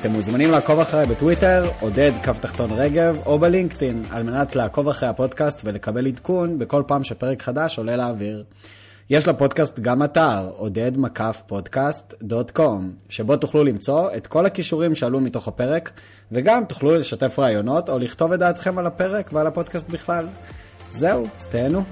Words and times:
אתם 0.00 0.10
מוזמנים 0.10 0.50
לעקוב 0.50 0.80
אחריי 0.80 1.06
בטוויטר, 1.06 1.70
עודד 1.80 2.12
קו 2.24 2.32
תחתון 2.40 2.70
רגב, 2.72 3.18
או 3.26 3.38
בלינקדאין, 3.38 4.02
על 4.10 4.22
מנת 4.22 4.56
לעקוב 4.56 4.88
אחרי 4.88 5.08
הפודקאסט 5.08 5.60
ולקבל 5.64 6.06
עדכון 6.06 6.58
בכל 6.58 6.82
פעם 6.86 7.04
שפרק 7.04 7.42
חדש 7.42 7.78
עולה 7.78 7.96
לאוויר. 7.96 8.44
יש 9.10 9.28
לפודקאסט 9.28 9.80
גם 9.80 10.02
אתר, 10.02 10.50
עודד 10.56 10.96
מקף 10.96 11.42
פודקאסט 11.46 12.14
דוט 12.22 12.50
קום, 12.50 12.92
שבו 13.08 13.36
תוכלו 13.36 13.64
למצוא 13.64 14.10
את 14.16 14.26
כל 14.26 14.46
הכישורים 14.46 14.94
שעלו 14.94 15.20
מתוך 15.20 15.48
הפרק, 15.48 15.90
וגם 16.32 16.64
תוכלו 16.64 16.96
לשתף 16.96 17.38
רעיונות 17.38 17.88
או 17.88 17.98
לכתוב 17.98 18.32
את 18.32 18.38
דעתכם 18.38 18.78
על 18.78 18.86
הפרק 18.86 19.30
ועל 19.32 19.46
הפודקאסט 19.46 19.88
בכלל. 19.88 20.26
זהו, 20.92 21.26
תהנו. 21.50 21.82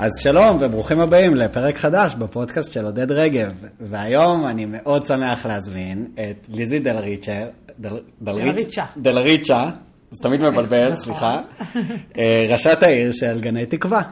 אז 0.00 0.10
שלום 0.22 0.56
וברוכים 0.60 1.00
הבאים 1.00 1.34
לפרק 1.34 1.76
חדש 1.76 2.14
בפודקאסט 2.14 2.72
של 2.72 2.84
עודד 2.84 3.12
רגב. 3.12 3.52
והיום 3.80 4.46
אני 4.46 4.66
מאוד 4.66 5.06
שמח 5.06 5.46
להזמין 5.46 6.06
את 6.14 6.46
ליזי 6.48 6.78
דל 6.78 6.96
ריצ'ה, 6.96 7.44
דל, 7.78 8.00
דלריצ'ה. 8.22 8.84
דל 8.96 9.18
ריצ'ה, 9.18 9.70
זה 10.10 10.22
תמיד 10.22 10.42
מבלבל, 10.42 10.92
נכון. 10.92 11.04
סליחה, 11.04 11.40
אה, 12.18 12.46
ראשת 12.48 12.82
העיר 12.82 13.12
של 13.12 13.40
גני 13.40 13.66
תקווה. 13.66 14.02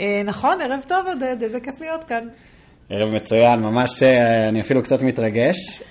אה, 0.00 0.22
נכון, 0.24 0.60
ערב 0.60 0.80
טוב 0.88 1.06
עודד, 1.06 1.36
איזה 1.42 1.60
כיף 1.60 1.80
להיות 1.80 2.04
כאן. 2.04 2.28
ערב 2.90 3.14
מצוין, 3.14 3.60
ממש 3.60 4.02
אה, 4.02 4.48
אני 4.48 4.60
אפילו 4.60 4.82
קצת 4.82 5.02
מתרגש. 5.02 5.82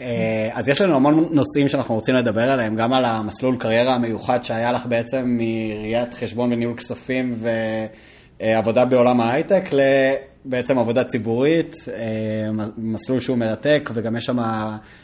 אז 0.54 0.68
יש 0.68 0.82
לנו 0.82 0.96
המון 0.96 1.30
נושאים 1.32 1.70
שאנחנו 1.70 1.96
רוצים 1.96 2.16
לדבר 2.16 2.52
עליהם, 2.52 2.76
גם 2.76 2.94
על 2.94 3.06
המסלול 3.06 3.56
קריירה 3.60 3.96
המיוחד 3.96 4.44
שהיה 4.44 4.72
לך 4.72 4.86
בעצם 4.86 5.38
מראיית 5.40 6.14
חשבון 6.14 6.54
וניהול 6.54 6.76
כספים 6.78 7.40
ועבודה 8.40 8.86
בעולם 8.86 9.22
ההייטק 9.22 9.64
לבעצם 9.72 10.78
עבודה 10.78 11.04
ציבורית, 11.04 11.76
אה, 11.88 12.50
מסלול 12.78 13.20
שהוא 13.20 13.38
מרתק 13.38 13.90
וגם 13.94 14.16
יש 14.16 14.26
שם, 14.26 14.40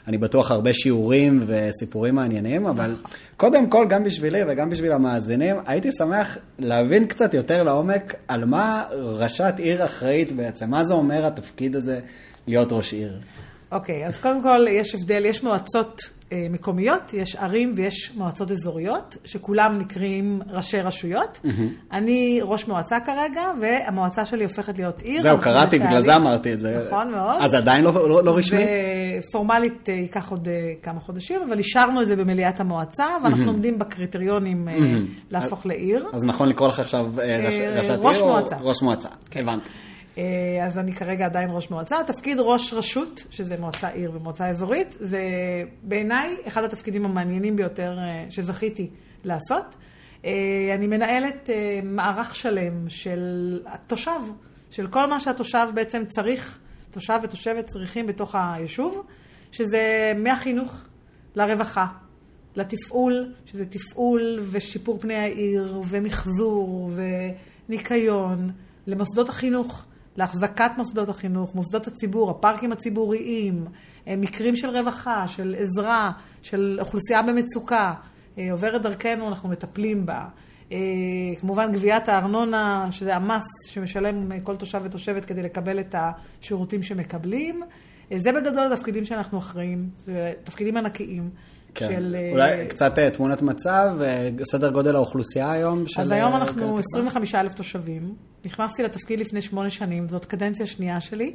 אני 0.08 0.18
בטוח, 0.18 0.52
הרבה 0.52 0.74
שיעורים 0.74 1.44
וסיפורים 1.46 2.16
מעניינים, 2.16 2.66
אבל 2.66 2.96
קודם 3.38 3.70
כל, 3.70 3.88
גם 3.90 4.04
בשבילי 4.04 4.40
וגם 4.48 4.70
בשביל 4.70 4.92
המאזינים, 4.92 5.56
הייתי 5.66 5.90
שמח 5.98 6.38
להבין 6.60 7.08
קצת 7.08 7.34
יותר 7.34 7.64
לעומק 7.64 8.16
על 8.28 8.46
מה 8.46 8.84
ראשת 8.92 9.54
עיר 9.58 9.86
אחראית 9.86 10.32
בעצם, 10.32 10.70
מה 10.70 10.84
זה 10.84 10.94
אומר 10.94 11.26
התפקיד 11.26 11.76
הזה 11.76 12.00
להיות 12.48 12.72
ראש 12.72 12.94
עיר. 12.94 13.20
אוקיי, 13.72 14.08
אז 14.08 14.20
קודם 14.22 14.42
כל 14.42 14.66
יש 14.70 14.96
הבדל, 14.96 15.26
יש 15.26 15.44
מועצות 15.44 16.02
אה, 16.02 16.14
מקומיות, 16.50 17.14
יש 17.14 17.36
ערים 17.36 17.74
ויש 17.76 18.12
מועצות 18.16 18.52
אזוריות, 18.52 19.18
שכולם 19.26 19.78
נקראים 19.78 20.42
ראשי 20.50 20.82
רשויות. 20.82 21.40
אני 21.92 22.40
ראש 22.44 22.68
מועצה 22.68 23.00
כרגע, 23.00 23.42
והמועצה 23.62 24.26
שלי 24.26 24.44
הופכת 24.44 24.78
להיות 24.78 25.02
עיר. 25.02 25.22
זהו, 25.22 25.38
קראתי, 25.42 25.80
בגלל. 25.80 26.02
זה 26.02 26.16
אמרתי 26.16 26.54
את 26.54 26.60
זה. 26.60 26.86
נכון 26.88 27.12
מאוד. 27.12 27.36
אז 27.42 27.54
עדיין 27.54 27.84
לא, 27.84 28.10
לא, 28.10 28.24
לא 28.24 28.38
רשמית? 28.38 28.68
ופורמלית 29.30 29.90
אה, 29.90 29.94
ייקח 29.94 30.32
עוד 30.32 30.48
אה, 30.48 30.54
כמה 30.84 31.00
חודשים, 31.00 31.42
אבל 31.48 31.58
אישרנו 31.58 32.02
את 32.02 32.08
זה 32.08 32.16
במליאת 32.16 32.60
המועצה, 32.60 33.06
ואנחנו 33.24 33.46
עומדים 33.46 33.80
בקריטריונים 33.80 34.68
אה, 34.68 34.74
להפוך 35.32 35.66
לעיר. 35.66 36.06
אז 36.14 36.24
נכון 36.24 36.50
לקרוא 36.50 36.68
לך 36.68 36.80
עכשיו 36.80 37.06
אה, 37.20 37.46
ראש, 37.46 37.60
אה, 37.60 37.78
ראשת 37.78 37.90
עיר? 37.90 38.00
ראש 38.00 38.22
מועצה. 38.22 38.56
ראש 38.62 38.82
מועצה, 38.82 39.10
הבנתי. 39.36 39.70
אה, 40.18 40.66
אז 40.66 40.78
אני 40.78 40.94
כרגע 40.94 41.26
עדיין 41.26 41.50
ראש 41.52 41.72
מועצה. 41.72 42.04
תפקיד 42.08 42.38
ראש 42.40 42.74
רשות, 42.74 43.24
שזה 43.30 43.58
מועצה 43.60 43.88
עיר 43.88 44.12
ומועצה 44.14 44.48
אזורית, 44.48 44.96
זה 45.00 45.22
בעיניי 45.84 46.38
אחד 46.48 46.64
התפקידים 46.64 47.06
המעניינים 47.06 47.56
ביותר 47.56 47.98
אה, 48.00 48.26
שזכיתי 48.30 48.90
לעשות. 49.24 49.76
אה, 50.26 50.32
אני 50.76 50.88
מנהלת 50.88 51.50
מערך 51.84 52.36
שלם 52.36 52.90
של 52.90 53.62
התושב, 53.66 54.20
של 54.72 54.88
כל 54.88 55.06
מה 55.06 55.20
שהתושב 55.20 55.68
בעצם 55.74 56.04
צריך, 56.06 56.60
תושב 56.92 57.20
ותושבת 57.24 57.68
צריכים 57.68 58.08
בתוך 58.08 58.36
היישוב, 58.36 59.06
שזה 59.52 60.14
מהחינוך 60.16 60.76
לרווחה, 61.36 61.86
לתפעול, 62.56 63.34
שזה 63.46 63.66
תפעול 63.66 64.40
ושיפור 64.52 65.00
פני 65.00 65.16
העיר, 65.16 65.82
ומחזור, 65.88 66.92
וניקיון, 67.70 68.52
למוסדות 68.88 69.30
החינוך, 69.30 69.86
להחזקת 70.18 70.72
מוסדות 70.78 71.10
החינוך, 71.10 71.56
מוסדות 71.56 71.88
הציבור, 71.88 72.32
הפארקים 72.32 72.72
הציבוריים, 72.72 73.66
אה, 74.08 74.16
מקרים 74.16 74.56
של 74.56 74.70
רווחה, 74.70 75.28
של 75.28 75.56
עזרה, 75.58 76.12
של 76.42 76.78
אוכלוסייה 76.82 77.22
במצוקה, 77.22 77.94
אה, 78.38 78.52
עוברת 78.52 78.82
דרכנו, 78.82 79.28
אנחנו 79.28 79.50
מטפלים 79.50 80.06
בה. 80.06 80.26
אה, 80.72 80.78
כמובן 81.42 81.72
גביית 81.72 82.10
הארנונה, 82.10 82.88
שזה 82.92 83.16
המס 83.16 83.44
שמשלם 83.68 84.40
כל 84.40 84.56
תושב 84.56 84.82
ותושבת 84.84 85.26
כדי 85.26 85.42
לקבל 85.44 85.80
את 85.80 85.96
השירותים 85.98 86.84
שמקבלים. 86.84 87.64
זה 88.16 88.32
בגדול 88.32 88.74
התפקידים 88.74 89.06
שאנחנו 89.06 89.38
אחראים, 89.38 89.90
תפקידים 90.44 90.78
ענקיים. 90.78 91.30
כן. 91.76 91.88
של... 91.88 92.16
אה, 92.20 92.32
אולי 92.32 92.68
קצת 92.68 93.00
אה, 93.00 93.10
תמונת 93.10 93.42
מצב, 93.42 93.98
אה, 94.02 94.30
סדר 94.52 94.70
גודל 94.70 94.96
האוכלוסייה 94.96 95.52
היום 95.52 95.88
של... 95.88 96.02
אז 96.02 96.12
היום 96.12 96.36
אנחנו 96.36 96.56
גני 96.56 96.66
תקווה? 96.66 96.80
25 96.80 97.36
אלף 97.36 97.54
תושבים. 97.54 98.16
נכנסתי 98.46 98.84
לתפקיד 98.84 99.20
לפני 99.20 99.42
שמונה 99.42 99.70
שנים, 99.70 100.08
זאת 100.08 100.26
קדנציה 100.26 100.66
שנייה 100.66 101.02
שלי. 101.02 101.34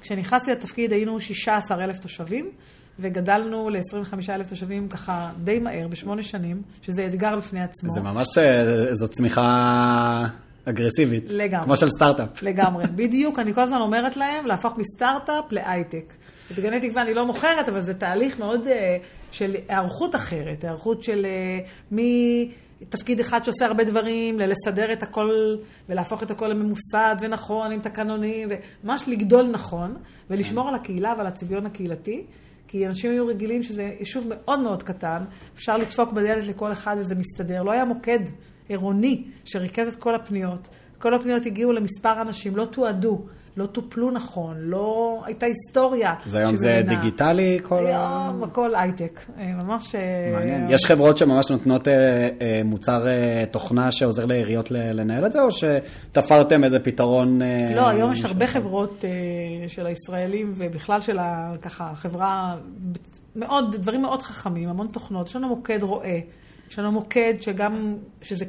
כשנכנסתי 0.00 0.50
לתפקיד 0.50 0.92
היינו 0.92 1.20
16 1.20 1.84
אלף 1.84 1.98
תושבים, 1.98 2.50
וגדלנו 2.98 3.70
ל-25 3.70 4.14
אלף 4.28 4.46
תושבים 4.46 4.88
ככה 4.88 5.30
די 5.44 5.58
מהר, 5.58 5.88
בשמונה 5.88 6.22
שנים, 6.22 6.62
שזה 6.82 7.06
אתגר 7.06 7.36
בפני 7.36 7.62
עצמו. 7.62 7.90
זה 7.92 8.00
ממש, 8.00 8.26
זו 8.92 9.08
צמיחה 9.08 10.26
אגרסיבית. 10.64 11.24
לגמרי. 11.28 11.64
כמו 11.64 11.76
של 11.76 11.88
סטארט-אפ. 11.88 12.42
לגמרי, 12.42 12.84
בדיוק, 12.94 13.38
אני 13.38 13.54
כל 13.54 13.60
הזמן 13.60 13.80
אומרת 13.80 14.16
להם 14.16 14.46
להפוך 14.46 14.78
מסטארט-אפ 14.78 15.52
להייטק. 15.52 16.12
את 16.50 16.58
גני 16.58 16.80
תקווה 16.80 17.02
אני 17.02 17.14
לא 17.14 17.26
מוכרת, 17.26 17.68
אבל 17.68 17.80
זה 17.80 17.94
תהליך 17.94 18.38
מאוד 18.38 18.66
uh, 18.66 18.70
של 19.32 19.56
היערכות 19.68 20.14
אחרת, 20.14 20.64
היערכות 20.64 21.02
של 21.02 21.26
uh, 21.90 21.94
מתפקיד 22.80 23.20
אחד 23.20 23.44
שעושה 23.44 23.66
הרבה 23.66 23.84
דברים, 23.84 24.38
ללסדר 24.38 24.92
את 24.92 25.02
הכל 25.02 25.56
ולהפוך 25.88 26.22
את 26.22 26.30
הכל 26.30 26.46
לממוסד 26.46 27.16
ונכון 27.20 27.72
עם 27.72 27.80
תקנונים, 27.80 28.48
וממש 28.84 29.08
לגדול 29.08 29.46
נכון, 29.46 29.96
ולשמור 30.30 30.68
על 30.68 30.74
הקהילה 30.74 31.14
ועל 31.18 31.26
הצביון 31.26 31.66
הקהילתי. 31.66 32.24
כי 32.68 32.86
אנשים 32.86 33.10
היו 33.10 33.26
רגילים 33.26 33.62
שזה 33.62 33.82
יישוב 33.98 34.26
מאוד 34.28 34.60
מאוד 34.60 34.82
קטן, 34.82 35.24
אפשר 35.54 35.76
לדפוק 35.76 36.12
בדלת 36.12 36.46
לכל 36.46 36.72
אחד 36.72 36.96
וזה 36.98 37.14
מסתדר. 37.14 37.62
לא 37.62 37.70
היה 37.70 37.84
מוקד 37.84 38.18
עירוני 38.68 39.24
שריכז 39.44 39.88
את 39.88 39.96
כל 39.96 40.14
הפניות. 40.14 40.68
כל 40.98 41.14
הפניות 41.14 41.46
הגיעו 41.46 41.72
למספר 41.72 42.20
אנשים, 42.20 42.56
לא 42.56 42.64
תועדו, 42.64 43.26
לא 43.60 43.66
טופלו 43.66 44.10
נכון, 44.10 44.56
לא 44.60 45.20
הייתה 45.24 45.46
היסטוריה. 45.46 46.14
אז 46.26 46.34
היום 46.34 46.56
זה. 46.56 46.82
דיגיטלי 46.88 47.58
כל 47.62 47.86
ה... 47.86 47.88
היום 47.88 48.42
הכל 48.44 48.74
הייטק, 48.74 49.20
אה, 49.38 49.52
ממש... 49.52 49.94
אה, 49.94 50.32
מעניין. 50.34 50.66
יש 50.70 50.86
חברות 50.86 51.18
שממש 51.18 51.50
נותנות 51.50 51.88
אה, 51.88 52.62
מוצר 52.64 53.06
תוכנה 53.50 53.92
שעוזר 53.92 54.24
לעיריות 54.24 54.70
לנהל 54.70 55.26
את 55.26 55.32
זה, 55.32 55.42
או 55.42 55.48
שתפרתם 55.52 56.64
איזה 56.64 56.78
פתרון... 56.78 57.40
לא, 57.74 57.88
היום 57.88 58.12
יש? 58.12 58.24
הרבה 58.24 58.46
חברות 58.46 59.04
של 59.68 59.86
הישראלים 59.86 60.54
ובכלל 60.56 61.00
של 61.00 61.18
ככה, 61.62 61.90
החברה, 61.90 62.56
מאוד, 63.36 63.76
דברים 63.76 64.02
מאוד 64.02 64.22
חכמים, 64.22 64.68
המון 64.68 64.86
תוכנות. 64.86 65.26
יש 65.26 65.36
לנו 65.36 65.48
מוקד 65.48 65.82
רואה, 65.82 66.18
יש 66.70 66.78
לנו 66.78 66.92
מוקד 66.92 67.34
שגם, 67.40 67.94
שזה 68.22 68.44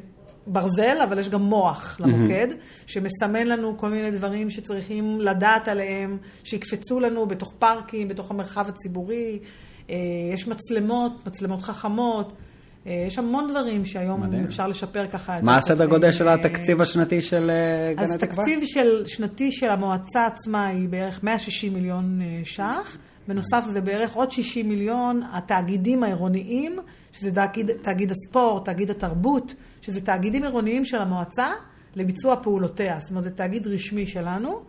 ברזל, 0.47 0.97
אבל 1.03 1.19
יש 1.19 1.29
גם 1.29 1.41
מוח 1.41 1.97
למוקד, 1.99 2.47
שמסמן 2.87 3.47
לנו 3.47 3.77
כל 3.77 3.89
מיני 3.89 4.11
דברים 4.11 4.49
שצריכים 4.49 5.21
לדעת 5.21 5.67
עליהם, 5.67 6.17
שיקפצו 6.43 6.99
לנו 6.99 7.25
בתוך 7.25 7.53
פארקים, 7.59 8.07
בתוך 8.07 8.31
המרחב 8.31 8.65
הציבורי. 8.69 9.39
אה, 9.89 9.95
יש 10.33 10.47
מצלמות, 10.47 11.27
מצלמות 11.27 11.61
חכמות. 11.61 12.33
אה, 12.87 13.03
יש 13.07 13.17
המון 13.17 13.47
דברים 13.49 13.85
שהיום 13.85 14.21
מדהים. 14.21 14.43
אפשר 14.43 14.67
לשפר 14.67 15.07
ככה. 15.07 15.41
מה 15.41 15.57
הסדר 15.57 15.85
גודל 15.85 16.11
של 16.11 16.27
אה, 16.27 16.33
התקציב 16.33 16.81
השנתי 16.81 17.21
של 17.21 17.49
אה, 17.49 18.03
אז 18.03 18.09
גני 18.09 18.17
תקווה? 18.17 18.43
תקציב 18.43 18.59
של, 18.65 19.03
שנתי 19.05 19.51
של 19.51 19.69
המועצה 19.69 20.25
עצמה 20.25 20.67
היא 20.67 20.89
בערך 20.89 21.23
160 21.23 21.73
מיליון 21.73 22.21
אה, 22.21 22.41
ש"ח. 22.43 22.97
בנוסף 23.27 23.63
זה 23.67 23.81
בערך 23.81 24.13
עוד 24.13 24.31
60 24.31 24.69
מיליון 24.69 25.21
התאגידים 25.31 26.03
העירוניים, 26.03 26.79
שזה 27.11 27.31
תאגיד, 27.31 27.71
תאגיד 27.81 28.11
הספורט, 28.11 28.65
תאגיד 28.65 28.91
התרבות, 28.91 29.53
שזה 29.81 30.01
תאגידים 30.01 30.43
עירוניים 30.43 30.85
של 30.85 30.97
המועצה 30.97 31.47
לביצוע 31.95 32.35
פעולותיה. 32.43 32.99
זאת 32.99 33.09
אומרת, 33.09 33.23
זה 33.23 33.31
תאגיד 33.31 33.67
רשמי 33.67 34.05
שלנו, 34.05 34.61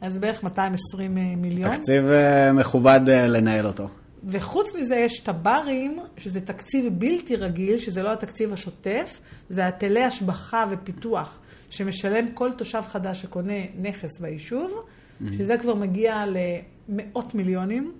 אז 0.00 0.18
בערך 0.18 0.44
220 0.44 1.14
מיליון. 1.36 1.76
תקציב 1.76 2.04
אה, 2.04 2.52
מכובד 2.52 3.00
אה, 3.08 3.26
לנהל 3.26 3.66
אותו. 3.66 3.88
וחוץ 4.24 4.74
מזה 4.74 4.96
יש 4.96 5.20
טברים, 5.20 5.98
שזה 6.16 6.40
תקציב 6.40 6.92
בלתי 6.98 7.36
רגיל, 7.36 7.78
שזה 7.78 8.02
לא 8.02 8.12
התקציב 8.12 8.52
השוטף, 8.52 9.20
זה 9.50 9.66
היטלי 9.66 10.04
השבחה 10.04 10.64
ופיתוח 10.70 11.40
שמשלם 11.70 12.32
כל 12.34 12.52
תושב 12.52 12.82
חדש 12.86 13.22
שקונה 13.22 13.52
נכס 13.80 14.18
ביישוב, 14.20 14.82
שזה 15.32 15.56
כבר 15.58 15.74
מגיע 15.74 16.24
למאות 16.26 17.34
מיליונים. 17.34 17.92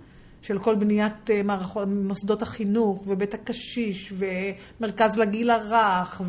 של 0.42 0.58
כל 0.58 0.75
בניית 0.75 1.31
אה, 1.31 1.42
מערכות, 1.42 1.88
מוסדות 1.88 2.42
החינוך, 2.42 3.02
ובית 3.06 3.34
הקשיש, 3.34 4.12
ומרכז 4.16 5.16
לגיל 5.16 5.50
הרך, 5.50 6.22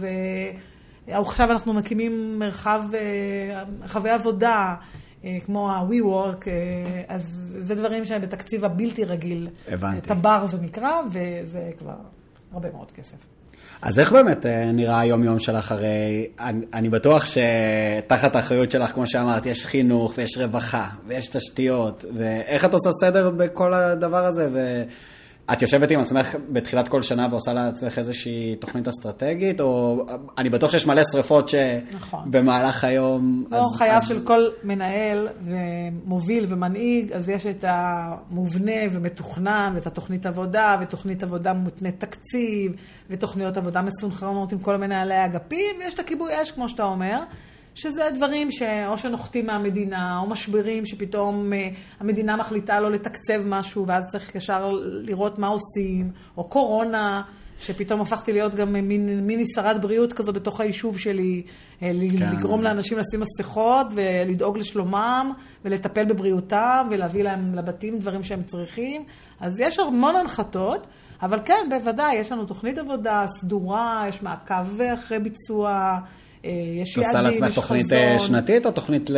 ועכשיו 1.07 1.51
אנחנו 1.51 1.73
מקימים 1.73 2.39
מרחב, 2.39 2.81
אה, 2.93 3.63
מרחבי 3.79 4.09
עבודה, 4.09 4.75
אה, 5.23 5.37
כמו 5.45 5.71
ה-WeWork, 5.71 6.47
אה, 6.47 7.01
אז 7.07 7.51
זה 7.59 7.75
דברים 7.75 8.05
שהם 8.05 8.21
בתקציב 8.21 8.65
הבלתי 8.65 9.03
רגיל. 9.03 9.47
הבנתי. 9.67 10.07
טבר 10.07 10.45
זה 10.51 10.57
נקרא, 10.61 11.01
וזה 11.11 11.71
כבר 11.77 11.95
הרבה 12.51 12.71
מאוד 12.71 12.91
כסף. 12.91 13.40
אז 13.81 13.99
איך 13.99 14.11
באמת 14.11 14.45
אה, 14.45 14.71
נראה 14.71 14.99
היום-יום 14.99 15.39
שלך? 15.39 15.71
הרי 15.71 16.27
אני, 16.39 16.65
אני 16.73 16.89
בטוח 16.89 17.25
שתחת 17.25 18.35
האחריות 18.35 18.71
שלך, 18.71 18.91
כמו 18.91 19.07
שאמרת, 19.07 19.45
יש 19.45 19.65
חינוך 19.65 20.13
ויש 20.17 20.37
רווחה 20.37 20.87
ויש 21.07 21.27
תשתיות, 21.27 22.05
ואיך 22.15 22.65
את 22.65 22.73
עושה 22.73 22.89
סדר 23.01 23.29
בכל 23.29 23.73
הדבר 23.73 24.25
הזה? 24.25 24.49
ואת 25.49 25.61
יושבת 25.61 25.91
עם 25.91 25.99
עצמך 25.99 26.35
בתחילת 26.49 26.87
כל 26.87 27.03
שנה 27.03 27.27
ועושה 27.31 27.53
לעצמך 27.53 27.97
איזושהי 27.97 28.55
תוכנית 28.55 28.87
אסטרטגית, 28.87 29.61
או 29.61 30.05
אני 30.37 30.49
בטוח 30.49 30.71
שיש 30.71 30.87
מלא 30.87 31.01
שריפות 31.11 31.51
נכון. 31.93 32.19
שבמהלך 32.25 32.83
היום... 32.83 33.45
או 33.51 33.57
אז- 33.57 33.77
חייו 33.77 33.97
אז- 33.97 34.07
של 34.07 34.25
כל 34.25 34.45
מנהל 34.63 35.27
ומוביל 35.43 36.45
ומנהיג, 36.49 37.11
אז 37.11 37.29
יש 37.29 37.45
את 37.45 37.65
המובנה 37.67 38.71
ומתוכנן, 38.91 39.71
ואת 39.75 39.87
התוכנית 39.87 40.25
עבודה, 40.25 40.77
ותוכנית 40.81 41.23
עבודה 41.23 41.53
מותנית 41.53 41.99
תקציב, 41.99 42.71
ותוכניות 43.09 43.57
עבודה 43.57 43.81
מסונכרנות 43.81 44.51
עם 44.51 44.59
כל 44.59 44.77
מנהלי 44.77 45.15
האגפים, 45.15 45.75
ויש 45.79 45.93
את 45.93 45.99
הכיבוי 45.99 46.41
אש, 46.41 46.51
כמו 46.51 46.69
שאתה 46.69 46.83
אומר, 46.83 47.19
שזה 47.75 48.09
דברים 48.15 48.51
שאו 48.51 48.97
שנוחתים 48.97 49.45
מהמדינה, 49.47 50.19
או 50.19 50.27
משברים 50.27 50.85
שפתאום 50.85 51.53
אה, 51.53 51.69
המדינה 51.99 52.35
מחליטה 52.35 52.79
לא 52.79 52.91
לתקצב 52.91 53.45
משהו, 53.45 53.87
ואז 53.87 54.03
צריך 54.11 54.35
ישר 54.35 54.69
לראות 54.81 55.39
מה 55.39 55.47
עושים, 55.47 56.11
או 56.37 56.43
קורונה. 56.43 57.21
שפתאום 57.61 58.01
הפכתי 58.01 58.33
להיות 58.33 58.55
גם 58.55 58.73
מין, 58.73 59.27
מיני 59.27 59.43
שרת 59.55 59.81
בריאות 59.81 60.13
כזו 60.13 60.33
בתוך 60.33 60.61
היישוב 60.61 60.97
שלי, 60.99 61.41
אה, 61.81 61.91
כן. 62.19 62.37
לגרום 62.37 62.63
לאנשים 62.63 62.97
לשים 62.97 63.19
מסכות 63.19 63.87
ולדאוג 63.95 64.57
לשלומם 64.57 65.33
ולטפל 65.65 66.05
בבריאותם 66.05 66.87
ולהביא 66.91 67.23
להם 67.23 67.55
לבתים 67.55 67.99
דברים 67.99 68.23
שהם 68.23 68.43
צריכים. 68.43 69.03
אז 69.39 69.59
יש 69.59 69.79
המון 69.79 70.15
הנחתות, 70.15 70.87
אבל 71.21 71.39
כן, 71.45 71.65
בוודאי, 71.69 72.15
יש 72.15 72.31
לנו 72.31 72.45
תוכנית 72.45 72.77
עבודה 72.77 73.25
סדורה, 73.39 74.05
יש 74.07 74.23
מעקב 74.23 74.81
אחרי 74.93 75.19
ביצוע, 75.19 75.97
אה, 76.45 76.51
יש 76.81 76.93
את 76.93 76.97
עושה 76.97 77.17
יעדים, 77.17 77.31
לעצמך 77.31 77.49
יש 77.49 77.55
תוכנית 77.55 77.93
אה, 77.93 78.15
חזון. 78.15 78.27
שנתית 78.27 78.65
או 78.65 78.71
תוכנית 78.71 79.09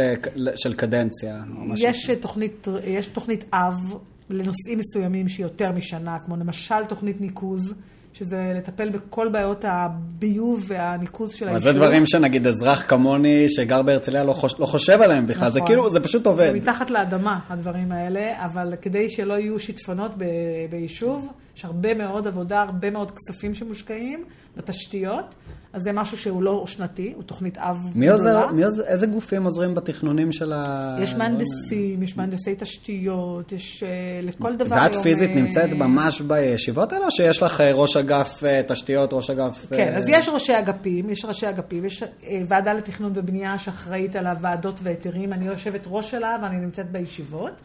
של 0.56 0.74
קדנציה? 0.74 1.42
יש 1.76 2.10
תוכנית, 2.22 2.68
יש 2.86 3.08
תוכנית 3.08 3.44
אב 3.54 3.96
לנושאים 4.30 4.80
מסוימים 4.80 5.30
שהיא 5.30 5.46
יותר 5.46 5.72
משנה, 5.72 6.18
כמו 6.26 6.36
למשל 6.36 6.86
תוכנית 6.88 7.22
ניקוז, 7.22 7.74
שזה 8.14 8.52
לטפל 8.56 8.90
בכל 8.90 9.28
בעיות 9.28 9.66
הביוב 9.68 10.66
והניקוז 10.68 11.34
של 11.34 11.46
אבל 11.46 11.56
היישוב. 11.56 11.72
זה 11.72 11.80
דברים 11.80 12.06
שנגיד 12.06 12.48
אזרח 12.48 12.86
כמוני 12.88 13.50
שגר 13.50 13.82
בהרצליה 13.82 14.24
לא, 14.24 14.34
חוש, 14.34 14.60
לא 14.60 14.66
חושב 14.66 15.02
עליהם 15.02 15.28
בכלל, 15.28 15.52
זה 15.52 15.60
נכון. 15.60 15.68
כאילו, 15.68 15.90
זה 15.90 16.00
פשוט 16.00 16.26
עובד. 16.26 16.48
זה 16.48 16.54
מתחת 16.54 16.92
לאדמה, 16.92 17.40
הדברים 17.50 17.92
האלה, 17.92 18.46
אבל 18.46 18.74
כדי 18.82 19.10
שלא 19.10 19.34
יהיו 19.34 19.60
שיטפונות 19.60 20.12
ב- 20.18 20.24
ביישוב, 20.70 21.32
יש 21.58 21.66
הרבה 21.66 21.94
מאוד 21.94 22.28
עבודה, 22.28 22.62
הרבה 22.62 22.90
מאוד 22.90 23.12
כספים 23.12 23.54
שמושקעים 23.54 24.26
בתשתיות, 24.58 25.26
אז 25.74 25.82
זה 25.82 25.92
משהו 25.92 26.18
שהוא 26.18 26.44
לא 26.44 26.64
שנתי, 26.68 27.14
הוא 27.16 27.24
תוכנית 27.24 27.58
אב 27.58 27.78
מי 27.96 28.10
עוזר, 28.10 28.30
גדולה. 28.30 28.52
מי 28.52 28.64
עוזר, 28.64 28.84
איזה 28.84 29.08
גופים 29.08 29.44
עוזרים 29.44 29.76
בתכנונים 29.76 30.32
של 30.32 30.54
ה... 30.54 30.98
יש 31.02 31.16
מהנדסים, 31.16 32.04
יש 32.04 32.18
מהנדסי 32.18 32.56
תשתיות, 32.58 33.52
יש 33.52 33.84
אה, 33.84 33.90
לכל 34.24 34.56
דבר 34.56 34.76
ואת 34.76 34.92
היום, 34.92 35.04
פיזית 35.04 35.30
אה, 35.30 35.36
נמצאת 35.36 35.70
ממש 35.74 36.22
בישיבות 36.22 36.94
האלה, 36.94 37.06
או 37.06 37.12
שיש 37.12 37.44
לך 37.44 37.62
אה, 37.62 37.74
ראש 37.74 37.98
אגף 37.98 38.44
אה, 38.44 38.62
תשתיות, 38.68 39.14
ראש 39.14 39.30
אגף... 39.30 39.66
כן, 39.70 39.94
אז 39.96 40.04
יש 40.08 40.30
ראשי 40.30 40.60
אגפים, 40.60 41.10
יש 41.10 41.26
ראשי 41.26 41.50
אגפים, 41.50 41.86
יש 41.86 42.04
ועדה 42.48 42.74
לתכנון 42.74 43.12
ובנייה 43.16 43.58
שאחראית 43.58 44.16
על 44.16 44.28
הוועדות 44.28 44.80
והיתרים, 44.84 45.34
אני 45.34 45.46
יושבת 45.46 45.82
ראש 45.88 46.12
שלה 46.12 46.38
ואני 46.44 46.56
נמצאת 46.56 46.92
בישיבות. 46.92 47.62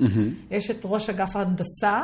יש 0.50 0.70
את 0.70 0.81
ראש 0.85 1.11
אגף 1.11 1.37
ההנדסה, 1.37 2.02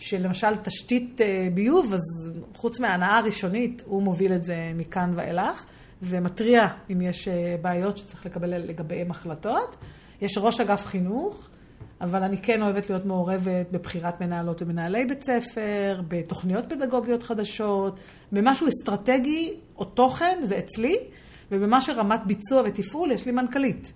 שלמשל 0.00 0.56
תשתית 0.56 1.20
אה, 1.20 1.48
ביוב, 1.54 1.92
אז 1.94 2.30
חוץ 2.54 2.80
מההנאה 2.80 3.18
הראשונית, 3.18 3.82
הוא 3.86 4.02
מוביל 4.02 4.32
את 4.32 4.44
זה 4.44 4.72
מכאן 4.74 5.12
ואילך, 5.14 5.64
ומתריע 6.02 6.66
אם 6.92 7.00
יש 7.00 7.28
אה, 7.28 7.56
בעיות 7.62 7.98
שצריך 7.98 8.26
לקבל 8.26 8.50
לגביהם 8.50 9.10
החלטות. 9.10 9.76
יש 10.20 10.38
ראש 10.38 10.60
אגף 10.60 10.86
חינוך. 10.86 11.48
אבל 12.00 12.22
אני 12.22 12.38
כן 12.38 12.62
אוהבת 12.62 12.90
להיות 12.90 13.04
מעורבת 13.04 13.66
בבחירת 13.72 14.20
מנהלות 14.20 14.62
ומנהלי 14.62 15.04
בית 15.04 15.22
ספר, 15.22 16.00
בתוכניות 16.08 16.64
פדגוגיות 16.68 17.22
חדשות, 17.22 17.98
במשהו 18.32 18.68
אסטרטגי 18.68 19.54
או 19.78 19.84
תוכן, 19.84 20.38
זה 20.42 20.58
אצלי, 20.58 20.96
ובמה 21.50 21.80
שרמת 21.80 22.20
ביצוע 22.26 22.62
ותפעול, 22.66 23.12
יש 23.12 23.26
לי 23.26 23.32
מנכ"לית, 23.32 23.92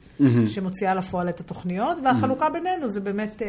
שמוציאה 0.47 0.95
לפועל 0.95 1.29
את 1.29 1.41
התוכניות, 1.41 1.99
והחלוקה 2.05 2.51
בינינו 2.51 2.91
זה 2.91 3.01
באמת, 3.01 3.43
אה, 3.43 3.49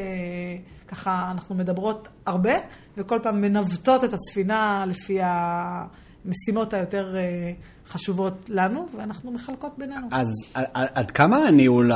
ככה, 0.87 1.27
אנחנו 1.31 1.55
מדברות 1.55 2.07
הרבה, 2.25 2.53
וכל 2.97 3.19
פעם 3.23 3.41
מנווטות 3.41 4.03
את 4.03 4.09
הספינה 4.13 4.85
לפי 4.87 5.19
המשימות 5.21 6.73
היותר 6.73 7.15
אה, 7.17 7.51
חשובות 7.89 8.49
לנו, 8.49 8.87
ואנחנו 8.97 9.31
מחלקות 9.31 9.71
בינינו. 9.77 10.07
אז 10.11 10.27
עד 10.73 11.11
כמה 11.11 11.37
הניהול 11.37 11.91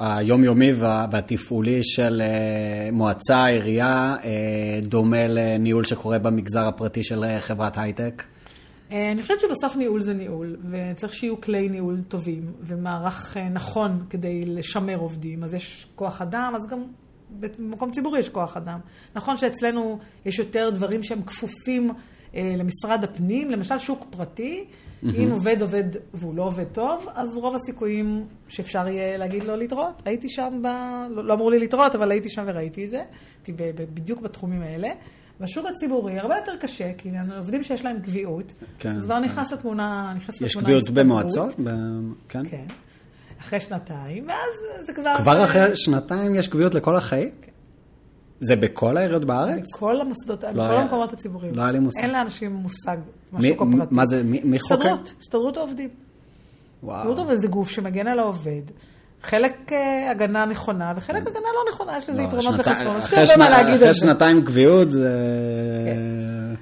היומיומי 0.00 0.72
וה- 0.72 1.06
והתפעולי 1.10 1.80
של 1.82 2.22
אה, 2.24 2.88
מועצה, 2.92 3.46
עירייה, 3.46 4.16
אה, 4.24 4.30
דומה 4.82 5.26
לניהול 5.28 5.84
שקורה 5.84 6.18
במגזר 6.18 6.66
הפרטי 6.68 7.04
של 7.04 7.24
אה, 7.24 7.40
חברת 7.40 7.78
הייטק? 7.78 8.22
אה, 8.94 9.12
אני 9.12 9.22
חושבת 9.22 9.40
שבסוף 9.40 9.76
ניהול 9.76 10.02
זה 10.02 10.14
ניהול, 10.14 10.56
וצריך 10.70 11.14
שיהיו 11.14 11.40
כלי 11.40 11.68
ניהול 11.68 12.00
טובים, 12.08 12.52
ומערך 12.60 13.36
אה, 13.36 13.48
נכון 13.48 14.04
כדי 14.10 14.44
לשמר 14.44 14.96
עובדים. 14.96 15.44
אז 15.44 15.54
יש 15.54 15.86
כוח 15.94 16.22
אדם, 16.22 16.52
אז 16.56 16.62
גם 16.70 16.84
במקום 17.40 17.90
ציבורי 17.90 18.18
יש 18.18 18.28
כוח 18.28 18.56
אדם. 18.56 18.78
נכון 19.14 19.36
שאצלנו 19.36 19.98
יש 20.24 20.38
יותר 20.38 20.70
דברים 20.70 21.02
שהם 21.02 21.22
כפופים 21.22 21.90
אה, 22.34 22.54
למשרד 22.58 23.04
הפנים, 23.04 23.50
למשל 23.50 23.78
שוק 23.78 24.06
פרטי, 24.10 24.64
אם 25.04 25.28
עובד 25.30 25.62
עובד 25.62 25.84
והוא 26.14 26.34
לא 26.34 26.42
עובד 26.42 26.64
טוב, 26.64 27.06
אז 27.14 27.36
רוב 27.36 27.54
הסיכויים 27.54 28.26
שאפשר 28.48 28.88
יהיה 28.88 29.16
להגיד 29.16 29.44
לו 29.44 29.56
להתראות. 29.56 30.02
הייתי 30.04 30.28
שם, 30.28 30.62
ב... 30.62 30.66
לא, 31.10 31.24
לא 31.24 31.34
אמרו 31.34 31.50
לי 31.50 31.58
להתראות, 31.58 31.94
אבל 31.94 32.10
הייתי 32.10 32.28
שם 32.28 32.44
וראיתי 32.46 32.84
את 32.84 32.90
זה. 32.90 33.02
הייתי 33.36 33.52
ב- 33.52 33.94
בדיוק 33.94 34.20
בתחומים 34.20 34.62
האלה. 34.62 34.88
בשוק 35.40 35.66
הציבורי 35.66 36.18
הרבה 36.18 36.36
יותר 36.36 36.56
קשה, 36.60 36.92
כי 36.98 37.10
עובדים 37.38 37.64
שיש 37.64 37.84
להם 37.84 38.00
קביעות, 38.00 38.52
כן. 38.78 38.96
אז 38.96 39.04
כבר 39.04 39.18
נכנס 39.18 39.52
לתמונה, 39.52 40.12
נכנס 40.16 40.40
יש 40.40 40.56
לתמונה 40.56 40.64
קביעות 40.66 40.82
הסתברות. 40.82 41.06
במועצות? 41.06 41.54
ב- 41.64 41.70
כן. 42.28 42.42
כן. 42.50 42.64
אחרי 43.40 43.60
שנתיים, 43.60 44.28
ואז 44.28 44.86
זה 44.86 44.92
כבר... 44.92 45.14
כבר 45.18 45.44
אחרי 45.44 45.76
שנתיים 45.76 46.34
יש 46.34 46.48
קביעות 46.48 46.74
לכל 46.74 46.96
החיים? 46.96 47.30
זה 48.40 48.56
בכל 48.56 48.96
העיריות 48.96 49.24
בארץ? 49.24 49.62
בכל 49.76 50.00
המוסדות, 50.00 50.38
בכל 50.44 50.60
היה- 50.60 50.80
המקומות 50.82 51.12
הציבוריים. 51.12 51.54
לא 51.54 51.62
היה 51.62 51.72
לי 51.72 51.78
מושג. 51.78 52.00
אין 52.02 52.10
לאנשים 52.10 52.52
מושג 52.52 52.96
מי- 53.32 53.50
מהשוק 53.50 53.62
הפרטי. 53.74 53.94
מה 53.94 54.06
זה, 54.06 54.22
מי- 54.22 54.40
מי 54.44 54.58
חוקר? 54.60 54.74
הסתדרות, 54.74 55.14
הסתדרות 55.20 55.56
העובדים. 55.56 55.88
וואו. 56.82 56.96
הסתדרות 56.96 57.18
העובדים 57.18 57.40
זה 57.40 57.46
גוף 57.48 57.68
שמגן 57.68 58.06
על 58.06 58.18
העובד. 58.18 58.62
חלק 59.24 59.72
אה, 59.72 60.10
הגנה 60.10 60.44
נכונה, 60.44 60.92
וחלק 60.96 61.22
הגנה 61.26 61.48
לא 61.54 61.72
נכונה, 61.72 61.98
יש 61.98 62.10
לזה 62.10 62.22
לא, 62.22 62.26
יתרונות 62.26 62.60
וחסרונות. 62.60 63.02
אחרי. 63.02 63.94
שנתיים 63.94 64.44
קביעות 64.44 64.90
זה... 64.90 65.10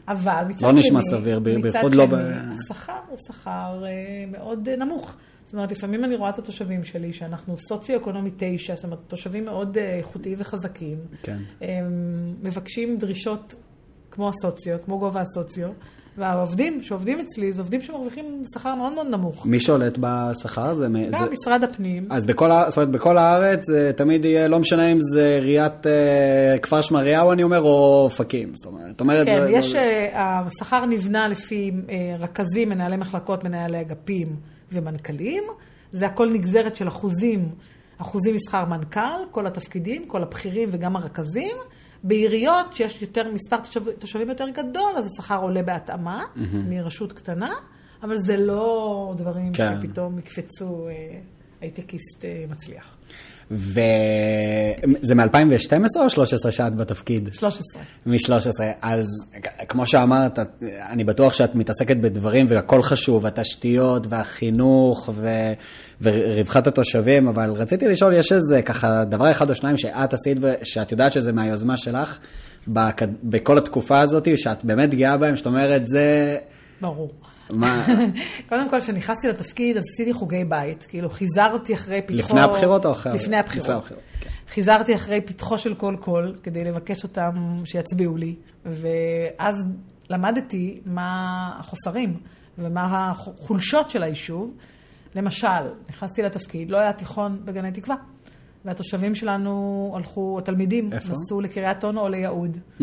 אבל 0.09 0.45
מצד 0.49 0.63
לא 0.63 0.73
נשמע 0.73 1.01
סביר, 1.03 1.39
בייחוד 1.39 1.95
לא 1.95 2.07
ב- 2.07 2.15
השכר 2.15 2.93
הוא 3.09 3.19
שכר 3.29 3.85
אה, 3.85 3.91
מאוד 4.33 4.69
אה, 4.69 4.77
נמוך. 4.77 5.15
זאת 5.45 5.55
אומרת, 5.55 5.73
לפעמים 5.73 6.05
אני 6.05 6.17
רואה 6.17 6.31
את 6.31 6.39
התושבים 6.39 6.85
שלי, 6.85 7.13
שאנחנו 7.13 7.57
סוציו-אקונומי 7.59 8.31
9, 8.37 8.75
זאת 8.75 8.85
אומרת, 8.85 8.99
תושבים 9.09 9.45
מאוד 9.45 9.79
איכותיים 9.79 10.37
וחזקים. 10.39 10.97
כן. 11.23 11.37
מבקשים 12.43 12.97
דרישות 12.97 13.55
כמו 14.11 14.29
הסוציו, 14.29 14.77
כמו 14.85 14.99
גובה 14.99 15.21
הסוציו, 15.21 15.69
והעובדים 16.19 16.83
שעובדים 16.83 17.21
אצלי, 17.21 17.53
זה 17.53 17.61
עובדים 17.61 17.81
שמרוויחים 17.81 18.25
שכר 18.55 18.75
מאוד 18.75 18.93
מאוד 18.93 19.07
נמוך. 19.07 19.47
מי 19.47 19.61
שולט 19.61 19.99
בשכר 20.01 20.67
הזה? 20.67 20.89
מ- 20.89 21.11
גם 21.11 21.25
זה- 21.25 21.31
משרד 21.31 21.65
הפנים, 21.65 22.07
אז 22.11 22.27
בכל, 22.27 22.49
זאת 22.69 22.77
אומרת, 22.77 22.91
בכל 22.91 23.19
הארץ 23.19 23.61
זה 23.67 23.93
תמיד 23.97 24.25
יהיה, 24.25 24.49
לא 24.49 24.59
משנה 24.59 24.93
אם 24.93 24.99
זה 25.13 25.27
עיריית 25.41 25.87
אה, 25.87 26.57
כפר 26.63 26.81
שמריהו, 26.81 27.33
אני 27.33 27.43
אומר, 27.43 27.61
או 27.61 28.01
אופקים. 28.05 28.55
זאת 28.55 28.67
אומרת, 28.67 29.01
אומרת... 29.01 29.27
כן, 29.27 29.41
זה- 29.41 29.51
יש, 29.51 29.73
זה- 29.73 30.09
אה, 30.13 30.41
השכר 30.47 30.87
נבנה 30.87 31.29
לפי 31.29 31.71
אה, 31.91 32.17
רכזים, 32.19 32.69
מנהלי 32.69 32.97
מחלקות, 32.97 33.45
מנהלי 33.45 33.81
אגפים 33.81 34.37
ומנכ"לים. 34.73 35.43
זה 35.93 36.07
הכל 36.07 36.31
נגזרת 36.33 36.77
של 36.77 36.89
אחוזים, 36.89 37.49
אחוזים 37.99 38.35
משכר 38.37 38.65
מנכ"ל, 38.65 39.01
כל 39.31 39.47
התפקידים, 39.47 40.05
כל 40.07 40.23
הבכירים 40.23 40.69
וגם 40.73 40.97
הרכזים. 40.97 41.57
בעיריות, 42.05 42.77
שיש 42.77 43.03
יותר, 43.03 43.23
מספר 43.33 43.57
תושב, 43.57 43.91
תושבים 43.91 44.29
יותר 44.29 44.49
גדול, 44.49 44.93
אז 44.97 45.07
השכר 45.07 45.39
עולה 45.43 45.63
בהתאמה 45.63 46.25
מרשות 46.69 47.13
קטנה, 47.13 47.55
אבל 48.03 48.23
זה 48.23 48.37
לא 48.37 49.15
דברים 49.17 49.53
כן. 49.53 49.75
שפתאום 49.83 50.19
יקפצו 50.19 50.89
אה, 50.89 51.19
הייטקיסט 51.61 52.25
אה, 52.25 52.45
מצליח. 52.51 52.97
וזה 53.51 55.15
מ-2012 55.15 56.01
או 56.01 56.11
13 56.11 56.53
שאת 56.53 56.77
בתפקיד? 56.77 57.33
13. 57.33 57.83
מ-13. 58.07 58.63
אז 58.83 59.07
כמו 59.69 59.87
שאמרת, 59.87 60.39
אני 60.63 61.05
בטוח 61.05 61.33
שאת 61.33 61.55
מתעסקת 61.55 61.97
בדברים 61.97 62.47
והכל 62.49 62.83
חשוב, 62.83 63.27
התשתיות 63.27 64.07
והחינוך 64.11 65.11
ו... 65.15 65.53
ורווחת 66.03 66.67
התושבים, 66.67 67.29
אבל 67.29 67.51
רציתי 67.51 67.89
לשאול, 67.89 68.13
יש 68.13 68.33
איזה 68.33 68.63
ככה 68.63 69.05
דבר 69.05 69.31
אחד 69.31 69.51
או 69.51 69.55
שניים 69.55 69.79
שאת 69.79 70.13
עשית 70.13 70.39
ושאת 70.41 70.93
יודעת 70.93 71.13
שזה 71.13 71.33
מהיוזמה 71.33 71.77
שלך 71.77 72.19
בק... 72.69 73.03
בכל 73.23 73.59
התקופה 73.59 74.01
הזאת, 74.01 74.29
שאת 74.39 74.65
באמת 74.65 74.95
גאה 74.95 75.17
בהם, 75.17 75.37
שאת 75.37 75.47
אומרת, 75.47 75.87
זה... 75.87 76.39
ברור. 76.81 77.11
מה? 77.51 77.87
קודם 78.49 78.71
כל, 78.71 78.81
כשנכנסתי 78.81 79.29
לתפקיד, 79.29 79.77
אז 79.77 79.83
עשיתי 79.95 80.13
חוגי 80.13 80.45
בית. 80.45 80.87
כאילו, 80.89 81.11
חיזרתי 81.11 81.75
אחרי 81.75 82.03
פתחו... 82.03 82.19
לפני 82.19 82.41
הבחירות 82.41 82.87
או 82.87 82.93
אחרי? 82.93 83.15
לפני 83.15 83.37
הבחירות. 83.37 83.69
לפני 83.69 83.75
הבחירות, 83.75 84.03
כן. 84.21 84.31
חיזרתי 84.49 84.95
אחרי 84.95 85.21
פתחו 85.21 85.59
של 85.59 85.75
כל 85.75 85.97
קול, 86.01 86.37
כדי 86.43 86.65
לבקש 86.65 87.03
אותם 87.03 87.31
שיצביעו 87.65 88.17
לי, 88.17 88.35
ואז 88.67 89.55
למדתי 90.11 90.81
מה 90.87 91.51
החוסרים 91.59 92.17
ומה 92.59 93.11
החולשות 93.11 93.91
של 93.91 94.03
היישוב. 94.03 94.51
למשל, 95.15 95.73
נכנסתי 95.89 96.23
לתפקיד, 96.23 96.71
לא 96.71 96.77
היה 96.77 96.93
תיכון 96.93 97.41
בגני 97.45 97.73
תקווה. 97.73 97.97
והתושבים 98.65 99.15
שלנו 99.15 99.93
הלכו, 99.97 100.39
התלמידים, 100.39 100.93
איפה? 100.93 101.13
נסעו 101.13 101.41
לקריית 101.41 101.85
אונו 101.85 102.01
או 102.01 102.09
ליהוד. 102.09 102.57
Mm. 102.81 102.83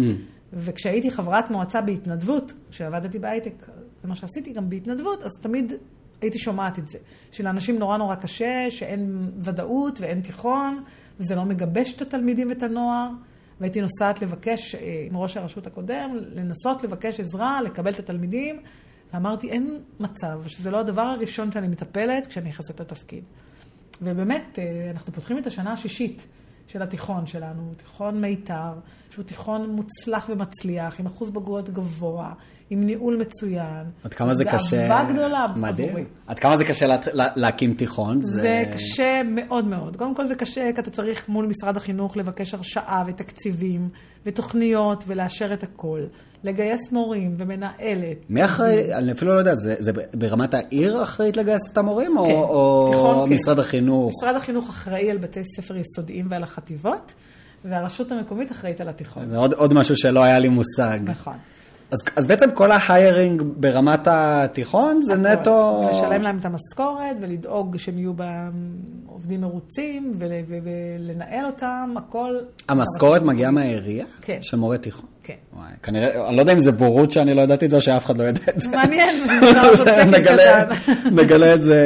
וכשהייתי 0.54 1.12
חברת 1.12 1.52
מועצה 1.52 1.82
בהתנדבות, 1.82 2.54
כשעבדתי 2.70 3.20
בהייטק, 3.20 3.66
זה 4.02 4.08
מה 4.08 4.16
שעשיתי 4.16 4.54
גם 4.54 4.70
בהתנדבות, 4.70 5.24
אז 5.24 5.32
תמיד 5.42 5.74
הייתי 6.22 6.40
שומעת 6.40 6.80
את 6.80 6.88
זה. 6.88 6.98
שלאנשים 7.32 7.80
נורא 7.80 7.98
נורא 7.98 8.16
קשה, 8.16 8.66
שאין 8.70 9.32
ודאות 9.38 10.02
ואין 10.02 10.22
תיכון, 10.22 10.84
וזה 11.20 11.36
לא 11.36 11.46
מגבש 11.46 11.94
את 11.94 12.02
התלמידים 12.02 12.50
ואת 12.50 12.64
הנוער. 12.64 13.10
והייתי 13.60 13.82
נוסעת 13.82 14.22
לבקש, 14.22 14.76
אה, 14.76 15.08
עם 15.10 15.18
ראש 15.18 15.38
הרשות 15.38 15.68
הקודם, 15.68 16.18
לנסות 16.36 16.84
לבקש 16.84 17.20
עזרה, 17.20 17.62
לקבל 17.62 17.92
את 17.92 18.00
התלמידים, 18.00 18.60
ואמרתי, 19.14 19.50
אין 19.50 19.80
מצב, 20.00 20.42
שזה 20.48 20.72
לא 20.72 20.80
הדבר 20.80 21.02
הראשון 21.02 21.52
שאני 21.52 21.68
מטפלת 21.68 22.28
כשאני 22.28 22.50
נכנסת 22.50 22.80
לתפקיד. 22.80 23.24
ובאמת, 24.02 24.60
אה, 24.60 24.92
אנחנו 24.92 25.14
פותחים 25.14 25.38
את 25.38 25.48
השנה 25.48 25.74
השישית. 25.74 26.28
של 26.72 26.82
התיכון 26.82 27.26
שלנו, 27.26 27.74
תיכון 27.78 28.22
מיתר, 28.22 28.74
שהוא 29.12 29.26
תיכון 29.26 29.70
מוצלח 29.70 30.30
ומצליח, 30.30 31.00
עם 31.00 31.06
אחוז 31.06 31.30
בגרויות 31.30 31.70
גבוה, 31.70 32.34
עם 32.70 32.84
ניהול 32.84 33.18
מצוין. 33.18 33.86
עד 34.04 34.14
כמה 34.14 34.34
זה 34.34 34.46
קשה... 34.46 34.88
ואהבה 34.90 35.14
גדולה 35.14 35.46
מדהים. 35.56 35.90
עבורי. 35.90 36.04
עד 36.28 36.40
כמה 36.40 36.58
זה 36.58 36.66
קשה 36.66 36.88
לה, 36.88 36.98
לה, 37.14 37.28
להקים 37.36 37.74
תיכון? 37.74 38.24
זה... 38.24 38.42
זה 38.42 38.64
קשה 38.74 39.22
מאוד 39.26 39.66
מאוד. 39.66 39.96
קודם 39.96 40.16
כל 40.16 40.28
זה 40.28 40.36
קשה, 40.36 40.70
כי 40.76 40.82
אתה 40.82 40.92
צריך 40.92 41.30
מול 41.30 41.46
משרד 41.46 41.78
החינוך 41.78 42.18
לבקש 42.18 42.54
הרשאה 42.54 43.04
ותקציבים 43.08 43.90
ותוכניות 44.26 45.04
ולאשר 45.08 45.54
את 45.54 45.64
הכל. 45.64 46.04
לגייס 46.44 46.80
מורים 46.92 47.36
ומנהלת. 47.38 48.18
מי 48.30 48.46
אחראי, 48.46 48.94
אני 48.94 49.12
אפילו 49.12 49.34
לא 49.34 49.40
יודע, 49.40 49.56
זה, 49.56 49.76
זה 49.80 49.92
ברמת 50.14 50.54
העיר 50.54 51.04
אחראית 51.04 51.38
לגייס 51.38 51.62
את 51.74 51.78
המורים, 51.78 52.12
כן, 52.12 52.18
או, 52.18 52.44
או 52.44 52.90
תיכון, 52.92 53.34
משרד 53.34 53.56
כן. 53.56 53.62
החינוך? 53.62 54.14
משרד 54.18 54.36
החינוך 54.36 54.70
אחראי 54.70 55.12
על 55.12 55.18
בתי 55.18 55.40
ספר 55.58 55.78
יסודיים 55.78 56.28
ועל 56.30 56.44
החטיבות, 56.44 57.14
והרשות 57.66 58.12
המקומית 58.12 58.52
אחראית 58.52 58.82
על 58.82 58.90
התיכון. 58.90 59.26
זה 59.26 59.38
עוד, 59.38 59.54
עוד 59.54 59.74
משהו 59.74 59.96
שלא 59.98 60.24
היה 60.24 60.40
לי 60.40 60.50
מושג. 60.50 61.00
נכון. 61.04 61.34
אז, 61.92 62.00
אז 62.16 62.28
בעצם 62.28 62.52
כל 62.54 62.72
ההיירינג 62.72 63.42
ברמת 63.58 64.08
התיכון 64.08 65.02
זה 65.02 65.14
הכל. 65.14 65.22
נטו... 65.22 65.90
לשלם 65.92 66.22
להם 66.22 66.38
את 66.38 66.46
המשכורת 66.46 67.18
ולדאוג 67.22 67.78
שהם 67.78 67.98
יהיו 67.98 68.14
עובדים 69.06 69.42
מרוצים 69.42 70.14
ולנהל 70.18 71.46
אותם, 71.46 71.94
הכל. 71.98 72.36
המשכורת 72.70 73.22
מגיעה 73.22 73.52
מהעירייה? 73.52 74.06
כן. 74.22 74.38
של 74.42 74.58
מורה 74.58 74.78
תיכון? 74.78 75.06
כן. 75.30 75.58
וואי, 75.58 75.72
כנראה, 75.84 76.28
אני 76.28 76.36
לא 76.36 76.42
יודע 76.42 76.54
אם 76.54 76.60
זה 76.60 76.72
בורות 76.72 77.12
שאני 77.12 77.34
לא 77.34 77.42
ידעתי 77.42 77.66
את 77.66 77.70
זה, 77.70 77.76
או 77.76 77.82
שאף 77.82 78.06
אחד 78.06 78.18
לא 78.18 78.24
יודע 78.24 78.42
את 78.50 78.60
זה. 78.60 78.70
מעניין, 78.70 79.26
נגלה, 80.18 80.64
נגלה 81.12 81.54
את 81.54 81.62
זה 81.62 81.80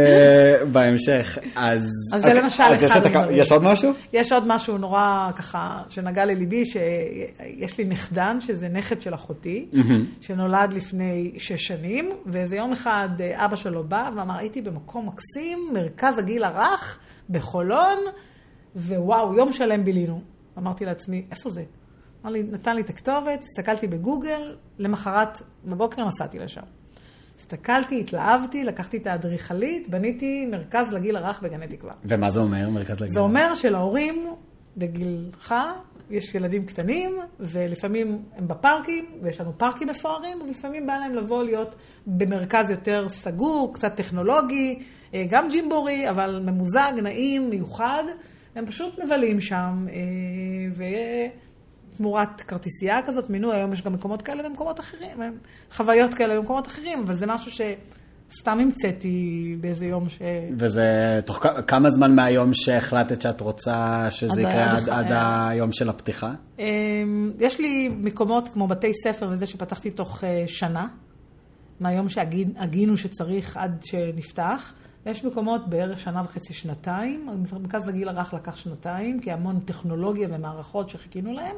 בהמשך. 0.72 1.38
אז, 1.56 1.90
אז 2.14 2.22
זה 2.22 2.34
למשל 2.34 2.64
אז 2.64 2.86
אחד 2.86 3.06
הדברים. 3.06 3.30
יש 3.32 3.52
עוד 3.52 3.64
משהו? 3.64 3.92
יש 4.14 4.32
עוד 4.32 4.44
משהו 4.48 4.78
נורא 4.78 5.32
ככה, 5.36 5.82
שנגע 5.90 6.26
לליבי, 6.26 6.66
שיש 6.66 7.78
לי 7.78 7.86
נכדן, 7.86 8.40
שזה 8.40 8.70
נכד 8.70 9.02
של 9.02 9.14
אחותי, 9.14 9.66
שנולד 10.22 10.74
לפני 10.74 11.32
שש 11.38 11.68
שנים, 11.68 12.10
ואיזה 12.26 12.56
יום 12.56 12.72
אחד 12.72 13.10
אבא 13.34 13.56
שלו 13.56 13.84
בא 13.84 14.10
ואמר, 14.16 14.38
הייתי 14.38 14.62
במקום 14.62 15.08
מקסים, 15.08 15.60
מרכז 15.74 16.18
הגיל 16.18 16.44
הרך, 16.44 17.00
בחולון, 17.30 17.98
ווואו, 18.76 19.36
יום 19.38 19.54
שלם 19.54 19.84
בילינו. 19.84 20.22
אמרתי 20.58 20.86
לעצמי, 20.86 21.26
איפה 21.32 21.50
זה? 21.50 21.64
אמר 22.24 22.32
לי, 22.32 22.44
נתן 22.44 22.76
לי 22.76 22.82
את 22.82 22.90
הכתובת, 22.90 23.44
הסתכלתי 23.44 23.88
בגוגל, 23.88 24.56
למחרת 24.80 25.42
בבוקר 25.66 26.06
נסעתי 26.06 26.40
לשם. 26.40 26.62
הסתכלתי, 27.40 28.00
התלהבתי, 28.00 28.64
לקחתי 28.64 28.98
את 28.98 29.08
האדריכלית, 29.08 29.90
בניתי 29.90 30.46
מרכז 30.46 30.94
לגיל 30.94 31.16
הרך 31.16 31.42
בגני 31.42 31.68
תקווה. 31.68 31.94
ומה 32.06 32.30
זה 32.30 32.40
אומר, 32.40 32.70
מרכז 32.70 32.96
לגיל 32.96 33.04
הרך? 33.04 33.14
זה 33.14 33.20
אומר 33.20 33.56
שלהורים, 33.56 34.34
בגילך, 34.78 35.56
יש 36.10 36.36
ילדים 36.36 36.66
קטנים, 36.66 37.20
ולפעמים 37.40 38.24
הם 38.36 38.48
בפארקים, 38.48 39.06
ויש 39.22 39.42
לנו 39.42 39.58
פארקים 39.58 39.88
מפוארים, 39.88 40.42
ולפעמים 40.42 40.88
בא 40.88 40.94
להם 40.94 41.16
לבוא 41.16 41.44
להיות 41.44 41.76
במרכז 42.08 42.70
יותר 42.70 43.10
סגור, 43.10 43.74
קצת 43.74 43.96
טכנולוגי, 43.96 44.80
אה, 45.14 45.26
גם 45.30 45.50
ג'ימבורי, 45.50 46.10
אבל 46.10 46.40
ממוזג, 46.46 46.94
נעים, 47.04 47.50
מיוחד. 47.50 48.04
הם 48.56 48.66
פשוט 48.66 49.00
מבלים 49.04 49.42
שם, 49.42 49.86
אה, 49.90 49.96
ו... 50.76 50.84
תמורת 51.98 52.42
כרטיסייה 52.42 53.02
כזאת, 53.06 53.30
מינוי, 53.30 53.56
היום 53.56 53.74
יש 53.74 53.82
גם 53.82 53.94
מקומות 53.94 54.22
כאלה 54.22 54.44
במקומות 54.44 54.80
אחרים, 54.80 55.18
חוויות 55.72 56.14
כאלה 56.14 56.36
במקומות 56.36 56.68
אחרים, 56.68 57.00
אבל 57.00 57.14
זה 57.14 57.26
משהו 57.26 57.52
שסתם 57.52 58.60
המצאתי 58.60 59.56
באיזה 59.62 59.86
יום 59.86 60.10
ש... 60.10 60.22
וזה 60.58 61.20
תוך 61.26 61.46
כמה 61.68 61.92
זמן 61.92 62.16
מהיום 62.16 62.54
שהחלטת 62.54 63.22
שאת 63.22 63.42
רוצה 63.42 64.08
שזה 64.12 64.42
יקרה 64.42 64.78
עד, 64.78 64.90
עד 64.90 65.12
היום 65.50 65.72
של 65.72 65.90
הפתיחה? 65.90 66.32
אמ, 66.60 67.32
יש 67.40 67.60
לי 67.60 67.90
מקומות 67.90 68.50
כמו 68.54 68.68
בתי 68.68 68.92
ספר 69.04 69.30
וזה 69.32 69.46
שפתחתי 69.46 69.92
תוך 69.92 70.24
אה, 70.24 70.44
שנה, 70.48 70.88
מהיום 71.80 72.10
שהגינו 72.10 72.98
שצריך 72.98 73.58
עד 73.58 73.84
שנפתח. 73.86 74.74
יש 75.06 75.26
מקומות 75.26 75.70
בערך 75.70 76.00
שנה 76.00 76.22
וחצי, 76.26 76.54
שנתיים. 76.54 77.30
מרכז 77.62 77.88
לגיל 77.88 78.10
הרך 78.10 78.34
לקח 78.34 78.56
שנתיים, 78.56 79.20
כי 79.20 79.32
המון 79.32 79.60
טכנולוגיה 79.60 80.28
ומערכות 80.32 80.90
שחיכינו 80.90 81.34
להם. 81.34 81.56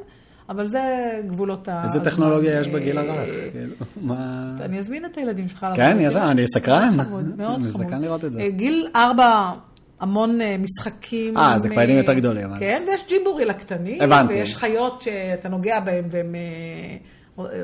אבל 0.48 0.66
זה 0.66 0.80
גבולות 1.26 1.68
ה... 1.68 1.84
איזה 1.84 2.00
טכנולוגיה 2.00 2.60
יש 2.60 2.68
בגיל 2.68 2.98
הרך? 2.98 3.30
כאילו, 3.52 4.14
אני 4.60 4.78
אזמין 4.78 5.04
את 5.04 5.16
הילדים 5.16 5.48
שלך. 5.48 5.66
כן, 5.74 5.98
אני 6.16 6.46
סקרן. 6.48 6.94
מאוד 6.96 7.06
חמוד. 7.08 7.62
אני 7.62 7.72
סקרן 7.72 8.00
לראות 8.02 8.24
את 8.24 8.32
זה. 8.32 8.40
אה, 8.40 8.50
גיל 8.50 8.88
ארבע, 8.96 9.52
המון 10.00 10.40
אה, 10.40 10.56
משחקים. 10.58 11.36
אה, 11.36 11.58
זה 11.58 11.68
כבר 11.68 11.80
ילדים 11.80 11.96
יותר 11.96 12.12
גדולים. 12.12 12.48
כן, 12.58 12.82
ויש 12.88 13.04
ג'ימבורי 13.08 13.44
לקטנים. 13.44 14.02
הבנתי. 14.02 14.32
ויש 14.34 14.56
חיות 14.56 15.02
שאתה 15.02 15.48
נוגע 15.48 15.80
בהן 15.80 16.04
והן 16.10 16.34
אה, 16.34 16.42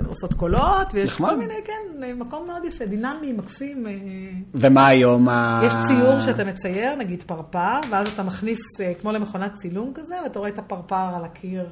עושות 0.06 0.34
קולות, 0.34 0.86
ויש 0.94 1.16
כל 1.16 1.36
מיני, 1.36 1.54
כן, 1.64 2.12
מקום 2.16 2.46
מאוד 2.46 2.64
יפה, 2.64 2.86
דינמי, 2.86 3.32
מקסים. 3.32 3.86
ומה 4.54 4.86
היום 4.86 5.28
ה... 5.28 5.60
יש 5.64 5.72
ציור 5.86 6.20
שאתה 6.20 6.44
מצייר, 6.44 6.94
נגיד 6.94 7.22
פרפר, 7.22 7.78
ואז 7.90 8.08
אתה 8.08 8.22
מכניס, 8.22 8.58
כמו 9.00 9.12
למכונת 9.12 9.54
צילום 9.54 9.92
כזה, 9.94 10.14
ואתה 10.22 10.38
רואה 10.38 10.50
את 10.50 10.58
הפרפר 10.58 11.10
על 11.14 11.24
הקיר. 11.24 11.66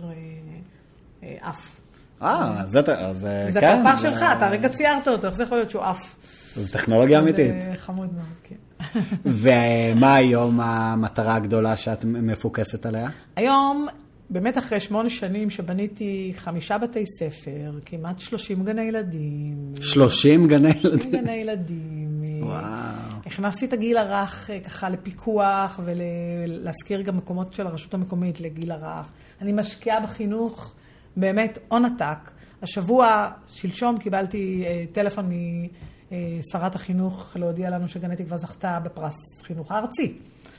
עף. 1.40 1.80
אה, 2.22 2.62
זה, 2.66 2.80
זה, 3.12 3.48
זה 3.52 3.60
כן. 3.60 3.78
זה 3.78 3.84
פרפר 3.84 3.96
שלך, 3.96 4.24
אתה 4.36 4.46
הרגע 4.46 4.68
ציירת 4.68 5.08
אותו, 5.08 5.26
איך 5.26 5.36
זה 5.36 5.42
יכול 5.42 5.58
להיות 5.58 5.70
שהוא 5.70 5.82
עף? 5.82 6.16
זו 6.56 6.72
טכנולוגיה 6.72 7.18
אמיתית. 7.18 7.54
חמוד 7.76 8.08
מאוד, 8.14 8.26
כן. 8.42 8.54
ומה 9.24 10.14
היום 10.14 10.60
המטרה 10.60 11.34
הגדולה 11.34 11.76
שאת 11.76 12.04
מפוקסת 12.04 12.86
עליה? 12.86 13.08
היום, 13.36 13.86
באמת 14.30 14.58
אחרי 14.58 14.80
שמונה 14.80 15.10
שנים 15.10 15.50
שבניתי 15.50 16.32
חמישה 16.36 16.78
בתי 16.78 17.04
ספר, 17.18 17.78
כמעט 17.86 18.18
שלושים 18.18 18.64
גני 18.64 18.82
ילדים. 18.82 19.74
שלושים 19.80 20.46
גני 20.48 20.68
ילדים? 20.68 21.00
שלושים 21.00 21.22
גני 21.22 21.32
ילדים. 21.32 22.22
וואו. 22.42 22.60
הכנסתי 23.26 23.66
את 23.66 23.72
הגיל 23.72 23.96
הרך 23.96 24.50
ככה 24.64 24.88
לפיקוח 24.88 25.80
ולהזכיר 25.84 27.02
גם 27.02 27.16
מקומות 27.16 27.54
של 27.54 27.66
הרשות 27.66 27.94
המקומית 27.94 28.40
לגיל 28.40 28.72
הרך. 28.72 29.06
אני 29.40 29.52
משקיעה 29.52 30.00
בחינוך. 30.00 30.74
באמת 31.16 31.58
הון 31.68 31.84
עתק. 31.84 32.30
השבוע, 32.62 33.30
שלשום, 33.48 33.98
קיבלתי 33.98 34.64
אה, 34.66 34.84
טלפון 34.92 35.30
משרת 36.10 36.74
החינוך 36.74 37.36
להודיע 37.36 37.70
לנו 37.70 37.88
שגני 37.88 38.16
תקווה 38.16 38.38
זכתה 38.38 38.78
בפרס 38.84 39.16
חינוך 39.42 39.72
הארצי. 39.72 40.18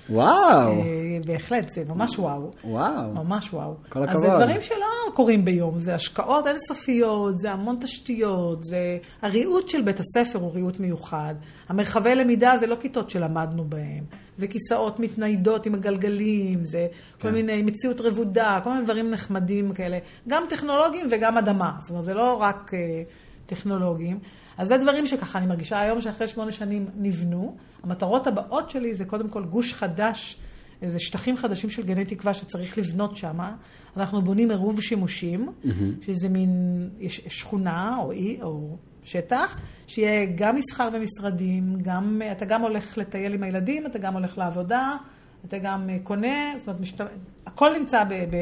וואו. 0.10 0.72
אה, 0.72 1.20
בהחלט, 1.26 1.70
זה 1.70 1.84
ממש 1.90 2.20
וואו. 2.20 2.52
וואו. 2.64 3.14
ממש 3.14 3.54
וואו. 3.54 3.76
כל 3.90 4.04
הכבוד. 4.04 4.26
אז 4.26 4.32
זה 4.32 4.38
דברים 4.38 4.62
שלא, 4.62 5.14
קורים 5.14 5.46
ביום, 5.46 5.80
זה 5.80 5.96
השקעות 5.96 6.48
אינסופיות, 6.48 7.38
זה 7.38 7.52
המון 7.52 7.78
תשתיות, 7.82 8.64
זה... 8.64 8.98
הריהוט 9.22 9.70
של 9.70 9.82
בית 9.82 10.00
הספר 10.00 10.40
הוא 10.40 10.52
ריהוט 10.54 10.80
מיוחד. 10.80 11.36
המרחבי 11.70 12.16
למידה 12.16 12.54
זה 12.60 12.68
לא 12.68 12.76
כיתות 12.80 13.10
שלמדנו 13.10 13.64
בהם, 13.64 14.04
זה 14.38 14.48
כיסאות 14.48 15.00
מתניידות 15.00 15.66
עם 15.66 15.74
הגלגלים, 15.74 16.66
זה 16.66 16.88
כן. 17.20 17.28
כל 17.28 17.34
מיני 17.34 17.62
מציאות 17.62 18.02
רבודה, 18.02 18.60
כל 18.64 18.70
מיני 18.70 18.84
דברים 18.84 19.12
נחמדים 19.12 19.74
כאלה, 19.74 19.98
גם 20.28 20.44
טכנולוגיים 20.50 21.08
וגם 21.12 21.38
אדמה, 21.38 21.72
זאת 21.80 21.90
אומרת, 21.90 22.06
זה 22.06 22.14
לא 22.14 22.34
רק 22.42 22.72
uh, 22.74 23.46
טכנולוגיים. 23.46 24.20
אז 24.62 24.68
זה 24.68 24.78
דברים 24.78 25.08
שככה 25.08 25.40
אני 25.40 25.48
מרגישה 25.48 25.80
היום 25.80 26.02
שאחרי 26.02 26.28
שמונה 26.28 26.52
שנים 26.52 26.86
נבנו. 26.98 27.56
המטרות 27.84 28.28
הבאות 28.28 28.70
שלי 28.70 28.96
זה 28.96 29.06
קודם 29.06 29.30
כל 29.30 29.44
גוש 29.44 29.74
חדש. 29.74 30.38
איזה 30.82 31.00
שטחים 31.00 31.38
חדשים 31.38 31.70
של 31.70 31.84
גני 31.84 32.06
תקווה 32.06 32.34
שצריך 32.34 32.78
לבנות 32.78 33.18
שם. 33.18 33.40
אנחנו 33.98 34.22
בונים 34.22 34.52
עירוב 34.52 34.82
שימושים, 34.82 35.50
mm-hmm. 35.50 36.06
שזה 36.06 36.30
מין 36.30 36.50
שכונה 37.08 37.98
או 37.98 38.12
אי 38.12 38.42
או 38.42 38.78
שטח, 39.04 39.58
שיהיה 39.88 40.26
גם 40.36 40.56
מסחר 40.56 40.90
ומשרדים, 40.94 41.78
גם, 41.82 42.22
אתה 42.32 42.46
גם 42.46 42.62
הולך 42.62 42.98
לטייל 42.98 43.34
עם 43.34 43.44
הילדים, 43.44 43.86
אתה 43.86 44.00
גם 44.00 44.14
הולך 44.14 44.38
לעבודה, 44.38 44.96
אתה 45.46 45.58
גם 45.58 45.90
קונה, 46.04 46.54
זאת 46.60 46.68
אומרת, 46.68 46.82
משת... 46.82 47.02
הכל 47.46 47.78
נמצא 47.80 48.04
ב, 48.04 48.14
ב, 48.14 48.36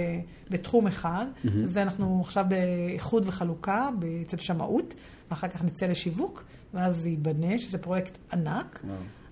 בתחום 0.49 0.87
אחד, 0.87 1.25
mm-hmm. 1.25 1.49
ואנחנו 1.67 2.21
עכשיו 2.25 2.45
באיחוד 2.47 3.23
וחלוקה 3.27 3.89
אצל 4.21 4.37
שמאות, 4.37 4.93
ואחר 5.31 5.47
כך 5.47 5.63
נצא 5.63 5.85
לשיווק, 5.85 6.43
ואז 6.73 6.95
זה 6.95 7.09
ייבנה, 7.09 7.57
שזה 7.57 7.77
פרויקט 7.77 8.17
ענק. 8.33 8.79
Wow. 8.83 8.87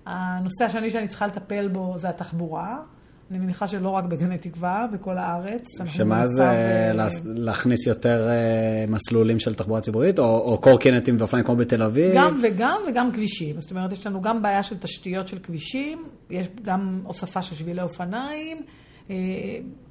הנושא 0.06 0.64
השני 0.64 0.90
שאני 0.90 1.08
צריכה 1.08 1.26
לטפל 1.26 1.68
בו 1.68 1.94
זה 1.98 2.08
התחבורה. 2.08 2.78
אני 3.30 3.38
מניחה 3.38 3.66
שלא 3.66 3.88
רק 3.88 4.04
בגני 4.04 4.38
תקווה, 4.38 4.86
בכל 4.92 5.18
הארץ. 5.18 5.68
שמה 5.86 6.26
זה 6.26 6.42
ו... 6.42 6.46
אה, 6.46 6.92
להכניס 7.24 7.86
יותר 7.86 8.28
אה, 8.28 8.84
מסלולים 8.88 9.38
של 9.38 9.54
תחבורה 9.54 9.80
ציבורית, 9.80 10.18
או, 10.18 10.24
או 10.24 10.58
קורקינטים 10.60 11.16
ואופניים 11.18 11.44
כמו 11.44 11.56
בתל 11.56 11.82
אביב? 11.82 12.12
גם 12.14 12.40
וגם 12.42 12.80
וגם 12.88 13.12
כבישים. 13.12 13.60
זאת 13.60 13.70
אומרת, 13.70 13.92
יש 13.92 14.06
לנו 14.06 14.20
גם 14.20 14.42
בעיה 14.42 14.62
של 14.62 14.78
תשתיות 14.78 15.28
של 15.28 15.38
כבישים, 15.38 16.04
יש 16.30 16.46
גם 16.62 17.00
הוספה 17.04 17.42
של 17.42 17.54
שבילי 17.54 17.82
אופניים, 17.82 18.62
אה, 19.10 19.16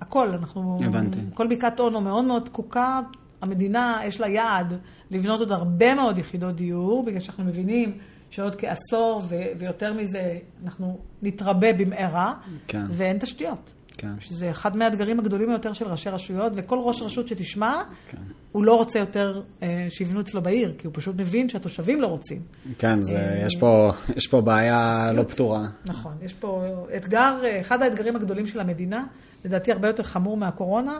הכל, 0.02 0.30
אנחנו... 0.30 0.78
הבנתי. 0.86 1.18
כל 1.34 1.48
בקעת 1.48 1.80
אונו 1.80 2.02
מאוד 2.02 2.26
מאוד 2.26 2.50
פקוקה. 2.50 3.00
המדינה, 3.42 4.00
יש 4.06 4.22
לה 4.22 4.28
יעד 4.28 4.74
לבנות 5.12 5.40
עוד 5.40 5.52
הרבה 5.52 5.96
מאוד 5.96 6.18
יחידות 6.18 6.56
דיור, 6.56 7.06
בגלל 7.06 7.20
שאנחנו 7.20 7.44
מבינים 7.44 7.98
שעוד 8.30 8.56
כעשור 8.56 9.22
ו- 9.30 9.36
ויותר 9.58 9.94
מזה 9.94 10.38
אנחנו 10.64 11.00
נתרבה 11.22 11.74
במהרה, 11.74 12.34
כן. 12.68 12.86
ואין 12.90 13.18
תשתיות. 13.18 13.72
כן. 13.98 14.12
שזה 14.20 14.52
אחד 14.52 14.78
מהאתגרים 14.78 15.20
הגדולים 15.20 15.48
ביותר 15.48 15.74
של 15.74 15.88
ראשי 15.88 16.10
רשויות, 16.10 16.54
וכל 16.56 16.80
ראש 16.80 17.02
רשות 17.02 17.28
שתשמע, 17.28 17.82
כן. 18.10 18.18
הוא 18.52 18.64
לא 18.64 18.76
רוצה 18.76 19.00
יותר 19.00 19.42
אה, 19.64 19.88
שיבנו 19.90 20.22
אצלו 20.22 20.42
בעיר, 20.42 20.74
כי 20.78 20.88
הוא 20.88 20.94
פשוט 20.96 21.16
מבין 21.16 21.50
שהתושבים 21.50 22.02
לא 22.02 22.08
רוצים. 22.08 22.42
כן, 22.78 23.02
זה, 23.02 23.18
אה, 23.18 23.46
יש, 23.46 23.56
פה, 23.56 23.92
יש 24.16 24.28
פה 24.28 24.42
בעיה 24.42 25.12
לא 25.14 25.24
פתורה. 25.24 25.68
נכון, 25.86 26.14
יש 26.22 26.34
פה 26.34 26.66
אתגר, 26.98 27.42
אה, 27.44 27.60
אחד 27.62 27.82
האתגרים 27.82 28.16
הגדולים 28.16 28.48
של 28.48 28.60
המדינה, 28.60 29.06
לדעתי 29.46 29.72
הרבה 29.72 29.88
יותר 29.88 30.04
חמור 30.04 30.38
מהקורונה, 30.38 31.00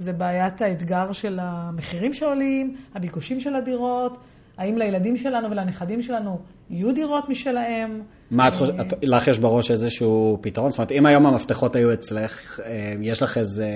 זה 0.00 0.12
בעיית 0.12 0.62
האתגר 0.62 1.12
של 1.12 1.38
המחירים 1.42 2.14
שעולים, 2.14 2.76
הביקושים 2.94 3.40
של 3.40 3.54
הדירות, 3.54 4.18
האם 4.58 4.78
לילדים 4.78 5.16
שלנו 5.16 5.50
ולנכדים 5.50 6.02
שלנו 6.02 6.38
יהיו 6.70 6.94
דירות 6.94 7.28
משלהם. 7.28 8.02
מה 8.30 8.48
את 8.48 8.54
חושבת, 8.54 8.94
לך 9.02 9.28
יש 9.28 9.38
בראש 9.38 9.70
איזשהו 9.70 10.38
פתרון? 10.40 10.70
זאת 10.70 10.78
אומרת, 10.78 10.92
אם 10.92 11.06
היום 11.06 11.26
המפתחות 11.26 11.76
היו 11.76 11.92
אצלך, 11.92 12.60
אה, 12.64 12.94
יש 13.00 13.22
לך 13.22 13.38
איזה 13.38 13.68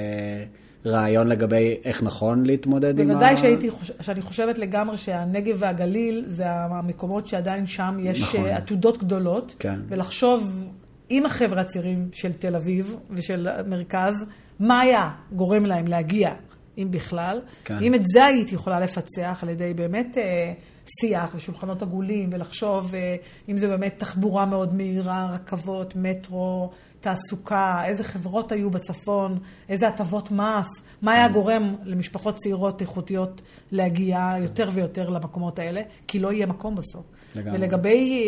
רעיון 0.86 1.26
לגבי 1.26 1.76
איך 1.84 2.02
נכון 2.02 2.46
להתמודד 2.46 2.98
עם 2.98 3.10
ה... 3.10 3.12
בוודאי 3.12 3.36
שהייתי, 3.36 3.70
שאני 4.00 4.20
חושבת 4.20 4.58
לגמרי 4.58 4.96
שהנגב 4.96 5.56
והגליל 5.58 6.24
זה 6.28 6.50
המקומות 6.50 7.26
שעדיין 7.26 7.66
שם 7.66 7.98
יש 8.00 8.22
נכון. 8.22 8.44
אה, 8.44 8.56
עתודות 8.56 8.98
גדולות. 8.98 9.54
כן. 9.58 9.80
ולחשוב 9.88 10.68
עם 11.08 11.26
החבר'ה 11.26 11.60
הצעירים 11.60 12.08
של 12.12 12.32
תל 12.32 12.56
אביב 12.56 12.96
ושל 13.10 13.48
המרכז, 13.48 14.14
מה 14.60 14.80
היה 14.80 15.10
גורם 15.32 15.66
להם 15.66 15.86
להגיע, 15.86 16.32
אם 16.78 16.88
בכלל. 16.90 17.40
כן. 17.64 17.78
אם 17.80 17.94
את 17.94 18.02
זה 18.04 18.24
הייתי 18.24 18.54
יכולה 18.54 18.80
לפצח 18.80 19.38
על 19.42 19.48
ידי 19.48 19.74
באמת... 19.74 20.18
אה, 20.18 20.52
שיח 21.00 21.32
ושולחנות 21.34 21.82
עגולים 21.82 22.30
ולחשוב 22.32 22.94
אה, 22.94 23.16
אם 23.48 23.56
זה 23.56 23.68
באמת 23.68 23.94
תחבורה 23.98 24.46
מאוד 24.46 24.74
מהירה, 24.74 25.30
רכבות, 25.32 25.96
מטרו, 25.96 26.70
תעסוקה, 27.02 27.82
איזה 27.84 28.04
חברות 28.04 28.52
היו 28.52 28.70
בצפון, 28.70 29.38
איזה 29.68 29.88
הטבות 29.88 30.30
מס, 30.30 30.68
מה 31.02 31.12
היה 31.12 31.28
גורם 31.28 31.74
למשפחות 31.84 32.36
צעירות 32.36 32.80
איכותיות 32.80 33.42
להגיע 33.72 34.30
יותר 34.38 34.68
ויותר 34.72 35.08
למקומות 35.08 35.58
האלה, 35.58 35.82
כי 36.06 36.18
לא 36.18 36.32
יהיה 36.32 36.46
מקום 36.46 36.74
בסוף. 36.74 37.04
לגמרי. 37.34 37.58
ולגבי 37.58 38.24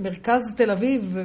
מרכז 0.00 0.40
תל 0.56 0.70
אביב 0.70 1.16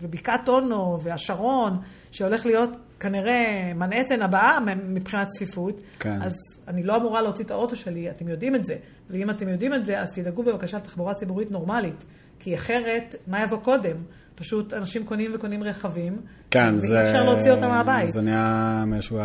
ובקעת 0.00 0.48
אונו 0.48 0.98
והשרון, 1.02 1.78
שהולך 2.10 2.46
להיות 2.46 2.70
כנראה 3.00 3.72
מנהטן 3.74 4.22
הבאה 4.22 4.58
מבחינת 4.88 5.28
צפיפות, 5.28 5.80
כן. 6.00 6.22
אז 6.22 6.32
אני 6.68 6.82
לא 6.82 6.96
אמורה 6.96 7.22
להוציא 7.22 7.44
את 7.44 7.50
האוטו 7.50 7.76
שלי, 7.76 8.10
אתם 8.10 8.28
יודעים 8.28 8.54
את 8.54 8.64
זה. 8.64 8.76
ואם 9.10 9.30
אתם 9.30 9.48
יודעים 9.48 9.74
את 9.74 9.86
זה, 9.86 10.00
אז 10.00 10.08
תדאגו 10.12 10.42
בבקשה 10.42 10.76
לתחבורה 10.76 11.14
ציבורית 11.14 11.50
נורמלית. 11.50 12.04
כי 12.38 12.54
אחרת, 12.54 13.14
מה 13.26 13.42
יבוא 13.42 13.58
קודם? 13.58 13.96
פשוט 14.36 14.74
אנשים 14.74 15.04
קונים 15.04 15.30
וקונים 15.34 15.62
רכבים, 15.62 16.16
כן, 16.50 16.78
זה... 16.78 16.94
ואי 16.94 17.02
אפשר 17.02 17.24
להוציא 17.24 17.50
אותם 17.50 17.68
מהבית. 17.68 18.10
זה 18.10 18.20
נהיה 18.20 18.84
משהו... 18.86 19.18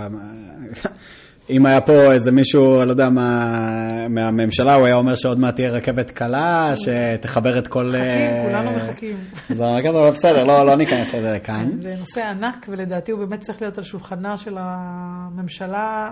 אם 1.49 1.65
היה 1.65 1.81
פה 1.81 2.11
איזה 2.13 2.31
מישהו, 2.31 2.85
לא 2.85 2.91
יודע 2.91 3.09
מה, 3.09 4.07
מהממשלה, 4.09 4.75
הוא 4.75 4.85
היה 4.85 4.95
אומר 4.95 5.15
שעוד 5.15 5.39
מעט 5.39 5.55
תהיה 5.55 5.71
רכבת 5.71 6.11
קלה, 6.11 6.73
שתחבר 6.75 7.57
את 7.57 7.67
כל... 7.67 7.85
מחכים, 7.85 8.01
אה, 8.01 8.43
כולנו 8.45 8.71
מחכים. 8.71 9.17
זה 9.57 9.65
רכבת, 9.65 9.95
אבל 9.95 10.09
בסדר, 10.09 10.43
לא, 10.43 10.65
לא 10.65 10.75
ניכנס 10.75 11.15
לזה 11.15 11.39
כאן. 11.43 11.69
זה 11.81 11.95
נושא 11.99 12.25
ענק, 12.25 12.65
ולדעתי 12.69 13.11
הוא 13.11 13.19
באמת 13.19 13.41
צריך 13.41 13.61
להיות 13.61 13.77
על 13.77 13.83
שולחנה 13.83 14.37
של 14.37 14.57
הממשלה. 14.59 16.11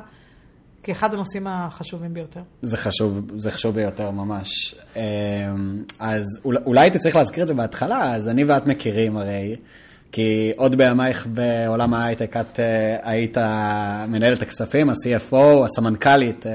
כאחד 0.83 1.13
הנושאים 1.13 1.47
החשובים 1.47 2.13
ביותר. 2.13 2.41
זה 2.61 2.77
חשוב, 2.77 3.31
זה 3.35 3.51
חשוב 3.51 3.75
ביותר 3.75 4.11
ממש. 4.11 4.75
אמ, 4.95 5.01
אז 5.99 6.25
אולי 6.45 6.81
הייתי 6.81 6.99
צריך 6.99 7.15
להזכיר 7.15 7.43
את 7.43 7.47
זה 7.47 7.53
בהתחלה, 7.53 8.15
אז 8.15 8.29
אני 8.29 8.43
ואת 8.43 8.67
מכירים 8.67 9.17
הרי, 9.17 9.55
כי 10.11 10.51
עוד 10.55 10.75
בימייך 10.75 11.27
בעולם 11.27 11.93
ההייטק 11.93 12.37
את 12.37 12.59
אה, 12.59 12.97
היית 13.03 13.37
מנהלת 14.07 14.41
הכספים, 14.41 14.89
ה-CFO, 14.89 15.65
הסמנכ"לית 15.65 16.47
אה, 16.47 16.51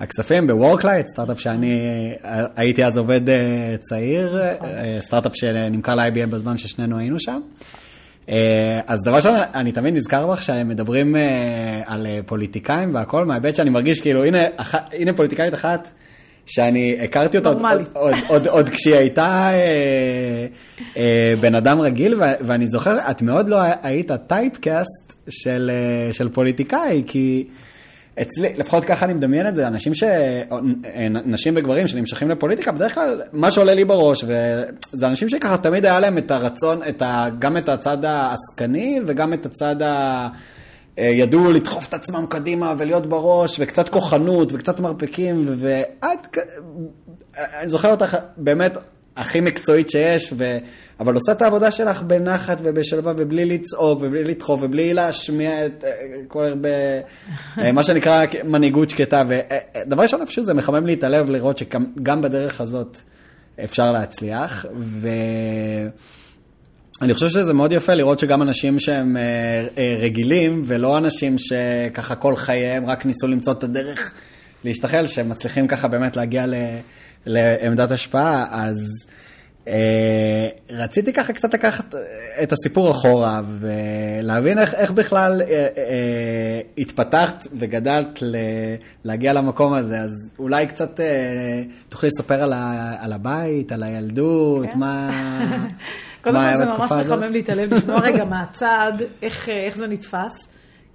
הכספים 0.00 0.46
ב-Worklight, 0.46 1.06
סטארט-אפ 1.06 1.40
שאני 1.40 1.80
אה, 2.24 2.46
הייתי 2.56 2.84
אז 2.84 2.98
עובד 2.98 3.20
צעיר, 3.80 4.38
נכון. 4.54 4.68
סטארט-אפ 5.00 5.32
שנמכר 5.34 5.94
ל-IBM 5.94 6.26
בזמן 6.30 6.58
ששנינו 6.58 6.98
היינו 6.98 7.20
שם. 7.20 7.40
אה, 8.28 8.80
אז 8.86 8.98
דבר 9.04 9.16
ראשון, 9.16 9.34
אני 9.54 9.72
תמיד 9.72 9.94
נזכר 9.94 10.26
בך 10.26 10.42
שהם 10.42 10.68
מדברים 10.68 11.16
אה, 11.16 11.82
על 11.86 12.06
אה, 12.06 12.20
פוליטיקאים 12.26 12.94
והכל, 12.94 13.24
מההיבט 13.24 13.54
שאני 13.54 13.70
מרגיש 13.70 14.00
כאילו, 14.00 14.24
הנה, 14.24 14.38
הנה 14.92 15.12
פוליטיקאית 15.12 15.54
אחת. 15.54 15.88
שאני 16.46 16.96
הכרתי 17.04 17.38
אותה 17.38 17.48
עוד, 17.48 17.62
עוד, 17.92 18.14
עוד, 18.26 18.46
עוד 18.46 18.68
כשהיא 18.68 18.94
הייתה 18.94 19.50
אה, 19.52 20.46
אה, 20.96 21.34
בן 21.40 21.54
אדם 21.54 21.80
רגיל, 21.80 22.14
ואני 22.40 22.66
זוכר, 22.66 22.98
את 23.10 23.22
מאוד 23.22 23.48
לא 23.48 23.56
היית 23.82 24.10
טייפקאסט 24.26 25.12
של, 25.28 25.70
של 26.12 26.28
פוליטיקאי, 26.28 27.02
כי 27.06 27.44
אצלי, 28.22 28.54
לפחות 28.56 28.84
ככה 28.84 29.06
אני 29.06 29.12
מדמיין 29.12 29.48
את 29.48 29.54
זה, 29.54 29.66
אנשים 29.66 29.94
ש... 29.94 30.04
נשים 31.24 31.54
וגברים 31.56 31.88
שנמשכים 31.88 32.30
לפוליטיקה, 32.30 32.72
בדרך 32.72 32.94
כלל 32.94 33.22
מה 33.32 33.50
שעולה 33.50 33.74
לי 33.74 33.84
בראש, 33.84 34.24
וזה 34.24 35.06
אנשים 35.06 35.28
שככה 35.28 35.56
תמיד 35.56 35.86
היה 35.86 36.00
להם 36.00 36.18
את 36.18 36.30
הרצון, 36.30 36.80
את 36.88 37.02
ה... 37.02 37.26
גם 37.38 37.56
את 37.56 37.68
הצד 37.68 38.04
העסקני 38.04 39.00
וגם 39.06 39.32
את 39.32 39.46
הצד 39.46 39.82
ה... 39.82 40.28
אה, 40.98 41.04
ידעו 41.04 41.52
לדחוף 41.52 41.88
את 41.88 41.94
עצמם 41.94 42.26
קדימה 42.28 42.74
ולהיות 42.78 43.06
בראש, 43.06 43.56
וקצת 43.60 43.88
כוחנות 43.88 44.52
וקצת 44.52 44.80
מרפקים, 44.80 45.46
ואת, 45.58 46.36
אני 47.36 47.68
זוכר 47.68 47.90
אותך 47.90 48.16
באמת 48.36 48.76
הכי 49.16 49.40
מקצועית 49.40 49.90
שיש, 49.90 50.32
ו... 50.36 50.58
אבל 51.00 51.14
עושה 51.14 51.32
את 51.32 51.42
העבודה 51.42 51.72
שלך 51.72 52.02
בנחת 52.02 52.58
ובשלווה 52.62 53.12
ובלי 53.16 53.44
לצעוק 53.44 53.98
ובלי 54.02 54.24
לדחוף 54.24 54.62
ובלי 54.62 54.94
להשמיע 54.94 55.66
את 55.66 55.84
אה, 55.84 55.90
כל 56.28 56.44
הרבה, 56.44 56.68
אה, 57.58 57.72
מה 57.72 57.84
שנקרא 57.84 58.24
מנהיגות 58.44 58.90
שקטה. 58.90 59.22
ודבר 59.28 60.02
ראשון, 60.02 60.26
פשוט 60.26 60.44
זה 60.44 60.54
מחמם 60.54 60.86
לי 60.86 60.94
את 60.94 61.04
הלב 61.04 61.30
לראות 61.30 61.58
שגם 61.58 62.22
בדרך 62.22 62.60
הזאת 62.60 62.98
אפשר 63.64 63.92
להצליח. 63.92 64.66
ואני 67.00 67.14
חושב 67.14 67.28
שזה 67.28 67.52
מאוד 67.52 67.72
יפה 67.72 67.94
לראות 67.94 68.18
שגם 68.18 68.42
אנשים 68.42 68.80
שהם 68.80 69.16
אה, 69.16 69.96
רגילים, 70.00 70.62
ולא 70.66 70.98
אנשים 70.98 71.36
שככה 71.38 72.14
כל 72.14 72.36
חייהם 72.36 72.86
רק 72.86 73.06
ניסו 73.06 73.26
למצוא 73.26 73.52
את 73.52 73.64
הדרך 73.64 74.14
להשתחל, 74.64 75.06
שהם 75.06 75.28
מצליחים 75.28 75.66
ככה 75.66 75.88
באמת 75.88 76.16
להגיע 76.16 76.46
לעמדת 77.26 77.90
השפעה, 77.90 78.46
אז... 78.50 79.06
אה, 79.68 80.48
רציתי 80.70 81.12
ככה 81.12 81.32
קצת 81.32 81.54
לקחת 81.54 81.94
את 82.42 82.52
הסיפור 82.52 82.90
אחורה 82.90 83.40
ולהבין 83.60 84.58
איך, 84.58 84.74
איך 84.74 84.90
בכלל 84.90 85.42
אה, 85.42 85.46
אה, 85.76 86.60
התפתחת 86.78 87.46
וגדלת 87.58 88.22
ל, 88.22 88.36
להגיע 89.04 89.32
למקום 89.32 89.72
הזה, 89.72 90.00
אז 90.00 90.10
אולי 90.38 90.66
קצת 90.66 91.00
אה, 91.00 91.62
תוכלי 91.88 92.08
לספר 92.08 92.42
על, 92.42 92.52
ה, 92.52 92.94
על 93.00 93.12
הבית, 93.12 93.72
על 93.72 93.82
הילדות, 93.82 94.66
כן. 94.72 94.78
מה... 94.78 95.10
קודם 96.24 96.36
כל 96.36 96.58
זה 96.58 96.64
ממש? 96.64 96.92
מחמם 96.92 97.32
לי 97.32 97.40
את 97.40 97.48
הלב 97.48 97.74
לשמוע 97.74 98.00
רגע 98.00 98.24
מהצד 98.24 98.92
איך, 99.22 99.48
אה, 99.48 99.66
איך 99.66 99.76
זה 99.76 99.86
נתפס, 99.86 100.48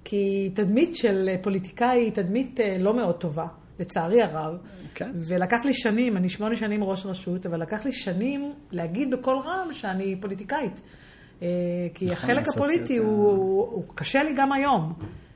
כי 0.04 0.50
תדמית 0.54 0.96
של 0.96 1.28
אה, 1.28 1.36
פוליטיקאי 1.42 2.00
היא 2.00 2.12
תדמית 2.12 2.60
אה, 2.60 2.76
לא 2.80 2.94
מאוד 2.94 3.14
טובה, 3.14 3.46
לצערי 3.80 4.22
הרב. 4.22 4.54
כן. 4.94 5.10
ולקח 5.14 5.64
לי 5.64 5.74
שנים, 5.74 6.16
אני 6.16 6.28
שמונה 6.28 6.56
שנים 6.56 6.84
ראש 6.84 7.06
רשות, 7.06 7.46
אבל 7.46 7.62
לקח 7.62 7.84
לי 7.84 7.92
שנים 7.92 8.52
להגיד 8.70 9.10
בקול 9.10 9.38
רם 9.38 9.72
שאני 9.72 10.16
פוליטיקאית. 10.20 10.80
אה, 11.42 11.48
כי 11.94 12.12
החלק 12.12 12.38
לעשות 12.38 12.56
הפוליטי. 12.56 12.96
הוא, 12.96 13.08
הוא, 13.08 13.72
הוא 13.72 13.84
קשה 13.94 14.22
לי 14.22 14.34
גם 14.36 14.52
היום, 14.52 14.92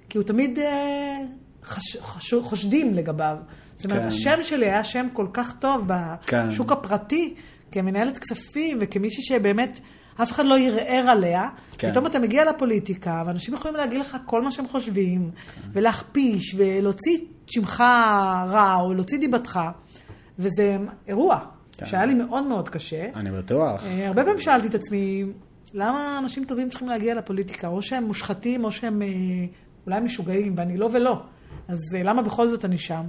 כי 0.08 0.18
הוא 0.18 0.26
תמיד 0.26 0.58
אה, 0.58 1.16
חש, 1.62 1.96
חש, 1.96 2.34
חושדים 2.34 2.94
לגביו. 2.94 3.36
זאת 3.76 3.84
אומרת, 3.84 4.00
כן. 4.00 4.08
השם 4.08 4.42
שלי 4.42 4.66
היה 4.66 4.84
שם 4.84 5.06
כל 5.12 5.26
כך 5.32 5.54
טוב 5.58 5.88
כן. 6.26 6.48
בשוק 6.48 6.72
הפרטי, 6.72 7.34
כמנהלת 7.72 8.18
כספים 8.18 8.78
וכמישהי 8.80 9.22
שבאמת 9.22 9.80
אף 10.22 10.32
אחד 10.32 10.44
לא 10.46 10.58
ערער 10.58 11.10
עליה. 11.10 11.42
כן. 11.78 11.90
פתאום 11.90 12.06
אתה 12.06 12.18
מגיע 12.18 12.44
לפוליטיקה, 12.44 13.22
ואנשים 13.26 13.54
יכולים 13.54 13.76
להגיד 13.76 14.00
לך 14.00 14.16
כל 14.26 14.42
מה 14.42 14.50
שהם 14.50 14.66
חושבים, 14.66 15.30
ולהכפיש, 15.72 16.54
ולהוציא 16.58 17.18
שמך 17.46 17.80
רע, 18.48 18.76
או 18.80 18.94
להוציא 18.94 19.18
דיבתך, 19.18 19.60
וזה 20.38 20.76
אירוע 21.08 21.38
כן. 21.76 21.86
שהיה 21.86 22.04
לי 22.04 22.14
מאוד 22.14 22.46
מאוד 22.46 22.68
קשה. 22.68 23.06
אני 23.14 23.30
בטוח. 23.30 23.84
אה, 23.84 24.08
הרבה 24.08 24.24
פעמים 24.24 24.40
שאלתי 24.40 24.66
את 24.66 24.74
עצמי, 24.74 25.24
למה 25.74 26.18
אנשים 26.18 26.44
טובים 26.44 26.68
צריכים 26.68 26.88
להגיע 26.88 27.14
לפוליטיקה? 27.14 27.68
או 27.68 27.82
שהם 27.82 28.04
מושחתים, 28.04 28.64
או 28.64 28.72
שהם 28.72 29.02
אה, 29.02 29.08
אולי 29.86 30.00
משוגעים, 30.00 30.54
ואני 30.56 30.76
לא 30.76 30.88
ולא. 30.92 31.22
אז 31.68 31.78
אה, 31.94 32.02
למה 32.02 32.22
בכל 32.22 32.48
זאת 32.48 32.64
אני 32.64 32.78
שם? 32.78 33.04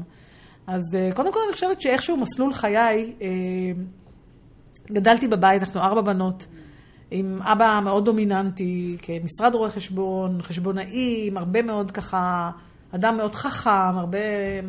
אז 0.67 0.84
קודם 1.15 1.34
כל 1.34 1.39
אני 1.45 1.54
חושבת 1.54 1.82
שאיכשהו 1.82 2.17
מסלול 2.17 2.54
חיי, 2.54 3.13
גדלתי 4.91 5.28
בבית, 5.28 5.62
אנחנו 5.62 5.80
ארבע 5.80 6.02
בנות, 6.02 6.48
עם 7.12 7.41
אבא 7.41 7.80
מאוד 7.84 8.06
דומיננטי, 8.06 8.98
כמשרד 9.02 9.56
רואי 9.56 9.71
חשבון, 9.71 10.41
חשבונאי, 10.41 11.28
עם 11.28 11.38
הרבה 11.38 11.62
מאוד 11.62 11.91
ככה, 11.91 12.52
אדם 12.91 13.17
מאוד 13.17 13.36
חכם, 13.36 13.69
הרבה 13.69 14.17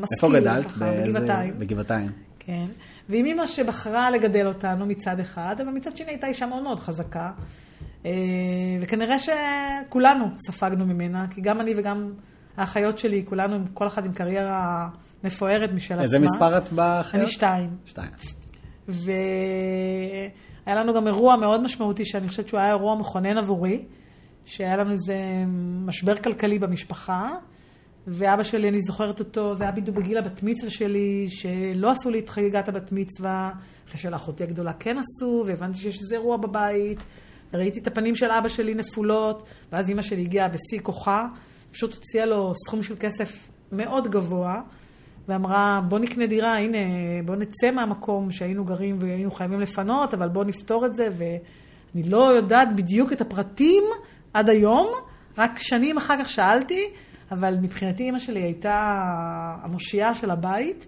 משכיל. 0.01 0.07
איפה 0.37 0.41
גדלת? 0.41 0.73
באיזה- 0.73 1.21
בגבעתיים. 1.21 1.55
בגבעתיים. 1.59 2.13
כן. 2.39 2.65
ועם 3.09 3.25
אימא 3.25 3.47
שבחרה 3.47 4.11
לגדל 4.11 4.47
אותנו 4.47 4.87
מצד 4.87 5.21
אחד, 5.21 5.57
אבל 5.65 5.71
מצד 5.73 5.97
שני 5.97 6.11
הייתה 6.11 6.27
אישה 6.27 6.47
מאוד 6.47 6.63
מאוד 6.63 6.81
חזקה. 6.81 7.31
אה, 8.07 8.11
וכנראה 8.83 9.17
שכולנו 9.19 10.25
ספגנו 10.47 10.87
ממנה, 10.87 11.27
כי 11.31 11.41
גם 11.41 11.61
אני 11.61 11.75
וגם 11.77 12.13
האחיות 12.57 12.99
שלי, 12.99 13.23
כולנו, 13.29 13.57
כל 13.75 13.87
אחת 13.87 14.05
עם 14.05 14.13
קריירה 14.13 14.89
מפוארת 15.25 15.73
משל 15.73 16.01
איזה 16.01 16.17
עצמה. 16.17 16.27
מספר 16.27 16.59
את 16.59 16.73
באחיות? 16.73 17.23
אני 17.25 17.33
שתיים. 17.33 17.71
שתיים. 17.85 18.11
והיה 18.89 20.75
לנו 20.81 20.95
גם 20.95 21.07
אירוע 21.07 21.37
מאוד 21.37 21.63
משמעותי, 21.63 22.05
שאני 22.05 22.29
חושבת 22.29 22.49
שהוא 22.49 22.61
היה 22.61 22.69
אירוע 22.69 22.95
מכונן 22.99 23.39
עבורי, 23.39 23.85
שהיה 24.45 24.77
לנו 24.77 24.93
איזה 24.93 25.17
משבר 25.87 26.17
כלכלי 26.17 26.59
במשפחה, 26.59 27.31
ואבא 28.07 28.43
שלי, 28.43 28.69
אני 28.69 28.81
זוכרת 28.81 29.21
אותו, 29.21 29.57
זה 29.57 29.65
היה 29.65 29.73
בדיוק 29.73 29.97
בגיל 29.97 30.19
הבת 30.19 30.43
מצווה 30.43 30.71
שלי, 30.71 31.27
שלא 31.29 31.91
עשו 31.91 32.11
לי 32.11 32.19
את 32.19 32.29
חגיגת 32.29 32.69
הבת 32.69 32.93
מצווה, 32.93 33.51
אחרי 33.89 33.99
שלאחותי 33.99 34.45
הגדולה 34.45 34.73
כן 34.73 34.97
עשו, 34.99 35.45
והבנתי 35.47 35.79
שיש 35.79 35.99
איזה 36.03 36.15
אירוע 36.15 36.37
בבית, 36.37 37.03
וראיתי 37.53 37.81
את 37.81 37.87
הפנים 37.87 38.15
של 38.15 38.31
אבא 38.31 38.49
שלי 38.49 38.75
נפולות, 38.75 39.47
ואז 39.73 39.89
אימא 39.89 40.03
שלי 40.03 40.23
הגיעה 40.23 40.49
בשיא 40.49 40.81
כוחה, 40.83 41.27
פשוט 41.73 41.95
הוציאה 41.95 42.27
לו 42.27 42.53
סכום 42.67 42.83
של 42.83 42.95
כסף 43.01 43.49
מאוד 43.73 44.09
גבוה, 44.09 44.61
ואמרה, 45.29 45.81
בוא 45.89 45.99
נקנה 45.99 46.27
דירה, 46.27 46.59
הנה, 46.59 46.79
בוא 47.25 47.37
נצא 47.37 47.71
מהמקום 47.71 48.31
שהיינו 48.31 48.65
גרים 48.65 48.97
והיינו 49.01 49.31
חייבים 49.31 49.61
לפנות, 49.61 50.15
אבל 50.15 50.29
בוא 50.29 50.45
נפתור 50.45 50.87
את 50.87 50.95
זה, 50.95 51.09
ואני 51.19 52.09
לא 52.09 52.37
יודעת 52.37 52.77
בדיוק 52.77 53.13
את 53.13 53.21
הפרטים 53.21 53.83
עד 54.35 54.49
היום, 54.49 54.89
רק 55.39 55.59
שנים 55.59 55.97
אחר 55.97 56.15
כך 56.23 56.29
שאלתי, 56.29 56.85
אבל 57.31 57.57
מבחינתי 57.63 58.03
אימא 58.03 58.19
שלי 58.19 58.41
הייתה 58.43 59.03
המושיעה 59.63 60.15
של 60.15 60.31
הבית, 60.31 60.87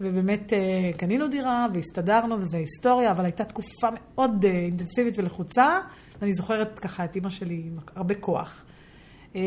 ובאמת 0.00 0.52
אה, 0.52 0.90
קנינו 0.96 1.28
דירה 1.28 1.66
והסתדרנו, 1.74 2.40
וזו 2.40 2.56
היסטוריה, 2.56 3.10
אבל 3.10 3.24
הייתה 3.24 3.44
תקופה 3.44 3.88
מאוד 3.92 4.44
אה, 4.44 4.50
אינטנסיבית 4.50 5.18
ולחוצה, 5.18 5.78
ואני 6.20 6.32
זוכרת 6.32 6.78
ככה 6.78 7.04
את 7.04 7.16
אימא 7.16 7.30
שלי 7.30 7.62
עם 7.66 7.78
הרבה 7.96 8.14
כוח. 8.14 8.62
אה, 9.36 9.42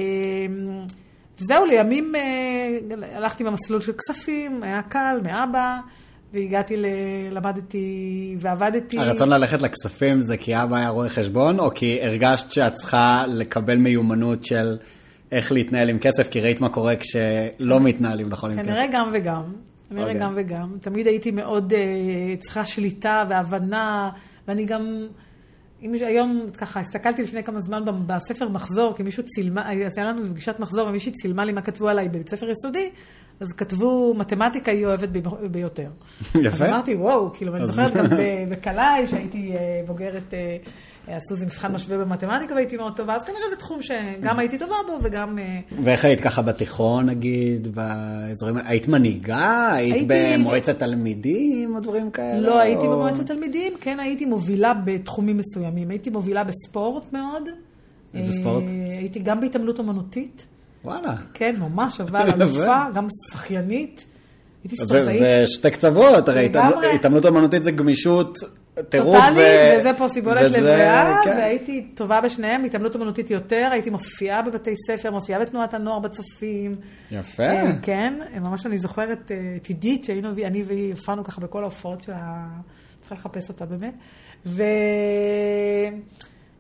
זהו, 1.38 1.66
לימים 1.66 2.16
אה, 2.16 2.78
הלכתי 3.16 3.44
במסלול 3.44 3.82
של 3.82 3.92
כספים, 3.94 4.64
היה 4.64 4.82
קל, 4.82 5.20
מאבא, 5.24 5.80
והגעתי, 6.34 6.78
ל... 6.78 6.86
למדתי 7.32 8.36
ועבדתי. 8.40 9.00
הרצון 9.00 9.30
ללכת 9.30 9.62
לכספים 9.62 10.22
זה 10.22 10.38
כי 10.38 10.64
אבא 10.64 10.76
היה 10.76 10.90
רואה 10.90 11.10
חשבון, 11.10 11.60
או 11.60 11.74
כי 11.76 12.00
הרגשת 12.02 12.52
שאת 12.52 12.74
צריכה 12.74 13.24
לקבל 13.28 13.78
מיומנות 13.78 14.46
של 14.46 14.78
איך 15.32 15.52
להתנהל 15.52 15.90
עם 15.90 16.00
כסף, 16.00 16.30
כי 16.30 16.42
ראית 16.42 16.62
מה 16.62 16.70
קורה 16.70 16.94
כשלא 16.96 17.80
מתנהלים 17.80 18.30
נכון 18.30 18.52
עם 18.52 18.58
כסף? 18.58 18.68
כנראה 18.68 18.86
גם 18.92 19.10
וגם. 19.14 19.44
כנראה 19.90 20.06
אוקיי. 20.08 20.20
גם 20.22 20.34
וגם. 20.38 20.78
תמיד 20.82 21.08
הייתי 21.08 21.32
מאוד 21.32 21.74
uh, 21.74 21.76
צריכה 22.40 22.66
שליטה 22.66 23.24
והבנה, 23.30 24.10
ואני 24.48 24.66
גם, 24.66 25.08
אם 25.86 25.96
יש- 25.96 26.02
היום, 26.02 26.46
ככה, 26.58 26.80
הסתכלתי 26.80 27.24
לפני 27.24 27.44
כמה 27.44 27.62
זמן 27.62 27.84
בספר 28.08 28.50
מחזור, 28.50 28.94
כי 28.96 29.04
מישהו 29.04 29.24
צילמה, 29.26 29.68
הייתה 29.70 30.04
לנו 30.04 30.20
איזו 30.20 30.30
פגישת 30.32 30.60
מחזור, 30.60 30.88
ומישהי 30.88 31.12
צילמה 31.12 31.46
לי 31.46 31.52
מה 31.52 31.62
כתבו 31.62 31.90
עליי 31.90 32.10
בבית 32.10 32.30
ספר 32.30 32.50
יסודי, 32.50 32.90
אז 33.40 33.48
כתבו, 33.58 34.14
מתמטיקה 34.18 34.72
היא 34.72 34.86
אוהבת 34.86 35.10
ביותר. 35.52 35.88
אז 36.36 36.42
יפה. 36.44 36.68
אמרתי, 36.70 36.96
וואו, 36.96 37.34
כאילו, 37.34 37.54
ואני 37.54 37.64
אז- 37.64 37.70
זוכרת 37.70 37.94
גם 37.94 38.06
בקלעי, 38.52 39.08
שהייתי 39.08 39.54
אה, 39.56 39.58
בוגרת, 39.88 40.34
אה, 40.34 40.58
עשו 41.08 41.34
איזה 41.34 41.46
מבחן 41.46 41.72
משווה 41.72 41.98
במתמטיקה 41.98 42.54
והייתי 42.56 42.78
מאוד 42.78 42.96
טובה, 42.98 43.16
אז 43.16 43.24
כנראה 43.24 43.42
זה 43.50 43.56
תחום 43.56 43.82
שגם 43.82 44.40
הייתי 44.40 44.58
טובה 44.58 44.76
בו 44.88 44.98
וגם... 45.04 45.40
אה, 45.40 45.60
ואיך 45.84 46.06
היית 46.06 46.22
ככה 46.22 46.42
בתיכון, 46.42 47.06
נגיד, 47.06 47.68
באזורים? 47.76 48.56
היית 48.66 48.88
מנהיגה? 48.88 49.72
היית 49.74 50.10
הייתי- 50.10 50.38
במועצת 50.38 50.80
תלמידים, 50.80 51.76
או 51.76 51.80
דברים 51.80 52.12
כאלה? 52.12 52.40
לא 52.40 52.60
הייתי 52.60 52.84
במועצת 52.88 53.26
תלמידים, 53.26 53.74
כן 53.82 54.00
הייתי 54.00 54.26
מובילה 54.26 54.74
בתחומים 54.86 55.38
מסוימים. 55.38 55.90
הייתי 55.90 56.10
מובילה 56.10 56.44
בספורט 56.44 57.14
מאוד. 57.14 57.44
איזה 58.14 58.32
אה, 58.32 58.36
ספורט? 58.42 58.64
הייתי 59.00 59.20
גם 59.20 59.42
בהתעמלות 59.42 59.80
אומנותית, 59.80 60.46
וואלה. 60.86 61.16
כן, 61.34 61.56
ממש, 61.60 62.02
אבל. 62.02 62.30
אלופה, 62.42 62.84
גם 62.96 63.08
שחיינית. 63.32 64.06
הייתי 64.64 64.76
ספורטאית. 64.76 65.20
זה 65.20 65.44
שתי 65.48 65.72
קצוות, 65.72 66.30
הרי. 66.30 66.46
התעמלות- 66.46 66.84
התעמלות 66.96 67.26
אומנותית 67.26 67.64
זה 67.64 67.72
גמישות, 67.72 68.38
טירוף. 68.90 69.16
טוטאלי, 69.16 69.40
ו- 69.40 69.80
וזה 69.80 69.92
פה 69.98 70.08
סיבולת 70.14 70.46
וזה- 70.46 70.58
לבריאה, 70.58 71.16
כן. 71.24 71.30
והייתי 71.30 71.92
טובה 71.96 72.22
בשניהם, 72.22 72.64
התעמלות 72.64 72.96
אומנותית 72.96 73.32
יותר, 73.32 73.70
הייתי 73.72 73.90
מופיעה 73.90 74.42
בבתי 74.42 74.74
ספר, 74.88 75.12
מופיעה 75.12 75.40
בתנועת 75.40 75.74
הנוער 75.74 76.00
בצופים. 76.00 76.76
יפה. 77.12 77.44
אה, 77.44 77.72
כן, 77.82 78.14
ממש 78.42 78.66
אני 78.66 78.78
זוכרת 78.78 79.32
אה, 79.32 79.54
את 79.56 79.66
עידית, 79.68 80.04
שהיינו, 80.04 80.30
אני 80.46 80.64
והיא 80.64 80.94
הופענו 80.94 81.24
ככה 81.24 81.42
בכל 81.42 81.62
ההופעות 81.62 82.04
של 82.04 82.12
ה... 82.16 82.48
צריכה 83.02 83.16
לחפש 83.16 83.50
אותה 83.50 83.66
באמת. 83.66 83.94
ו... 84.46 84.64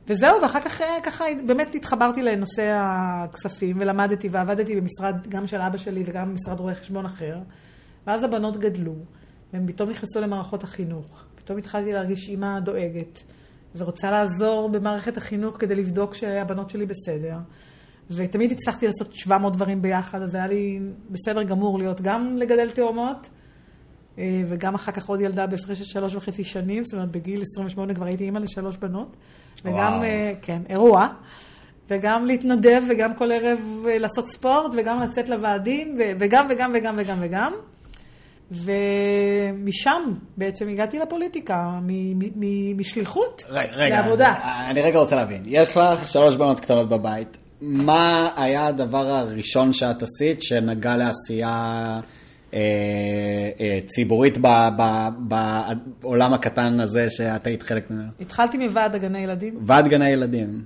וזהו, 0.07 0.41
ואחר 0.41 0.59
כך 0.61 0.81
אה, 0.81 0.87
ככה 1.03 1.25
באמת 1.45 1.75
התחברתי 1.75 2.21
לנושא 2.21 2.71
הכספים, 2.75 3.77
ולמדתי 3.79 4.29
ועבדתי 4.31 4.75
במשרד, 4.75 5.27
גם 5.29 5.47
של 5.47 5.61
אבא 5.61 5.77
שלי 5.77 6.03
וגם 6.05 6.29
במשרד 6.29 6.59
רואי 6.59 6.75
חשבון 6.75 7.05
אחר. 7.05 7.37
ואז 8.07 8.23
הבנות 8.23 8.57
גדלו, 8.57 8.93
והן 9.53 9.67
פתאום 9.67 9.89
נכנסו 9.89 10.19
למערכות 10.21 10.63
החינוך. 10.63 11.25
פתאום 11.51 11.59
התחלתי 11.59 11.93
להרגיש 11.93 12.29
אימא 12.29 12.59
דואגת, 12.59 13.23
ורוצה 13.75 14.11
לעזור 14.11 14.69
במערכת 14.69 15.17
החינוך 15.17 15.55
כדי 15.59 15.75
לבדוק 15.75 16.15
שהבנות 16.15 16.69
שלי 16.69 16.85
בסדר. 16.85 17.37
ותמיד 18.11 18.51
הצלחתי 18.51 18.87
לעשות 18.87 19.13
700 19.13 19.53
דברים 19.53 19.81
ביחד, 19.81 20.21
אז 20.21 20.35
היה 20.35 20.47
לי 20.47 20.79
בסדר 21.09 21.43
גמור 21.43 21.77
להיות 21.79 22.01
גם 22.01 22.37
לגדל 22.37 22.69
תאומות, 22.69 23.29
אה, 24.17 24.43
וגם 24.47 24.75
אחר 24.75 24.91
כך 24.91 25.09
עוד 25.09 25.21
ילדה 25.21 25.47
בהפרש 25.47 25.77
של 25.79 25.85
שלוש 25.85 26.15
וחצי 26.15 26.43
שנים, 26.43 26.83
זאת 26.83 26.93
אומרת 26.93 27.11
בגיל 27.11 27.41
28 27.41 27.93
כבר 27.93 28.05
הייתי 28.05 28.23
אימא 28.23 28.39
לשלוש 28.39 28.75
בנות. 28.75 29.15
וגם, 29.65 29.73
וואו. 29.73 30.03
אה, 30.03 30.33
כן, 30.41 30.61
אירוע. 30.69 31.07
וגם 31.89 32.25
להתנדב, 32.25 32.81
וגם 32.89 33.13
כל 33.13 33.31
ערב 33.31 33.59
אה, 33.89 33.97
לעשות 33.97 34.27
ספורט, 34.27 34.71
וגם 34.77 34.99
לצאת 34.99 35.29
לוועדים, 35.29 35.95
ו- 35.99 36.11
וגם 36.19 36.47
וגם 36.49 36.71
וגם 36.75 36.95
וגם 36.97 37.17
וגם. 37.19 37.53
ומשם 38.51 40.13
בעצם 40.37 40.69
הגעתי 40.69 40.99
לפוליטיקה, 40.99 41.79
משליחות 42.75 43.43
רגע, 43.49 43.71
רגע, 43.75 44.01
לעבודה. 44.01 44.33
אז 44.43 44.69
אני 44.71 44.81
רגע 44.81 44.99
רוצה 44.99 45.15
להבין. 45.15 45.43
יש 45.45 45.77
לך 45.77 46.07
שלוש 46.07 46.35
בנות 46.35 46.59
קטנות 46.59 46.89
בבית. 46.89 47.37
מה 47.61 48.31
היה 48.35 48.67
הדבר 48.67 49.07
הראשון 49.07 49.73
שאת 49.73 50.03
עשית 50.03 50.43
שנגע 50.43 50.95
לעשייה 50.95 51.99
אה, 52.53 52.59
אה, 53.59 53.79
ציבורית 53.87 54.37
ב- 54.41 54.69
ב- 54.77 55.09
בעולם 56.01 56.33
הקטן 56.33 56.79
הזה 56.79 57.09
שאת 57.09 57.47
היית 57.47 57.63
חלק 57.63 57.91
ממנו? 57.91 58.09
התחלתי 58.19 58.57
מוועד 58.57 58.95
הגני 58.95 59.19
ילדים, 59.19 59.59
ועד 59.65 59.87
גני 59.87 60.09
ילדים. 60.09 60.63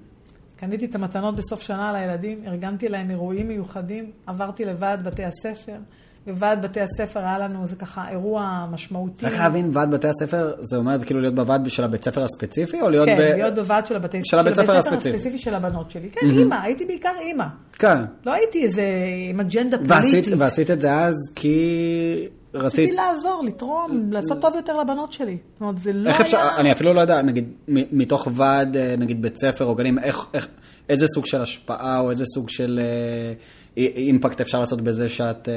קניתי 0.55 0.85
את 0.85 0.95
המתנות 0.95 1.35
בסוף 1.35 1.61
שנה 1.61 1.93
לילדים, 1.93 2.43
ארגנתי 2.47 2.89
להם 2.89 3.09
אירועים 3.09 3.47
מיוחדים, 3.47 4.11
עברתי 4.27 4.65
לוועד 4.65 5.03
בתי 5.03 5.23
הספר. 5.23 5.77
בוועד 6.27 6.61
בתי 6.61 6.79
הספר 6.81 7.19
היה 7.19 7.39
לנו 7.39 7.63
איזה 7.63 7.75
ככה 7.75 8.09
אירוע 8.09 8.67
משמעותי. 8.71 9.25
רק 9.25 9.33
להבין, 9.33 9.69
ועד 9.73 9.91
בתי 9.91 10.07
הספר, 10.07 10.53
זה 10.59 10.77
אומר 10.77 11.03
כאילו 11.05 11.21
להיות 11.21 11.35
בוועד 11.35 11.69
של 11.69 11.83
הבית 11.83 12.03
ספר 12.03 12.23
הספציפי, 12.23 12.81
או 12.81 12.89
להיות 12.89 13.05
כן, 13.05 13.17
ב... 13.17 13.21
להיות 13.21 13.55
בוועד 13.55 13.87
של 13.87 13.95
הבתי 13.95 14.21
של 14.23 14.39
הבית 14.39 14.55
ספר 14.55 14.75
הספציפי. 14.75 15.15
הספציפי 15.15 15.37
של 15.37 15.55
הבנות 15.55 15.91
שלי. 15.91 16.09
כן, 16.11 16.27
אימא, 16.29 16.55
הייתי 16.55 16.85
בעיקר 16.85 17.11
אימא. 17.19 17.45
כן. 17.73 17.97
לא 18.25 18.33
הייתי 18.33 18.65
איזה 18.65 18.83
עם 19.29 19.39
אג'נדה 19.39 19.77
פוליטית. 19.77 20.33
ועשית 20.37 20.71
את 20.71 20.81
זה 20.81 20.95
אז 20.95 21.15
כי 21.35 22.27
רצית... 22.53 22.79
רציתי 22.79 22.91
לעזור, 22.91 23.43
לתרום, 23.45 24.09
לעשות 24.11 24.41
טוב 24.41 24.55
יותר 24.55 24.77
לבנות 24.77 25.13
שלי. 25.13 25.37
זאת 25.53 25.61
אומרת, 25.61 25.81
זה 25.81 25.93
לא 25.93 26.09
איך 26.09 26.21
אפשר, 26.21 26.37
היה... 26.37 26.57
אני 26.57 26.71
אפילו 26.71 26.93
לא 26.93 27.01
יודע, 27.01 27.21
נגיד, 27.21 27.49
מתוך 27.67 28.27
ועד, 28.35 28.77
אה, 28.77 28.95
נגיד 28.97 29.21
בית 29.21 29.37
ספר 29.37 29.65
או 29.65 29.75
גנים, 29.75 29.99
איך, 29.99 30.25
איך, 30.33 30.47
איזה 30.89 31.07
סוג 31.07 31.25
של 31.25 31.41
השפעה 31.41 31.99
או 31.99 32.11
איזה 32.11 32.25
סוג 32.25 32.49
של 32.49 32.79
אה, 32.81 33.33
אימפקט 33.77 34.41
אפשר 34.41 34.59
לעשות 34.59 34.81
בזה 34.81 35.09
שאת 35.09 35.49
אה, 35.49 35.53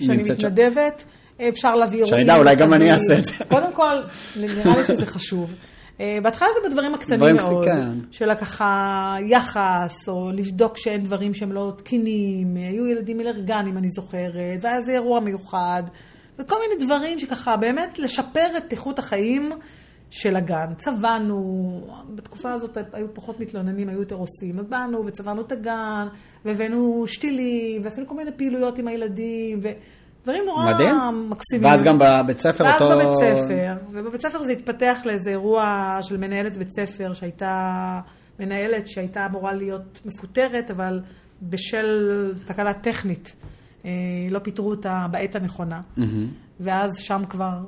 שאני 0.00 0.16
נמצאת 0.16 0.40
שם? 0.40 0.46
מתנדבת, 0.46 1.04
אפשר 1.48 1.76
להביא 1.76 1.98
אירועים. 1.98 2.10
שאני 2.10 2.22
אדע, 2.22 2.36
אולי 2.36 2.56
גם 2.56 2.74
אני. 2.74 2.92
אעשה 2.92 3.18
את 3.18 3.24
זה. 3.24 3.44
קודם 3.48 3.72
כל, 3.72 3.96
נראה 4.36 4.76
לי 4.76 4.84
שזה 4.84 5.06
חשוב. 5.06 5.54
אה, 6.00 6.18
בהתחלה 6.22 6.48
זה 6.62 6.68
בדברים 6.68 6.94
הקטנים 6.94 7.16
דברים 7.16 7.36
מאוד, 7.36 7.64
כן. 7.64 7.88
של 8.10 8.34
ככה 8.34 9.16
יחס, 9.20 10.08
או 10.08 10.30
לבדוק 10.34 10.78
שאין 10.78 11.02
דברים 11.02 11.34
שהם 11.34 11.52
לא 11.52 11.72
תקינים, 11.76 12.56
היו 12.56 12.86
ילדים 12.86 13.20
אלרגנים, 13.20 13.78
אני 13.78 13.90
זוכרת, 13.90 14.58
והיה 14.62 14.76
איזה 14.76 14.92
אירוע 14.92 15.20
מיוחד, 15.20 15.82
וכל 16.38 16.56
מיני 16.68 16.84
דברים 16.84 17.18
שככה 17.18 17.56
באמת 17.56 17.98
לשפר 17.98 18.46
את 18.56 18.72
איכות 18.72 18.98
החיים 18.98 19.52
של 20.10 20.36
הגן. 20.36 20.74
צבענו, 20.76 21.80
בתקופה 22.14 22.52
הזאת 22.52 22.78
היו 22.92 23.14
פחות 23.14 23.40
מתלוננים, 23.40 23.88
היו 23.88 23.98
יותר 23.98 24.14
עושים, 24.14 24.58
אז 24.58 24.66
באנו 24.66 25.06
וצבענו 25.06 25.40
את 25.42 25.52
הגן, 25.52 26.06
והבאנו 26.44 27.04
שתילים, 27.06 27.84
ועשינו 27.84 28.06
כל 28.06 28.14
מיני 28.14 28.30
פעילויות 28.36 28.78
עם 28.78 28.88
הילדים, 28.88 29.60
ודברים 29.62 30.44
נורא 30.46 30.74
מדהים. 30.74 30.96
מקסימים. 31.30 31.64
ואז 31.64 31.82
גם 31.82 31.98
בבית 31.98 32.38
ספר 32.38 32.64
ואז 32.64 32.82
אותו... 32.82 32.94
בבית 32.94 33.08
ספר, 33.20 33.74
ובבית 33.92 34.22
ספר 34.22 34.44
זה 34.44 34.52
התפתח 34.52 34.98
לאיזה 35.04 35.30
אירוע 35.30 35.98
של 36.02 36.16
מנהלת 36.16 36.56
בית 36.56 36.70
ספר 36.70 37.12
שהייתה, 37.12 38.00
מנהלת 38.40 38.88
שהייתה 38.88 39.26
אמורה 39.26 39.52
להיות 39.52 40.00
מפוטרת, 40.06 40.70
אבל 40.70 41.00
בשל 41.42 42.32
תקלה 42.46 42.74
טכנית, 42.74 43.36
אה, 43.84 43.90
לא 44.30 44.38
פיטרו 44.38 44.70
אותה 44.70 45.06
בעת 45.10 45.36
הנכונה. 45.36 45.80
ואז 46.60 46.98
שם 46.98 47.22
כבר 47.28 47.58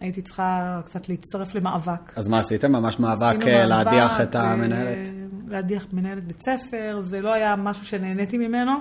הייתי 0.00 0.22
צריכה 0.22 0.80
קצת 0.84 1.08
להצטרף 1.08 1.54
למאבק. 1.54 2.12
אז 2.16 2.28
מה 2.28 2.38
עשיתם? 2.38 2.72
ממש 2.72 2.98
מאבק 2.98 3.44
להדיח 3.44 4.20
את 4.20 4.36
אה, 4.36 4.52
המנהלת? 4.52 5.08
להדיח 5.48 5.86
מנהלת 5.92 6.24
בית 6.24 6.42
ספר, 6.42 7.00
זה 7.00 7.20
לא 7.20 7.32
היה 7.32 7.56
משהו 7.56 7.86
שנהניתי 7.86 8.38
ממנו, 8.38 8.72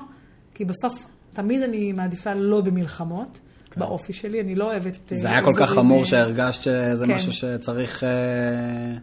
כי 0.53 0.65
בסוף 0.65 1.07
תמיד 1.33 1.61
אני 1.61 1.91
מעדיפה 1.91 2.33
לא 2.33 2.61
במלחמות, 2.61 3.39
באופי 3.77 4.13
שלי, 4.13 4.41
אני 4.41 4.55
לא 4.55 4.65
אוהבת... 4.65 5.11
אה, 5.11 5.17
זה 5.17 5.29
היה 5.29 5.43
כל 5.43 5.53
כך 5.57 5.69
חמור 5.69 6.05
שהרגשת 6.05 6.63
שזה 6.63 7.05
כן. 7.05 7.13
משהו 7.13 7.33
שצריך... 7.33 8.03
אה, 8.03 8.09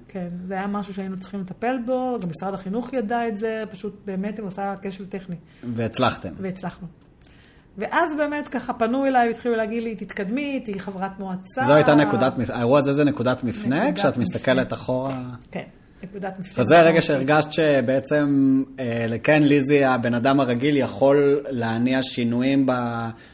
כן, 0.08 0.28
זה 0.46 0.54
היה 0.54 0.66
משהו 0.66 0.94
שהיינו 0.94 1.20
צריכים 1.20 1.40
לטפל 1.40 1.76
בו, 1.86 2.18
גם 2.22 2.28
משרד 2.30 2.54
החינוך 2.54 2.92
ידע 2.92 3.28
את 3.28 3.38
זה, 3.38 3.64
פשוט 3.70 4.00
באמת 4.04 4.38
הם 4.38 4.44
עושה 4.44 4.74
כשל 4.82 5.06
טכני, 5.06 5.36
והצלחתם. 5.74 6.28
והצלחנו. 6.38 6.86
ואז 7.78 8.16
באמת 8.16 8.48
ככה 8.48 8.72
פנו 8.72 9.06
אליי 9.06 9.28
והתחילו 9.28 9.54
להגיד 9.54 9.82
לי, 9.82 9.94
תתקדמי, 9.94 10.60
תהיי 10.64 10.78
חברת 10.78 11.18
מועצה. 11.18 11.62
זו 11.66 11.74
הייתה 11.74 11.94
נקודת, 11.94 12.32
האירוע 12.48 12.78
הזה 12.78 12.92
זה 12.92 13.04
נקודת 13.04 13.44
מפנה, 13.44 13.82
נקודת 13.82 13.94
כשאת 13.94 14.08
מפנה. 14.08 14.22
מסתכלת 14.22 14.72
אחורה. 14.72 15.20
כן, 15.50 15.62
נקודת 16.02 16.38
מפתח. 16.40 16.58
אז 16.58 16.66
זה 16.66 16.80
הרגע 16.80 17.02
שהרגשת 17.02 17.52
שבעצם, 17.52 18.62
כן, 19.22 19.42
ליזי, 19.42 19.84
הבן 19.84 20.14
אדם 20.14 20.40
הרגיל, 20.40 20.76
יכול 20.76 21.44
להניע 21.48 22.02
שינויים 22.02 22.66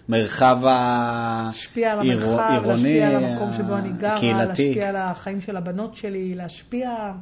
במרחב 0.08 0.58
להשפיע 0.64 1.92
על 1.92 2.00
המרחב, 2.00 2.38
העירוני, 2.38 2.72
להשפיע 2.72 3.08
על 3.08 3.24
המקום 3.24 3.52
שבו 3.52 3.74
אני 3.74 3.88
גרה, 3.98 4.14
הקהילתי. 4.14 4.68
להשפיע 4.68 4.88
על 4.88 4.96
החיים 4.96 5.40
של 5.40 5.56
הבנות 5.56 5.94
שלי, 5.94 6.34
להשפיע, 6.34 7.12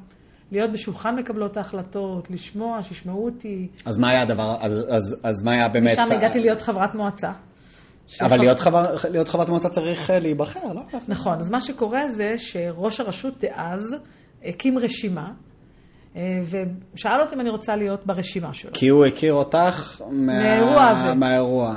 להיות 0.52 0.72
בשולחן 0.72 1.16
מקבלות 1.16 1.56
ההחלטות, 1.56 2.30
לשמוע, 2.30 2.82
שישמעו 2.82 3.24
אותי. 3.24 3.68
אז 3.84 3.98
מה 3.98 4.08
היה 4.08 4.22
הדבר, 4.22 4.56
אז, 4.60 4.84
אז, 4.88 5.16
אז 5.22 5.42
מה 5.42 5.52
היה 5.52 5.68
באמת... 5.68 5.98
משם 5.98 6.12
הגעתי 6.12 6.40
להיות 6.40 6.62
חברת 6.62 6.94
מועצה. 6.94 7.32
אבל 8.20 8.36
להיות, 8.36 8.58
חבר, 8.58 8.96
להיות 9.10 9.28
חברת 9.28 9.48
מועצה 9.48 9.68
צריך 9.68 10.10
אה, 10.10 10.18
להיבחר, 10.18 10.72
לא? 10.72 10.80
נכון, 11.08 11.40
אז 11.40 11.50
מה 11.50 11.60
שקורה 11.60 12.10
זה 12.12 12.34
שראש 12.38 13.00
הרשות 13.00 13.34
דאז 13.40 13.96
הקים 14.44 14.78
רשימה, 14.78 15.32
אה, 16.16 16.40
ושאל 16.94 17.20
אותי 17.20 17.34
אם 17.34 17.40
אני 17.40 17.50
רוצה 17.50 17.76
להיות 17.76 18.06
ברשימה 18.06 18.54
שלו. 18.54 18.70
כי 18.74 18.88
הוא 18.88 19.04
הכיר 19.04 19.32
אותך 19.32 20.00
מה... 20.10 20.10
מהאירוע 20.10 20.88
הזה. 20.88 21.14
מהאירוע. 21.14 21.76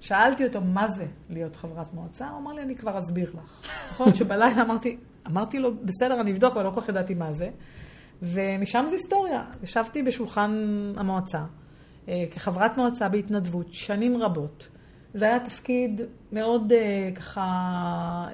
שאלתי 0.00 0.44
אותו, 0.44 0.60
מה 0.60 0.88
זה 0.88 1.04
להיות 1.30 1.56
חברת 1.56 1.94
מועצה? 1.94 2.28
הוא 2.28 2.38
אמר 2.38 2.52
לי, 2.52 2.62
אני 2.62 2.76
כבר 2.76 2.98
אסביר 2.98 3.30
לך. 3.34 3.70
יכול 3.90 4.06
להיות 4.06 4.16
שבלילה 4.16 4.62
אמרתי, 4.62 4.96
אמרתי 5.30 5.58
לו, 5.58 5.70
בסדר, 5.82 6.20
אני 6.20 6.32
אבדוק, 6.32 6.54
אבל 6.54 6.64
לא 6.64 6.70
כל 6.70 6.80
כך 6.80 6.88
ידעתי 6.88 7.14
מה 7.14 7.32
זה. 7.32 7.48
ומשם 8.22 8.84
זה 8.90 8.96
היסטוריה. 8.96 9.42
ישבתי 9.62 10.02
בשולחן 10.02 10.52
המועצה, 10.96 11.38
אה, 12.08 12.24
כחברת 12.30 12.76
מועצה 12.76 13.08
בהתנדבות, 13.08 13.66
שנים 13.72 14.22
רבות. 14.22 14.68
זה 15.14 15.24
היה 15.24 15.40
תפקיד 15.40 16.00
מאוד 16.32 16.72
אה, 16.72 17.10
ככה, 17.14 17.40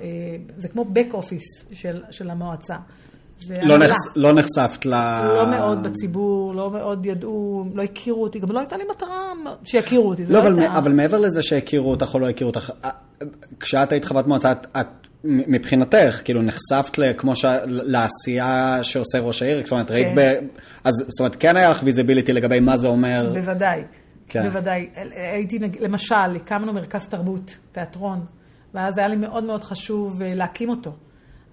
אה, 0.00 0.06
זה 0.58 0.68
כמו 0.68 0.84
back 0.94 1.14
office 1.14 1.64
של, 1.74 2.02
של 2.10 2.30
המועצה. 2.30 2.76
לא. 3.62 3.78
נחש, 3.78 3.96
לא 4.16 4.32
נחשפת 4.32 4.86
ל... 4.86 4.90
לא 5.38 5.50
מאוד 5.50 5.82
בציבור, 5.82 6.54
לא 6.54 6.70
מאוד 6.70 7.06
ידעו, 7.06 7.64
לא 7.74 7.82
הכירו 7.82 8.22
אותי, 8.22 8.38
גם 8.38 8.52
לא 8.52 8.58
הייתה 8.58 8.76
לי 8.76 8.84
מטרה 8.90 9.32
שיכירו 9.64 10.08
אותי. 10.08 10.26
זה 10.26 10.32
לא, 10.32 10.40
אבל, 10.40 10.58
הייתה- 10.58 10.78
אבל 10.78 10.92
מעבר 10.92 11.18
לזה 11.18 11.42
שהכירו 11.42 11.90
אותך 11.90 12.14
או 12.14 12.18
לא 12.18 12.28
הכירו 12.28 12.50
אותך, 12.50 12.72
כשאת 13.60 13.92
היית 13.92 14.04
חברת 14.04 14.26
מועצה, 14.26 14.52
את, 14.52 14.66
את 14.80 14.86
מבחינתך, 15.24 16.20
כאילו 16.24 16.42
נחשפת 16.42 16.98
כמו 17.16 17.36
ש... 17.36 17.44
לעשייה 17.66 18.78
שעושה 18.82 19.20
ראש 19.20 19.42
העיר, 19.42 19.62
זאת 19.64 19.72
אומרת, 19.72 19.90
ראית 19.90 20.08
כן. 20.08 20.14
ב... 20.16 20.46
אז 20.84 20.94
זאת 21.08 21.20
אומרת, 21.20 21.36
כן 21.36 21.56
היה 21.56 21.70
לך 21.70 21.80
visibility 21.84 22.32
לגבי 22.32 22.60
מה 22.60 22.76
זה 22.76 22.88
אומר. 22.88 23.32
בוודאי, 23.34 23.82
כן. 24.28 24.42
בוודאי. 24.42 24.88
הייתי, 25.32 25.58
למשל, 25.80 26.36
הקמנו 26.36 26.72
מרכז 26.72 27.06
תרבות, 27.06 27.50
תיאטרון, 27.72 28.24
ואז 28.74 28.98
היה 28.98 29.08
לי 29.08 29.16
מאוד 29.16 29.44
מאוד 29.44 29.64
חשוב 29.64 30.22
אה, 30.22 30.34
להקים 30.34 30.68
אותו. 30.68 30.92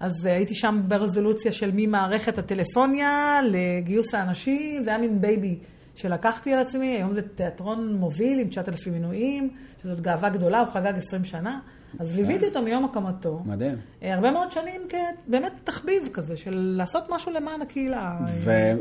אז 0.00 0.26
אה, 0.26 0.36
הייתי 0.36 0.54
שם 0.54 0.80
ברזולוציה 0.88 1.52
של 1.52 1.70
ממערכת 1.74 2.38
הטלפוניה 2.38 3.40
לגיוס 3.50 4.14
האנשים, 4.14 4.84
זה 4.84 4.90
היה 4.90 4.98
מין 4.98 5.20
baby 5.20 5.58
שלקחתי 5.94 6.52
על 6.52 6.58
עצמי, 6.58 6.86
היום 6.86 7.14
זה 7.14 7.22
תיאטרון 7.22 7.94
מוביל 7.94 8.38
עם 8.38 8.48
9,000 8.48 8.92
מינויים, 8.92 9.50
שזאת 9.82 10.00
גאווה 10.00 10.28
גדולה, 10.28 10.60
הוא 10.60 10.68
חגג 10.68 10.92
20 10.96 11.24
שנה. 11.24 11.58
אז 11.98 12.16
ליוויתי 12.16 12.46
אותו 12.46 12.62
מיום 12.62 12.84
הקמתו. 12.84 13.42
מדהים. 13.44 13.76
אה, 14.02 14.14
הרבה 14.14 14.30
מאוד 14.30 14.52
שנים 14.52 14.80
כבאמת 14.88 15.52
תחביב 15.64 16.08
כזה, 16.12 16.36
של 16.36 16.74
לעשות 16.76 17.04
משהו 17.10 17.32
למען 17.32 17.62
הקהילה. 17.62 18.16
ו- 18.44 18.72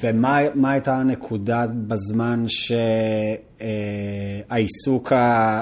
ומה 0.00 0.38
מה 0.54 0.70
הייתה 0.70 0.96
הנקודה 0.96 1.66
בזמן 1.66 2.44
שהעיסוק 4.48 5.12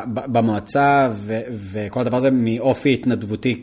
במועצה 0.07 1.11
ו- 1.13 1.41
וכל 1.53 2.01
הדבר 2.01 2.17
הזה 2.17 2.31
מאופי 2.31 2.95
התנדבותי, 2.95 3.63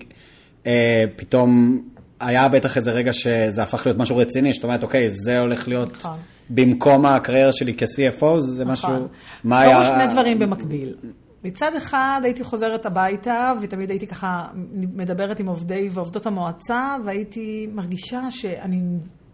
אה, 0.67 1.03
פתאום 1.15 1.81
היה 2.19 2.47
בטח 2.47 2.77
איזה 2.77 2.91
רגע 2.91 3.13
שזה 3.13 3.63
הפך 3.63 3.85
להיות 3.85 3.97
משהו 3.97 4.17
רציני, 4.17 4.53
שאת 4.53 4.63
אומרת, 4.63 4.83
אוקיי, 4.83 5.09
זה 5.09 5.39
הולך 5.39 5.67
להיות 5.67 5.91
נכון. 5.91 6.17
במקום 6.49 7.05
הקריירה 7.05 7.51
שלי 7.51 7.73
כ-CFO, 7.77 8.39
זה 8.39 8.65
משהו... 8.65 8.89
נכון. 8.89 9.07
מה 9.43 9.61
קרו 9.63 9.71
היה... 9.71 9.85
שני 9.85 10.13
דברים 10.13 10.39
במקביל. 10.39 10.95
מצד 11.43 11.75
אחד 11.75 12.21
הייתי 12.23 12.43
חוזרת 12.43 12.85
הביתה, 12.85 13.53
ותמיד 13.61 13.89
הייתי 13.89 14.07
ככה 14.07 14.47
מדברת 14.93 15.39
עם 15.39 15.47
עובדי 15.47 15.89
ועובדות 15.93 16.25
המועצה, 16.25 16.95
והייתי 17.05 17.67
מרגישה 17.73 18.31
שאני 18.31 18.81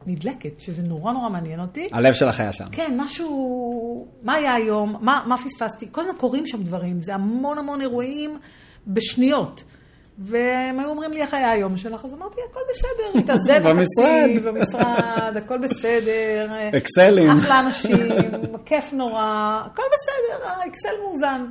נדלקת, 0.08 0.60
שזה 0.60 0.82
נורא 0.82 1.14
נורא 1.14 1.30
מעניין 1.30 1.60
אותי. 1.60 1.90
הלב 1.92 2.14
שלך 2.14 2.40
היה 2.40 2.52
שם. 2.52 2.66
כן, 2.72 2.94
משהו, 2.98 4.08
מה 4.24 4.34
היה 4.34 4.54
היום, 4.54 4.96
מה, 5.02 5.24
מה 5.26 5.36
פספסתי? 5.38 5.88
כל 5.92 6.02
הזמן 6.02 6.14
קורים 6.18 6.48
שם 6.48 6.64
דברים, 6.64 7.02
זה 7.02 7.16
המון 7.16 7.58
המון 7.58 7.82
אירועים 7.82 8.40
בשניות. 8.88 9.64
והם 10.18 10.80
היו 10.80 10.90
אומרים 10.90 11.12
לי, 11.12 11.22
איך 11.22 11.34
היה 11.34 11.52
היום 11.52 11.78
שלך? 11.78 12.06
אז 12.06 12.14
אמרתי, 12.14 12.42
הכל 12.52 12.60
בסדר, 12.70 13.10
מתאזן 13.20 13.64
במשרד. 13.64 14.44
במשרד, 14.44 15.38
הכל 15.38 15.58
בסדר. 15.58 16.52
אקסלים. 16.78 17.30
אחלה 17.30 17.60
אנשים, 17.60 17.98
כיף 18.66 18.94
נורא, 18.94 19.62
הכל 19.66 19.84
בסדר, 19.88 20.48
האקסל 20.48 21.02
מאוזן. 21.04 21.46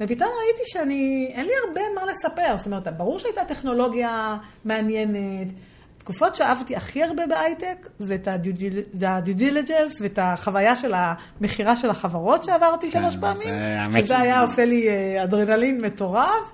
ופתאום 0.00 0.28
ראיתי 0.44 0.62
שאני, 0.64 1.28
אין 1.34 1.46
לי 1.46 1.52
הרבה 1.66 1.80
מה 1.94 2.12
לספר. 2.12 2.56
זאת 2.56 2.66
אומרת, 2.66 2.88
ברור 2.96 3.18
שהייתה 3.18 3.44
טכנולוגיה 3.44 4.36
מעניינת, 4.64 5.48
התקופות 5.96 6.34
שאהבתי 6.34 6.76
הכי 6.76 7.02
הרבה 7.02 7.26
בהייטק, 7.26 7.88
זה 7.98 8.14
את 8.14 8.28
ה-due 8.28 9.38
diligence 9.40 10.02
ואת 10.02 10.18
החוויה 10.22 10.76
של 10.76 10.92
המכירה 10.94 11.76
של 11.76 11.90
החברות 11.90 12.44
שעברתי 12.44 12.90
כן, 12.90 13.00
שלוש 13.00 13.14
זה 13.14 13.20
פעמים, 13.20 13.54
שזה 14.00 14.14
ש- 14.14 14.20
היה 14.20 14.40
עושה 14.40 14.64
לי 14.64 14.88
אה, 14.88 15.22
אדרנלין 15.24 15.80
מטורף, 15.84 16.52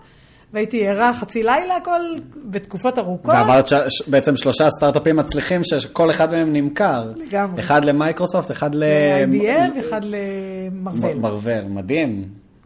והייתי 0.53 0.89
ערה 0.89 1.15
חצי 1.15 1.43
לילה 1.43 1.81
כל, 1.85 2.01
בתקופות 2.45 2.99
ארוכות. 2.99 3.35
ועברת 3.35 3.69
ש- 3.69 3.75
ש- 3.75 4.09
בעצם 4.09 4.37
שלושה 4.37 4.69
סטארט-אפים 4.71 5.17
מצליחים 5.17 5.61
שכל 5.65 6.11
אחד 6.11 6.31
מהם 6.33 6.53
נמכר. 6.53 7.13
לגמרי. 7.17 7.61
אחד 7.61 7.85
למייקרוסופט, 7.85 8.51
אחד 8.51 8.75
ל... 8.75 8.85
IBM, 9.33 9.79
אחד 9.81 10.01
למרוויל. 10.05 11.19
מרוול, 11.19 11.63
מדהים. 11.69 12.25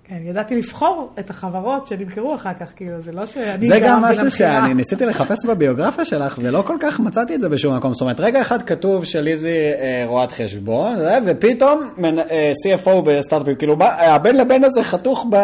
כן, 0.08 0.16
ידעתי 0.24 0.56
לבחור 0.56 1.12
את 1.18 1.30
החברות 1.30 1.86
שנמכרו 1.86 2.34
אחר 2.34 2.50
כך, 2.60 2.72
כאילו, 2.76 3.02
זה 3.02 3.12
לא 3.12 3.26
שאני 3.26 3.66
זה 3.66 3.78
גם 3.82 4.02
משהו. 4.02 4.30
שאני 4.30 4.74
ניסיתי 4.74 5.06
לחפש 5.06 5.46
בביוגרפיה 5.46 6.04
שלך, 6.04 6.38
ולא 6.42 6.62
כל 6.66 6.76
כך 6.80 7.00
מצאתי 7.00 7.34
את 7.34 7.40
זה 7.40 7.48
בשום 7.48 7.76
מקום. 7.76 7.92
זאת 7.94 8.00
אומרת, 8.00 8.20
רגע 8.20 8.40
אחד 8.40 8.62
כתוב 8.62 9.04
שליזי 9.04 9.48
אה, 9.80 10.02
רואת 10.06 10.32
חשבון, 10.32 10.92
ופתאום 11.26 11.80
מנ- 11.98 12.18
אה, 12.18 12.52
CFO 12.66 12.90
בסטארט-אפים, 13.04 13.54
כאילו, 13.56 13.76
בא- 13.76 14.00
הבין 14.02 14.36
לבין 14.36 14.64
הזה 14.64 14.82
חתוך 14.84 15.26
ב... 15.30 15.36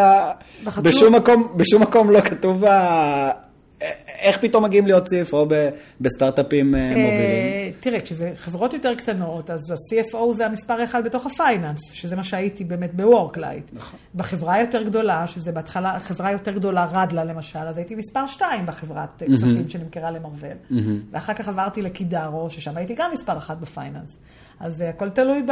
בחתוך. 0.64 0.84
בשום 0.86 1.14
מקום, 1.16 1.48
בשום 1.56 1.82
מקום 1.82 2.10
לא 2.10 2.20
כתוב 2.20 2.64
ה... 2.64 3.30
איך 4.20 4.38
פתאום 4.38 4.64
מגיעים 4.64 4.86
להיות 4.86 5.06
CFO 5.06 5.36
בסטארט-אפים 6.00 6.74
אה, 6.74 6.88
מובילים? 6.88 7.06
אה, 7.06 7.70
תראה, 7.80 8.00
כשזה 8.00 8.32
חברות 8.36 8.72
יותר 8.72 8.94
קטנות, 8.94 9.50
אז 9.50 9.70
ה-CFO 9.70 10.34
זה 10.34 10.46
המספר 10.46 10.84
אחד 10.84 11.04
בתוך 11.04 11.26
הפייננס, 11.26 11.80
שזה 11.92 12.16
מה 12.16 12.22
שהייתי 12.22 12.64
באמת 12.64 12.94
ב-Worklight. 12.94 13.70
נכון. 13.72 13.98
בחברה 14.14 14.60
יותר 14.60 14.82
גדולה, 14.82 15.26
שזה 15.26 15.52
בהתחלה, 15.52 15.98
חברה 16.00 16.32
יותר 16.32 16.52
גדולה, 16.52 16.86
רדלה 16.92 17.24
למשל, 17.24 17.58
אז 17.58 17.76
הייתי 17.76 17.94
מספר 17.94 18.26
שתיים 18.26 18.66
בחברת 18.66 19.22
אה, 19.22 19.26
כספים 19.26 19.68
שנמכרה 19.68 20.10
למרוול. 20.10 20.56
ואחר 21.10 21.34
כך 21.34 21.48
עברתי 21.48 21.82
לקידארו, 21.82 22.50
ששם 22.50 22.76
הייתי 22.76 22.94
גם 22.94 23.10
מספר 23.12 23.38
אחת 23.38 23.56
ב 23.56 23.63
finance. 23.63 24.16
אז 24.62 24.76
זה 24.76 24.88
הכל 24.88 25.08
תלוי 25.10 25.42
ב... 25.42 25.50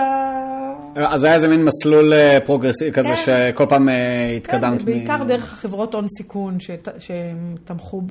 אז 0.96 1.24
היה 1.24 1.34
איזה 1.34 1.48
מין 1.48 1.64
מסלול 1.64 2.12
אה, 2.12 2.38
פרוגרסיבי 2.44 2.92
כזה, 2.92 3.08
כן. 3.08 3.16
שכל 3.52 3.66
פעם 3.68 3.88
אה, 3.88 4.34
התקדמת. 4.36 4.78
כן, 4.78 4.82
מ- 4.82 4.84
בעיקר 4.84 5.24
דרך 5.24 5.52
החברות 5.52 5.94
הון 5.94 6.06
סיכון, 6.18 6.60
שת- 6.60 6.88
שהם 6.98 7.54
תמכו, 7.64 8.02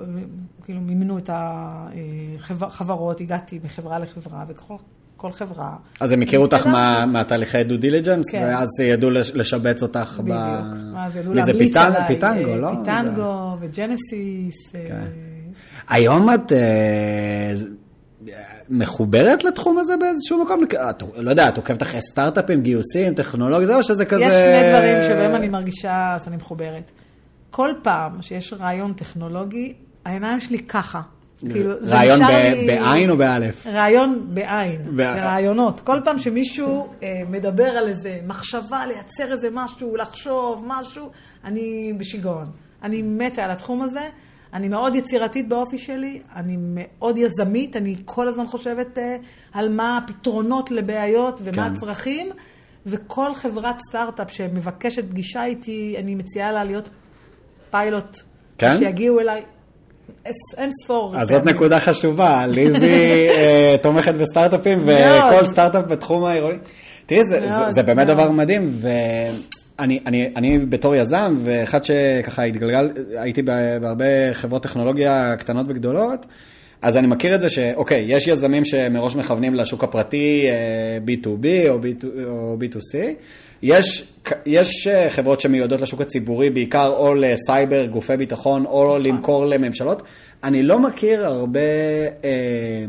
כאילו 0.66 0.82
מימנו 0.82 1.18
את 1.18 1.30
החברות, 2.62 3.22
הגעתי 3.22 3.60
מחברה 3.64 4.00
לחברה, 4.00 4.44
וכל 4.48 4.76
כל 5.18 5.32
חברה. 5.32 5.72
אז 6.00 6.12
הם 6.12 6.22
הכירו 6.22 6.44
אותך. 6.44 6.68
מה- 6.68 7.06
מהתהליכי 7.06 7.64
due 7.63 7.78
diligence, 7.78 8.26
כן. 8.32 8.42
ואז 8.44 8.68
ידעו 8.84 9.10
לש- 9.10 9.32
לשבץ 9.36 9.84
אותך 9.84 10.20
ב... 10.20 10.24
בדיוק. 10.24 10.40
זה, 11.14 11.20
ידעו 11.20 11.34
זה, 11.34 11.40
להמליץ 11.40 11.76
עליי. 11.76 12.08
פיטנגו, 12.08 12.52
אה, 12.52 12.58
לא? 12.58 12.70
פיטנגו 12.80 13.56
וג'נסיס. 13.60 14.76
אה, 14.76 14.84
כן. 14.88 15.06
היום 15.90 16.34
את 16.34 16.52
אה, 16.52 17.52
מחוברת 18.70 19.44
לתחום 19.44 19.78
הזה 19.78 19.98
באיזשהו 19.98 20.44
מקום? 20.44 20.64
את, 20.90 21.04
לא 21.18 21.30
יודע, 21.30 21.50
את 21.50 21.58
עוקבת 21.58 21.82
אחרי 21.82 22.02
סטארט-אפים, 22.02 22.62
גיוסים, 22.62 23.14
טכנולוגיה, 23.14 23.68
זה 23.68 23.76
או 23.76 23.84
שזה 23.84 24.06
כזה... 24.06 24.24
יש 24.24 24.34
שני 24.34 24.70
דברים 24.70 24.96
שבהם 25.08 25.36
אני 25.36 25.50
מרגישה 25.50 26.18
שאני 26.24 26.36
מחוברת. 26.36 26.92
כל 27.52 27.70
פעם 27.82 28.22
שיש 28.22 28.54
רעיון 28.54 28.94
טכנולוגי, 28.94 29.74
העיניים 30.06 30.40
שלי 30.40 30.60
ככה. 30.60 31.02
כאילו, 31.40 31.74
רעיון 31.84 32.20
ב- 32.20 32.68
בעין 32.68 33.10
או 33.10 33.18
באלף? 33.18 33.68
רעיון 33.68 34.28
בעין, 34.34 34.82
ברעיונות. 34.96 35.82
כל 35.82 36.00
פעם 36.06 36.20
שמישהו 36.20 36.88
אה, 37.04 37.22
מדבר 37.30 37.70
על 37.70 37.88
איזה 37.88 38.20
מחשבה, 38.28 38.86
לייצר 38.86 39.34
איזה 39.34 39.48
משהו, 39.52 39.96
לחשוב 39.96 40.64
משהו, 40.68 41.10
אני 41.44 41.94
בשיגעון. 41.98 42.46
אני 42.84 43.02
מתה 43.02 43.46
על 43.46 43.52
התחום 43.52 43.82
הזה. 43.82 44.02
אני 44.54 44.68
מאוד 44.70 44.96
יצירתית 44.96 45.50
באופי 45.50 45.78
שלי, 45.78 46.20
אני 46.36 46.56
מאוד 46.60 47.18
יזמית, 47.18 47.76
אני 47.76 47.96
כל 48.06 48.28
הזמן 48.28 48.48
חושבת 48.48 48.98
אה, 48.98 49.16
על 49.54 49.70
מה 49.70 49.98
הפתרונות 49.98 50.72
לבעיות 50.72 51.40
ומה 51.44 51.54
כן. 51.54 51.74
הצרכים, 51.76 52.30
וכל 52.86 53.34
חברת 53.36 53.76
סטארט-אפ 53.90 54.32
שמבקשת 54.32 55.10
פגישה 55.10 55.46
איתי, 55.46 55.96
אני 56.00 56.16
מציעה 56.16 56.52
לה 56.52 56.64
להיות 56.64 56.90
פיילוט. 57.72 58.18
כן? 58.58 58.78
שיגיעו 58.78 59.20
אליי 59.20 59.42
אין- 60.58 60.72
ספור. 60.84 61.16
אז 61.18 61.28
זאת. 61.28 61.46
נקודה 61.46 61.80
חשובה, 61.80 62.48
ליזי 62.48 63.28
אה, 63.30 63.76
תומכת 63.82 64.14
בסטארט-אפים 64.14 64.80
וכל. 64.86 65.46
סטארט-אפ 65.46 65.86
בתחום 65.86 66.24
העירוני. 66.26 66.58
תראי, 67.06 67.26
זה, 67.26 67.40
זה, 67.42 67.48
מאוד, 67.50 67.70
זה 67.72 67.84
באמת. 67.84 68.08
דבר 68.08 68.32
מדהים, 68.32 68.72
ואני 69.80 70.00
אני, 70.06 70.30
אני 70.36 70.60
בתור 70.60 70.96
יזם, 70.96 71.38
ואחד 71.44 71.84
שככה 71.84 72.44
התגלגל, 72.44 72.89
הייתי 73.18 73.42
בה- 73.42 73.80
בהרבה 73.80 74.34
חברות 74.34 74.63
טכנולוגיה 74.63 75.36
קטנות 75.36 75.65
וגדולות, 75.70 76.26
אז 76.82 76.98
אני 76.98 77.08
מכיר 77.08 77.36
את 77.36 77.42
זה 77.42 77.50
שאוקיי, 77.50 78.06
יש 78.08 78.28
יזמים 78.28 78.65
שמראש 78.65 79.15
מכוונים 79.15 79.56
לשוק 79.56 79.84
הפרטי 79.84 80.46
אה, 80.50 80.98
B2B 81.08 81.70
או, 81.70 81.80
B2, 81.80 82.06
או 82.26 82.58
B2C, 82.62 82.98
יש, 83.62 84.08
יש 84.46 84.88
אה, 84.88 85.10
חברות 85.10 85.42
שמיועדות 85.42 85.82
לשוק 85.82 86.02
הציבורי, 86.02 86.50
בעיקר 86.50 86.88
או 86.88 87.15
לסייבר, 87.15 87.86
גופי 87.86 88.18
ביטחון, 88.18 88.65
או 88.65 88.98
למכור 88.98 89.46
לממשלות. 89.46 90.04
אני 90.44 90.63
לא 90.63 90.80
מכיר 90.80 91.26
הרבה 91.26 91.60
אה, 92.24 92.86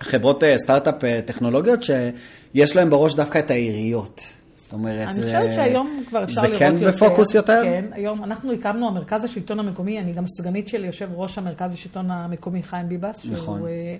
חברות 0.00 0.44
אה, 0.44 0.58
סטארט-אפ 0.58 1.04
אה, 1.04 1.20
טכנולוגיות 1.24 1.80
שיש 1.82 2.76
להם 2.76 2.90
בראש 2.90 3.14
דווקא 3.14 3.38
את 3.38 3.50
העיריות. 3.50 4.20
זאת 4.70 4.78
אומרת, 4.78 5.06
אני 5.08 5.14
זה- 5.14 5.22
חושבת 5.22 5.54
שהיום 5.54 6.02
כבר 6.08 6.24
אפשר 6.24 6.40
זה 6.40 6.46
לראות 6.46 6.58
כן 6.58 6.74
יותר. 6.78 6.94
בפוקוס 6.96 7.34
יותר? 7.34 7.60
כן, 7.64 7.84
היום 7.92 8.24
אנחנו 8.24 8.52
הקמנו, 8.52 8.88
המרכז 8.88 9.24
השלטון 9.24 9.58
המקומי, 9.58 9.98
אני 9.98 10.12
גם 10.12 10.24
סגנית 10.38 10.68
של 10.68 10.84
יושב 10.84 11.08
ראש 11.14 11.38
המרכז 11.38 11.72
השלטון 11.72 12.10
המקומי, 12.10 12.62
חיים 12.62 12.88
ביבס. 12.88 13.16
נכון. 13.24 13.58
שהוא, 13.58 13.68
אה, 13.68 13.96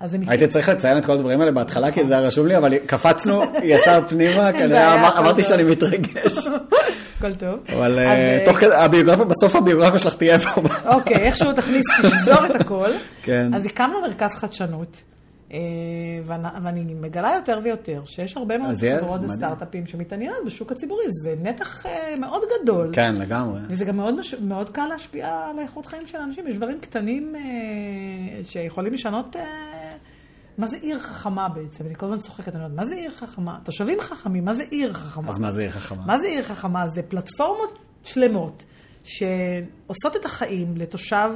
אז 0.00 0.14
הם 0.14 0.20
הייתי 0.26 0.46
צריך 0.46 0.68
לציין 0.68 0.98
את 0.98 1.06
כל 1.06 1.12
הדברים 1.12 1.40
האלה 1.40 1.52
בהתחלה, 1.52 1.90
כי 1.92 2.04
זה 2.04 2.18
היה 2.18 2.26
רשום 2.26 2.46
לי, 2.46 2.56
אבל 2.56 2.78
קפצנו 2.78 3.42
ישר 3.62 4.00
פנימה, 4.08 4.48
אני 4.50 4.68
בעיה, 4.68 4.94
אמר- 4.94 5.18
אמרתי. 5.18 5.42
שאני 5.42 5.62
מתרגש. 5.62 6.46
הכל 7.18 7.34
טוב. 7.34 7.58
אבל 7.72 7.98
אה, 7.98 8.04
אה, 8.04 8.42
תוך 8.44 8.56
כדי, 8.58 8.74
הביוגרפיה, 8.74 9.24
בסוף 9.24 9.56
הביוגרפיה 9.56 9.98
שלך 9.98 10.14
תהיה 10.14 10.38
פה. 10.38 10.60
אוקיי, 10.86 11.16
איכשהו 11.16 11.52
תכניס, 11.52 11.82
תשזור 12.02 12.46
את 12.46 12.60
הכל. 12.60 12.88
כן. 13.22 13.54
אז 13.54 13.66
הקמנו 13.66 14.00
מרכז 14.02 14.30
חדשנות. 14.34 14.96
אה, 15.52 15.58
ואנ- 16.26 16.62
ואני 16.62 16.94
מגלה 16.94 17.32
יותר 17.34 17.60
ויותר 17.62 18.02
שיש 18.04 18.36
הרבה 18.36 18.58
מאוד 18.58 18.74
חברות. 19.00 19.20
וסטארט-אפים 19.24 19.86
שמתעניינות 19.86 20.38
בשוק 20.46 20.72
הציבורי, 20.72 21.04
זה 21.22 21.34
נתח 21.42 21.86
אה, 21.86 22.14
מאוד 22.20 22.42
גדול. 22.62 22.90
כן, 22.92 23.14
לגמרי. 23.14 23.60
וזה 23.68 23.84
גם 23.84 23.96
מאוד, 23.96 24.14
מש... 24.18 24.34
מאוד 24.34 24.70
קל 24.70 24.86
להשפיע 24.86 25.28
על 25.28 25.58
איכות 25.58 25.86
חיים 25.86 26.06
של 26.06 26.18
אנשים. 26.18 26.46
יש 26.48 26.54
דברים 26.54 26.80
קטנים 26.80 27.36
אה, 27.36 27.40
שיכולים 28.44 28.92
לשנות... 28.94 29.36
מה 30.58 30.66
זה 30.66 30.76
עיר 30.76 31.00
חכמה 31.00 31.48
בעצם? 31.48 31.86
אני 31.86 31.94
כל 31.94 32.06
הזמן 32.06 32.18
צוחקת, 32.18 32.48
אני 32.54 32.64
אומרת, 32.64 32.76
מה 32.76 32.86
זה 32.88 32.94
עיר 32.94 33.10
חכמה? 33.10 33.58
תושבים 33.64 34.00
חכמים, 34.00 34.44
מה 34.44 34.54
זה 34.54 34.62
עיר 34.70 34.92
חכמה? 34.92 35.28
אז 35.28 35.38
מה 35.38 35.50
זה 35.52 35.60
עיר 35.60 35.70
חכמה? 35.70 36.02
מה 36.06 36.20
זה 36.20 36.26
עיר 36.26 36.42
חכמה? 36.42 36.88
זה 36.88 37.02
פלטפורמות 37.02 37.78
שלמות 38.04 38.64
שעושות 39.04 40.16
את 40.20 40.24
החיים 40.24 40.76
לתושב 40.76 41.30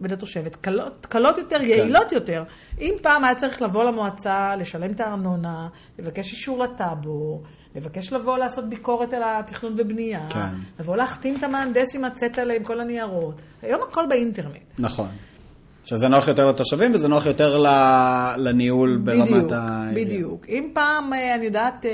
ולתושבת 0.00 0.56
קלות, 0.56 1.06
קלות 1.06 1.38
יותר, 1.38 1.62
יעילות 1.62 2.12
יותר. 2.12 2.44
אם 2.80 2.94
פעם 3.02 3.24
היה 3.24 3.34
צריך 3.34 3.62
לבוא 3.62 3.84
למועצה, 3.84 4.56
לשלם 4.56 4.90
את 4.90 5.00
הארנונה, 5.00 5.68
לבקש 5.98 6.32
אישור 6.32 6.58
לטאבו, 6.58 7.42
לבקש 7.74 8.12
לבוא 8.12 8.38
לעשות 8.38 8.68
ביקורת 8.68 9.12
על 9.12 9.22
התכנון 9.24 9.74
ובנייה, 9.76 10.26
כן. 10.30 10.48
לבוא 10.80 10.96
להחתים 10.96 11.34
את 11.38 11.42
המהנדס 11.42 11.94
עם 11.94 12.04
הצטלה 12.04 12.54
עם 12.54 12.64
כל 12.64 12.80
הניירות, 12.80 13.42
היום 13.62 13.80
הכל 13.82 14.06
באינטרנט. 14.08 14.62
נכון. 14.78 15.08
שזה 15.84 16.08
נוח 16.08 16.28
יותר 16.28 16.48
לתושבים 16.48 16.94
וזה 16.94 17.08
נוח 17.08 17.26
יותר 17.26 17.64
לניהול 18.36 19.00
ברמת 19.04 19.28
בדיוק, 19.28 19.52
ה... 19.52 19.90
בדיוק. 19.94 20.46
אם 20.48 20.70
פעם, 20.72 21.12
אה, 21.12 21.34
אני 21.34 21.44
יודעת, 21.46 21.86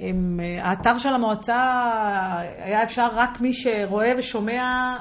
אה, 0.00 0.06
אם 0.06 0.40
אה, 0.40 0.68
האתר 0.68 0.98
של 0.98 1.08
המועצה 1.08 1.54
היה 2.58 2.82
אפשר 2.82 3.08
רק 3.14 3.40
מי 3.40 3.52
שרואה 3.52 4.12
ושומע 4.18 4.96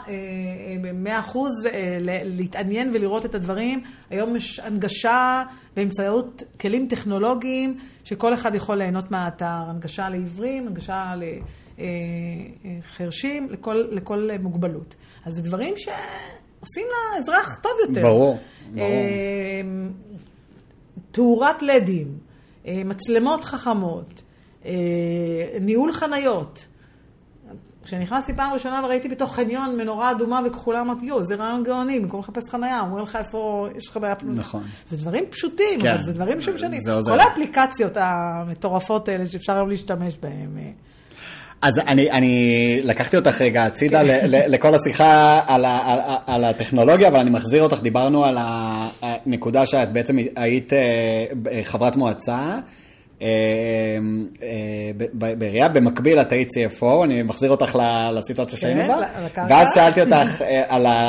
במאה 0.82 1.20
אחוז 1.20 1.52
אה, 1.66 1.98
ל- 2.02 2.38
להתעניין 2.38 2.92
ולראות 2.94 3.26
את 3.26 3.36
הדברים, 3.36 3.84
היום 4.10 4.36
יש 4.36 4.60
הנגשה 4.60 5.44
באמצעות 5.76 6.44
כלים 6.62 6.88
טכנולוגיים 6.88 7.78
שכל 8.04 8.34
אחד 8.34 8.56
יכול 8.56 8.78
ליהנות 8.78 9.12
מהאתר, 9.12 9.46
הנגשה 9.70 10.10
לעיוורים, 10.10 10.68
הנגשה 10.68 11.14
לחרשים, 11.78 13.48
לכל, 13.52 13.84
לכל 13.92 14.30
מוגבלות. 14.40 14.96
אז 15.26 15.34
זה 15.34 15.42
דברים 15.42 15.74
שעושים 15.78 16.88
לאזרח 17.16 17.60
טוב 17.64 17.72
יותר. 17.88 18.02
ברור, 18.02 18.38
ברור. 18.74 18.82
אה, 18.82 19.62
תאורת 21.12 21.62
לדים, 21.62 22.08
אה, 22.68 22.82
מצלמות 22.86 23.44
חכמות, 23.46 24.10
אה, 24.10 24.25
ניהול 25.62 25.92
חניות. 25.92 26.66
כשנכנסתי 27.84 28.34
פעם 28.34 28.54
ראשונה 28.54 28.82
וראיתי 28.86 29.08
בתוך 29.10 29.36
חניון 29.36 29.78
מנורה 29.78 30.12
אדומה 30.12 30.42
וכחולה, 30.46 30.82
אמרתי, 30.82 31.06
יואו, 31.06 31.26
זה 31.26 31.36
רעיון 31.36 31.64
גאוני, 31.64 32.00
במקום 32.00 32.20
לחפש 32.20 32.44
חניה, 32.52 32.80
אומרים 32.80 33.04
לך 33.04 33.16
איפה 33.16 33.68
יש 33.78 33.90
חניה 33.90 34.16
פנויה. 34.16 34.40
נכון. 34.40 34.64
זה 34.90 34.98
דברים 34.98 35.24
פשוטים, 35.30 35.82
כן. 35.82 35.94
אבל 35.94 36.06
זה 36.06 36.14
דברים 36.14 36.42
שמשנים. 36.42 36.82
זה 36.82 36.94
עוזר. 36.94 37.12
כל 37.12 37.20
האפליקציות 37.20 37.92
המטורפות 37.96 39.08
האלה 39.10 39.28
שאפשר 39.28 39.54
היום 39.56 39.70
להשתמש 39.70 40.18
בהן. 40.22 40.58
אה, 40.58 40.64
אז 41.62 41.80
אני, 41.88 42.12
אני 42.12 42.80
לקחתי 42.84 43.16
אותך 43.18 43.42
רגע 43.42 43.64
הצידה 43.64 44.04
ל- 44.04 44.26
ל- 44.36 44.54
לכל 44.54 44.76
השיחה 44.76 45.42
על, 45.48 45.66
ה, 45.66 45.80
על, 45.86 46.00
על 46.28 46.44
הטכנולוגיה, 46.44 47.08
אבל 47.08 47.20
אני 47.20 47.30
מחזיר 47.30 47.64
אותך, 47.64 47.80
דיברנו 47.82 48.26
על 48.26 48.38
הנקודה 49.02 49.66
שאת 49.66 49.92
בעצם 49.92 50.16
היית 50.36 50.74
אה, 50.74 51.26
חברת 51.64 51.96
מועצה. 51.96 52.60
אה, 53.22 53.28
אה, 54.44 54.48
ב- 54.98 55.34
בעירייה, 55.40 55.70
במקביל 55.70 56.20
את 56.22 56.32
היית 56.32 56.50
CFO, 56.50 57.04
אני 57.04 57.24
מחזיר 57.24 57.52
אותך 57.52 57.78
לסיטואציה 58.14 58.58
שהיינו 58.58 58.82
כן, 58.82 58.88
בה. 59.36 59.46
ואז 59.50 59.68
שאלתי 59.76 60.02
אותך 60.02 60.42
אה, 60.42 60.64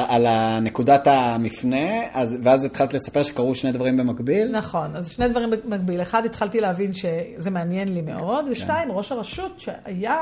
על 0.09 0.27
הנקודת 0.27 1.07
המפנה, 1.07 1.77
אז- 2.15 2.37
ואז 2.43 2.65
התחלת 2.65 2.95
לספר 2.95 3.23
שקרו 3.23 3.55
שני 3.55 3.73
דברים 3.73 3.97
במקביל. 3.97 4.49
נכון, 4.57 4.97
אז 4.97 5.11
שני 5.11 5.29
דברים 5.29 5.51
במקביל. 5.65 6.03
אחד, 6.03 6.25
התחלתי 6.27 6.61
להבין 6.61 6.93
שזה 6.95 7.51
מעניין 7.51 7.95
לי 7.95 8.03
מאוד, 8.03 8.45
ושתיים, 8.51 8.93
ראש 8.93 9.13
הרשות 9.13 9.61
שהיה 9.61 10.17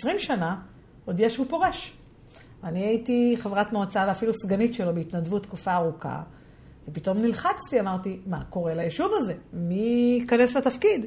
20 0.00 0.18
שנה, 0.18 0.56
הודיע 1.04 1.30
שהוא 1.30 1.46
פורש. 1.48 1.92
אני 2.64 2.80
הייתי 2.84 3.34
חברת 3.38 3.72
מועצה 3.72 4.04
ואפילו 4.08 4.32
סגנית 4.34 4.74
שלו 4.74 4.94
בהתנדבות 4.94 5.42
תקופה 5.42 5.74
ארוכה, 5.74 6.20
ופתאום 6.88 7.18
נלחצתי, 7.18 7.80
אמרתי, 7.80 8.20
מה 8.26 8.44
קורה 8.50 8.74
ליישוב 8.74 9.10
הזה? 9.18 9.34
מי 9.52 10.18
ייכנס 10.20 10.56
לתפקיד? 10.56 11.06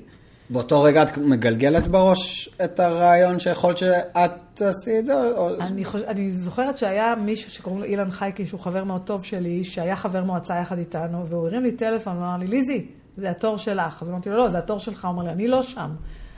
באותו 0.50 0.84
רגע 0.84 1.04
את 1.04 1.18
מגלגלת 1.18 1.88
בראש 1.88 2.50
את 2.64 2.80
הרעיון 2.80 3.40
שיכול 3.40 3.76
שאת 3.76 4.32
תעשי 4.54 5.00
את 5.00 5.06
זה? 5.06 5.32
או- 5.32 5.60
אני, 5.60 5.86
חוש... 5.86 6.02
אני 6.02 6.32
זוכרת 6.32 6.78
שהיה 6.78 7.16
מישהו 7.16 7.52
שקוראים 7.52 7.82
לו 7.82 7.88
אילן 7.88 8.12
חייקין, 8.12 8.46
שהוא 8.46 8.60
חבר 8.60 8.84
מאוד 8.84 9.02
טוב 9.02 9.24
שלי, 9.24 9.64
שהיה 9.64 9.96
חבר 9.96 10.24
מועצה 10.24 10.54
יחד 10.62 10.78
איתנו, 10.78 11.28
והוא 11.28 11.48
הרים 11.48 11.64
לי 11.64 11.72
טלפון 11.72 12.18
ואמר 12.18 12.38
לי, 12.38 12.48
ליזי, 12.48 12.86
זה 13.18 13.30
התור 13.30 13.58
שלך. 13.58 14.02
אז 14.02 14.10
אמרתי 14.10 14.30
לו, 14.30 14.38
לא, 14.38 14.50
זה 14.50 14.58
התור 14.58 14.80
שלך. 14.80 15.06
הוא 15.06 15.14
אמר 15.14 15.24
לי, 15.24 15.30
אני 15.30 15.48
לא 15.48 15.62
שם. 15.62 15.90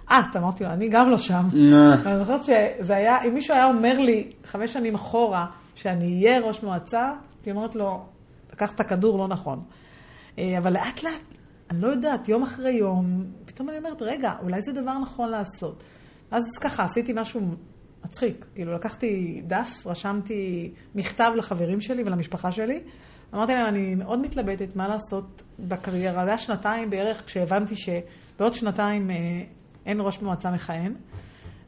את, 0.06 0.36
אמרתי 0.36 0.64
לו, 0.64 0.70
אני 0.70 0.89
גם 0.89 1.10
לא 1.10 1.18
שם. 1.18 1.48
ואני 2.04 2.20
זוכרת 2.20 2.44
שזה 2.44 2.96
היה, 2.96 3.24
אם 3.24 3.34
מישהו 3.34 3.54
היה 3.54 3.66
אומר 3.66 4.00
לי 4.00 4.32
חמש 4.46 4.74
שנים 4.74 4.96
אחורה 4.96 5.46
שאני 5.76 6.26
אהיה 6.26 6.39
ראש 6.39 6.64
מועצה, 6.64 7.14
הייתי 7.38 7.52
אומרת 7.52 7.76
לו, 7.76 8.02
לקח 8.54 8.72
את 8.72 8.80
הכדור 8.80 9.18
לא 9.18 9.28
נכון. 9.28 9.64
אה, 10.39 10.58
אבל 10.58 10.74
לאט 10.74 11.04
לאט, 11.04 11.22
אני 11.72 11.82
לא 11.82 11.88
יודעת, 11.88 12.30
יום 12.30 12.43
אחרי 12.43 12.72
יום, 12.72 13.26
פתאום 13.45 13.70
אני 13.70 13.78
אומרת, 13.78 14.02
רגע, 14.02 14.34
אולי 14.41 14.62
זה 14.62 14.72
דבר 14.72 14.99
נכון 14.99 15.30
לעשות. 15.30 15.84
אז 16.32 16.43
ככה, 16.62 16.84
עשיתי 16.84 17.14
משהו 17.16 17.41
מצחיק. 18.06 18.45
כאילו, 18.56 18.74
לקחתי 18.74 19.41
דף, 19.47 19.88
רשמתי 19.88 20.74
מכתב 20.95 21.32
לחברים 21.36 21.82
שלי 21.82 22.04
ולמשפחה 22.04 22.52
שלי. 22.52 22.80
אמרתי 23.34 23.54
להם, 23.54 23.68
אני 23.68 23.95
מאוד 23.95 24.20
מתלבטת 24.20 24.76
מה 24.76 24.88
לעשות 24.88 25.43
בקריירה. 25.60 26.24
זה 26.24 26.30
היה 26.30 26.38
שנתיים 26.38 26.89
בערך 26.89 27.26
כשהבנתי 27.26 27.76
שבעוד 27.76 28.56
שנתיים 28.56 29.12
אה, 29.12 29.16
אין 29.86 29.97
ראש 30.02 30.22
מועצה 30.22 30.52
מכהן. 30.52 30.93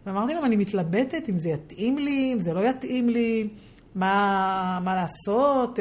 ואמרתי 0.05 0.33
להם, 0.33 0.45
אני 0.45 0.55
מתלבטת 0.55 1.29
אם 1.29 1.39
זה 1.39 1.49
יתאים 1.49 1.97
לי, 1.97 2.33
אם 2.33 2.39
זה 2.41 2.53
לא 2.53 2.69
יתאים 2.69 3.09
לי, 3.09 3.49
מה, 3.95 4.79
מה 4.83 4.95
לעשות. 4.95 5.79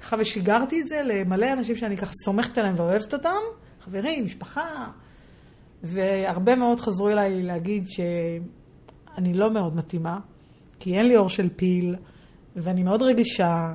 ככה, 0.00 0.16
ושיגרתי 0.18 0.80
את 0.80 0.86
זה 0.86 1.02
למלא 1.04 1.52
אנשים 1.52 1.76
שאני 1.76 1.96
ככה 1.96 2.12
סומכת 2.24 2.58
עליהם 2.58 2.74
ואוהבת 2.76 3.12
אותם, 3.12 3.40
חברים, 3.80 4.24
משפחה. 4.24 4.86
והרבה 5.82 6.54
מאוד 6.54 6.80
חזרו 6.80 7.08
אליי 7.08 7.42
להגיד 7.42 7.88
שאני 7.88 9.34
לא 9.34 9.50
מאוד 9.50 9.76
מתאימה, 9.76 10.18
כי 10.80 10.98
אין 10.98 11.08
לי 11.08 11.16
אור 11.16 11.28
של 11.28 11.48
פיל, 11.56 11.96
ואני 12.56 12.82
מאוד 12.82 13.02
רגישה, 13.02 13.72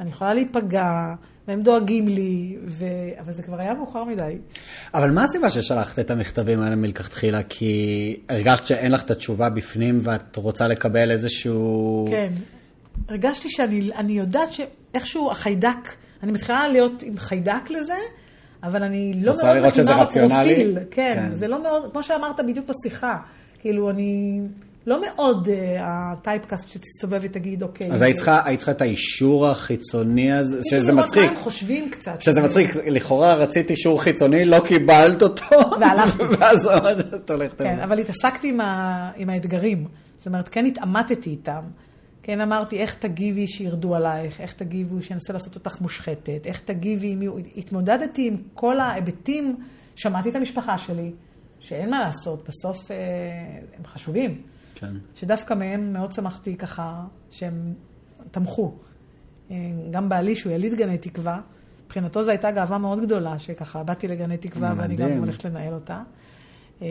אני 0.00 0.10
יכולה 0.10 0.34
להיפגע, 0.34 1.14
והם 1.48 1.62
דואגים 1.62 2.08
לי, 2.08 2.56
ו... 2.66 2.84
אבל 3.20 3.32
זה 3.32 3.42
כבר 3.42 3.60
היה 3.60 3.74
מאוחר 3.74 4.04
מדי. 4.04 4.38
אבל 4.94 5.10
מה 5.10 5.24
הסיבה 5.24 5.50
ששלחת 5.50 5.98
את 5.98 6.10
המכתבים 6.10 6.60
האלה 6.60 6.76
מלכתחילה? 6.76 7.42
כי 7.42 8.16
הרגשת 8.28 8.66
שאין 8.66 8.92
לך 8.92 9.04
את 9.04 9.10
התשובה 9.10 9.48
בפנים 9.48 9.98
ואת 10.02 10.36
רוצה 10.36 10.68
לקבל 10.68 11.10
איזשהו... 11.10 12.06
כן. 12.10 12.32
הרגשתי 13.08 13.50
שאני 13.50 13.90
אני 13.96 14.12
יודעת 14.12 14.48
שאיכשהו 14.52 15.30
החיידק, 15.30 15.94
אני 16.22 16.32
מתחילה 16.32 16.68
להיות 16.68 17.02
עם 17.02 17.18
חיידק 17.18 17.70
לזה, 17.70 17.98
אבל 18.62 18.82
אני 18.82 19.12
לא 19.22 19.34
מאוד 19.42 19.56
רציונלי? 19.56 20.54
בפרופיל. 20.54 20.78
כן, 20.90 21.16
כן. 21.16 21.34
זה 21.34 21.48
לא 21.48 21.62
מאוד, 21.62 21.92
כמו 21.92 22.02
שאמרת 22.02 22.40
בדיוק 22.40 22.66
בשיחה, 22.66 23.16
כאילו 23.60 23.90
אני 23.90 24.40
לא 24.86 25.00
מאוד 25.00 25.48
uh, 25.48 25.50
הטייפקאסט 25.80 26.68
שתסתובב 26.68 27.20
ותגיד, 27.22 27.62
אוקיי. 27.62 27.92
אז 27.92 28.02
היית 28.02 28.16
צריכה, 28.16 28.40
היית 28.44 28.58
צריכה 28.58 28.72
את 28.72 28.80
האישור 28.80 29.46
החיצוני 29.46 30.32
הזה, 30.32 30.60
שזה 30.70 30.92
מצחיק. 30.92 31.30
מה 31.30 31.36
חושבים 31.36 31.90
קצת. 31.90 32.20
שזה 32.20 32.42
מצחיק, 32.42 32.70
לכאורה 32.86 33.34
רצית 33.34 33.70
אישור 33.70 34.02
חיצוני, 34.02 34.44
לא 34.44 34.60
קיבלת 34.66 35.22
אותו. 35.22 35.70
והלכתי. 35.80 36.22
ואז 36.40 36.64
ממש 36.64 37.00
את 37.14 37.30
הולכת. 37.30 37.58
כן. 37.58 37.80
אבל 37.80 37.98
התעסקתי 37.98 38.48
עם, 38.48 38.60
ה... 38.60 39.10
עם 39.16 39.30
האתגרים. 39.30 39.84
זאת 40.18 40.26
אומרת, 40.26 40.48
כן 40.48 40.66
התעמתתי 40.66 41.30
איתם. 41.30 41.60
כן 42.26 42.40
אמרתי, 42.40 42.78
איך 42.78 42.94
תגיבי 42.94 43.46
שירדו 43.46 43.94
עלייך, 43.94 44.40
איך 44.40 44.52
תגיבי 44.52 45.02
שינסה 45.02 45.32
לעשות 45.32 45.54
אותך 45.54 45.80
מושחתת, 45.80 46.40
איך 46.44 46.60
תגיבי, 46.60 47.14
אם... 47.14 47.22
התמודדתי 47.56 48.28
עם 48.28 48.36
כל 48.54 48.80
ההיבטים, 48.80 49.56
שמעתי 49.96 50.28
את 50.30 50.36
המשפחה 50.36 50.78
שלי, 50.78 51.12
שאין 51.60 51.90
מה 51.90 52.00
לעשות, 52.00 52.48
בסוף 52.48 52.90
אה, 52.90 52.96
הם 53.78 53.86
חשובים. 53.86 54.42
כן. 54.74 54.94
שדווקא 55.14 55.54
מהם 55.54 55.92
מאוד 55.92 56.12
שמחתי 56.12 56.56
ככה, 56.56 57.04
שהם 57.30 57.74
תמכו. 58.30 58.74
אה, 59.50 59.56
גם 59.90 60.08
בעלי, 60.08 60.36
שהוא 60.36 60.52
יליד 60.52 60.74
גני 60.74 60.98
תקווה, 60.98 61.40
מבחינתו 61.86 62.24
זו 62.24 62.30
הייתה 62.30 62.50
גאווה 62.50 62.78
מאוד 62.78 63.00
גדולה, 63.00 63.38
שככה 63.38 63.82
באתי 63.82 64.08
לגני 64.08 64.36
תקווה 64.36 64.74
ואני 64.76 64.96
גם 64.96 65.06
מדהים. 65.06 65.20
הולכת 65.20 65.44
לנהל 65.44 65.74
אותה. 65.74 66.02
אה, 66.82 66.88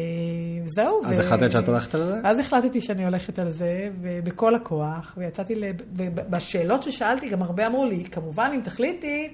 זהו. 0.76 1.02
אז 1.06 1.20
החלטת 1.20 1.52
שאת 1.52 1.70
הולכת 1.70 1.96
על 1.96 2.08
זה? 2.08 2.20
ואז 2.24 2.40
החלטתי 2.40 2.82
שאני 2.82 3.06
הולכת 3.06 3.40
על 3.40 3.50
זה, 3.50 3.90
ובכל 4.02 4.56
הכוח, 4.56 5.14
ויצאתי, 5.18 5.56
לב... 5.56 5.76
ובשאלות 5.96 6.84
ששאלתי, 6.84 7.30
גם 7.30 7.42
הרבה 7.42 7.68
אמרו 7.68 7.86
לי, 7.86 8.04
כמובן, 8.04 8.52
אם 8.56 8.62
תחליטי, 8.62 9.34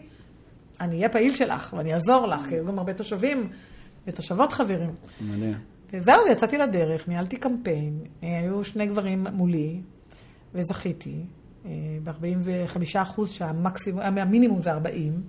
אני 0.82 0.96
אהיה 0.96 1.10
פעיל 1.10 1.36
שלך, 1.36 1.74
ואני 1.78 1.94
אעזור 1.94 2.28
לך, 2.28 2.42
כי 2.50 2.56
היו 2.56 2.66
גם 2.66 2.78
הרבה 2.78 2.94
תושבים 2.94 3.50
ותושבות 4.08 4.54
חברים. 4.54 4.90
מדהים. 5.22 5.54
וזהו, 5.94 6.28
יצאתי 6.32 6.58
לדרך, 6.58 7.08
ניהלתי 7.08 7.38
קמפיין, 7.38 8.00
אה, 8.24 8.40
היו 8.40 8.64
שני 8.64 8.88
גברים 8.88 9.28
מולי, 9.34 9.82
וזכיתי, 10.54 11.26
ב-45 12.04 13.02
אחוז, 13.02 13.32
שהמקסימום, 13.32 14.02
המינימום 14.02 14.62
זה 14.62 14.72
40, 14.72 15.22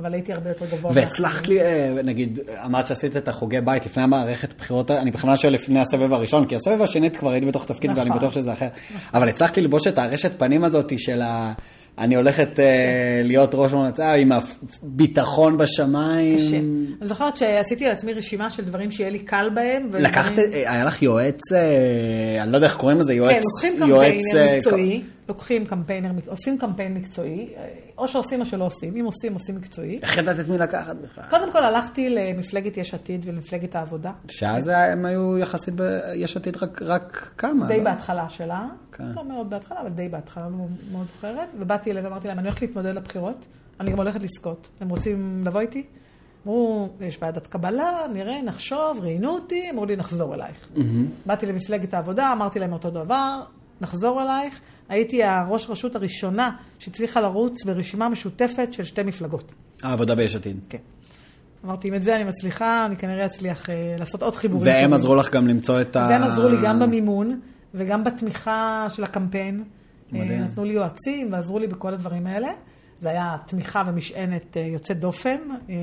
אבל 0.00 0.14
הייתי 0.14 0.32
הרבה 0.32 0.50
יותר 0.50 0.66
גבוה. 0.66 0.92
והצלחת 0.94 1.48
לי, 1.48 1.60
אה, 1.60 1.94
נגיד, 2.04 2.38
אמרת 2.64 2.86
שעשית 2.86 3.16
את 3.16 3.28
החוגי 3.28 3.60
בית 3.60 3.86
לפני 3.86 4.02
המערכת 4.02 4.54
בחירות, 4.58 4.90
אני 4.90 5.10
בכוונה 5.10 5.36
שואל 5.36 5.52
לפני 5.52 5.80
הסבב 5.80 6.12
הראשון, 6.12 6.46
כי 6.46 6.56
הסבב 6.56 6.82
השני 6.82 7.10
כבר 7.10 7.30
היית 7.30 7.44
בתוך 7.44 7.64
תפקיד 7.66 7.90
ואני 7.90 8.08
נכון. 8.08 8.18
בטוח 8.18 8.32
שזה 8.32 8.52
אחר. 8.52 8.68
אבל 9.14 9.28
הצלחת 9.28 9.58
ללבוש 9.58 9.86
את 9.86 9.98
הרשת 9.98 10.38
פנים 10.38 10.64
הזאת 10.64 10.92
של 10.98 11.22
ה... 11.22 11.52
אני 12.00 12.16
הולכת 12.16 12.60
אה, 12.60 12.64
להיות 13.24 13.50
ראש 13.54 13.72
מועצה 13.72 14.12
עם 14.12 14.32
הביטחון 14.32 15.56
בשמיים. 15.58 16.38
קשה. 16.38 16.56
אני 16.56 17.08
זוכרת 17.08 17.36
שעשיתי 17.36 17.86
על 17.86 17.92
עצמי 17.92 18.12
רשימה 18.12 18.50
של 18.50 18.64
דברים 18.64 18.90
שיהיה 18.90 19.10
לי 19.10 19.18
קל 19.18 19.50
בהם. 19.54 19.82
ודברים- 19.86 20.04
לקחת, 20.04 20.38
אה, 20.38 20.72
היה 20.72 20.84
לך 20.84 21.02
יועץ, 21.02 21.40
אה, 21.52 22.42
אני 22.42 22.52
לא 22.52 22.56
יודע 22.56 22.66
איך 22.66 22.76
קוראים 22.76 22.98
לזה, 23.00 23.14
יועץ, 23.14 23.32
כן, 23.32 23.40
לוקחים 23.72 23.88
יועץ, 23.88 24.14
קמפיינר 24.14 24.40
אה, 24.52 24.56
מקצועי, 24.58 25.02
לוקחים 25.28 25.64
קמפיינר, 25.66 26.10
עושים 26.26 26.58
קמפיין 26.58 26.94
מקצועי, 26.94 27.48
או 27.98 28.08
שעושים 28.08 28.40
או 28.40 28.46
שלא 28.46 28.64
עושים, 28.64 28.96
אם 28.96 29.04
עושים, 29.04 29.34
עושים 29.34 29.56
מקצועי. 29.56 29.98
איך 30.02 30.18
ידעת 30.18 30.40
את 30.40 30.48
מי 30.48 30.58
לקחת 30.58 30.96
בכלל? 30.96 31.24
קודם 31.30 31.52
כל 31.52 31.64
הלכתי 31.64 32.08
למפלגת 32.10 32.76
יש 32.76 32.94
עתיד 32.94 33.22
ולמפלגת 33.26 33.76
העבודה, 33.76 34.10
שאז 34.28 34.70
הם 34.74 35.04
היו 35.04 35.38
יחסית 35.38 35.74
ביש 35.74 36.36
עתיד 36.36 36.56
רק- 36.56 36.82
רק 36.82 37.30
כמה. 37.38 37.66
די 37.66 37.78
לא? 37.78 37.84
בהתחלה 37.84 38.28
שלה. 38.28 38.66
לא 39.16 39.24
מאוד 39.24 39.50
בהתחלה, 39.50 39.80
אבל 39.80 39.88
די 39.90 40.08
בהתחלה, 40.08 40.48
לא 40.48 40.66
מאוד 40.92 41.06
זוכרת, 41.06 41.48
ובאתי 41.58 41.90
אליהם 41.90 42.04
ואמרתי 42.06 42.28
להם, 42.28 42.38
אני 42.38 42.48
הולכת 42.48 42.62
להתמודד 42.62 42.94
לבחירות, 42.94 43.36
אני 43.80 43.90
גם 43.90 43.98
הולכת 43.98 44.22
לזכות, 44.22 44.68
אתם 44.76 44.88
רוצים 44.88 45.42
לבוא 45.46 45.60
איתי? 45.60 45.84
אמרו, 46.46 46.88
יש 47.00 47.18
ועדת 47.22 47.46
קבלה, 47.46 47.92
נראה, 48.12 48.42
נחשוב, 48.42 48.98
ראיינו 49.00 49.30
אותי, 49.30 49.70
אמרו 49.70 49.86
לי, 49.86 49.96
נחזור 49.96 50.34
אלייך. 50.34 50.68
באתי 51.26 51.46
למפלגת 51.46 51.94
העבודה, 51.94 52.32
אמרתי 52.32 52.58
להם 52.58 52.72
אותו 52.72 52.90
דבר, 52.90 53.42
נחזור 53.80 54.22
אלייך. 54.22 54.60
הייתי 54.88 55.24
הראש 55.24 55.70
רשות 55.70 55.96
הראשונה 55.96 56.50
שהצליחה 56.78 57.20
לרוץ 57.20 57.64
ברשימה 57.66 58.08
משותפת 58.08 58.72
של 58.72 58.84
שתי 58.84 59.02
מפלגות. 59.02 59.52
העבודה 59.82 60.14
ביש 60.14 60.34
עתיד. 60.34 60.56
כן. 60.68 60.78
אמרתי, 61.64 61.88
אם 61.88 61.94
את 61.94 62.02
זה 62.02 62.16
אני 62.16 62.24
מצליחה, 62.24 62.86
אני 62.86 62.96
כנראה 62.96 63.26
אצליח 63.26 63.70
אה, 63.70 63.74
לעשות 63.98 64.22
עוד 64.22 64.36
חיבורים. 64.36 64.66
והם 64.66 64.80
טובים. 64.80 64.94
עזרו 64.94 65.14
לך 65.14 65.32
גם 65.32 65.46
למצוא 65.46 65.80
את 65.80 65.96
ה... 65.96 66.06
והם 66.10 66.22
עזרו 66.22 66.48
לי 66.48 66.56
גם 66.62 66.80
במימון 66.80 67.40
וגם 67.74 68.04
בתמיכה 68.04 68.86
של 68.88 69.04
הקמפיין. 69.04 69.64
מדהים. 70.12 70.40
אה, 70.40 70.44
נתנו 70.44 70.64
לי 70.64 70.72
יועצים 70.72 71.32
ועזרו 71.32 71.58
לי 71.58 71.66
בכל 71.66 71.94
הדברים 71.94 72.26
האלה. 72.26 72.48
זה 73.02 73.10
היה 73.10 73.36
תמיכה 73.46 73.82
ומשענת 73.86 74.56
אה, 74.56 74.62
יוצאת 74.62 75.00
דופן. 75.00 75.36
אה, 75.70 75.74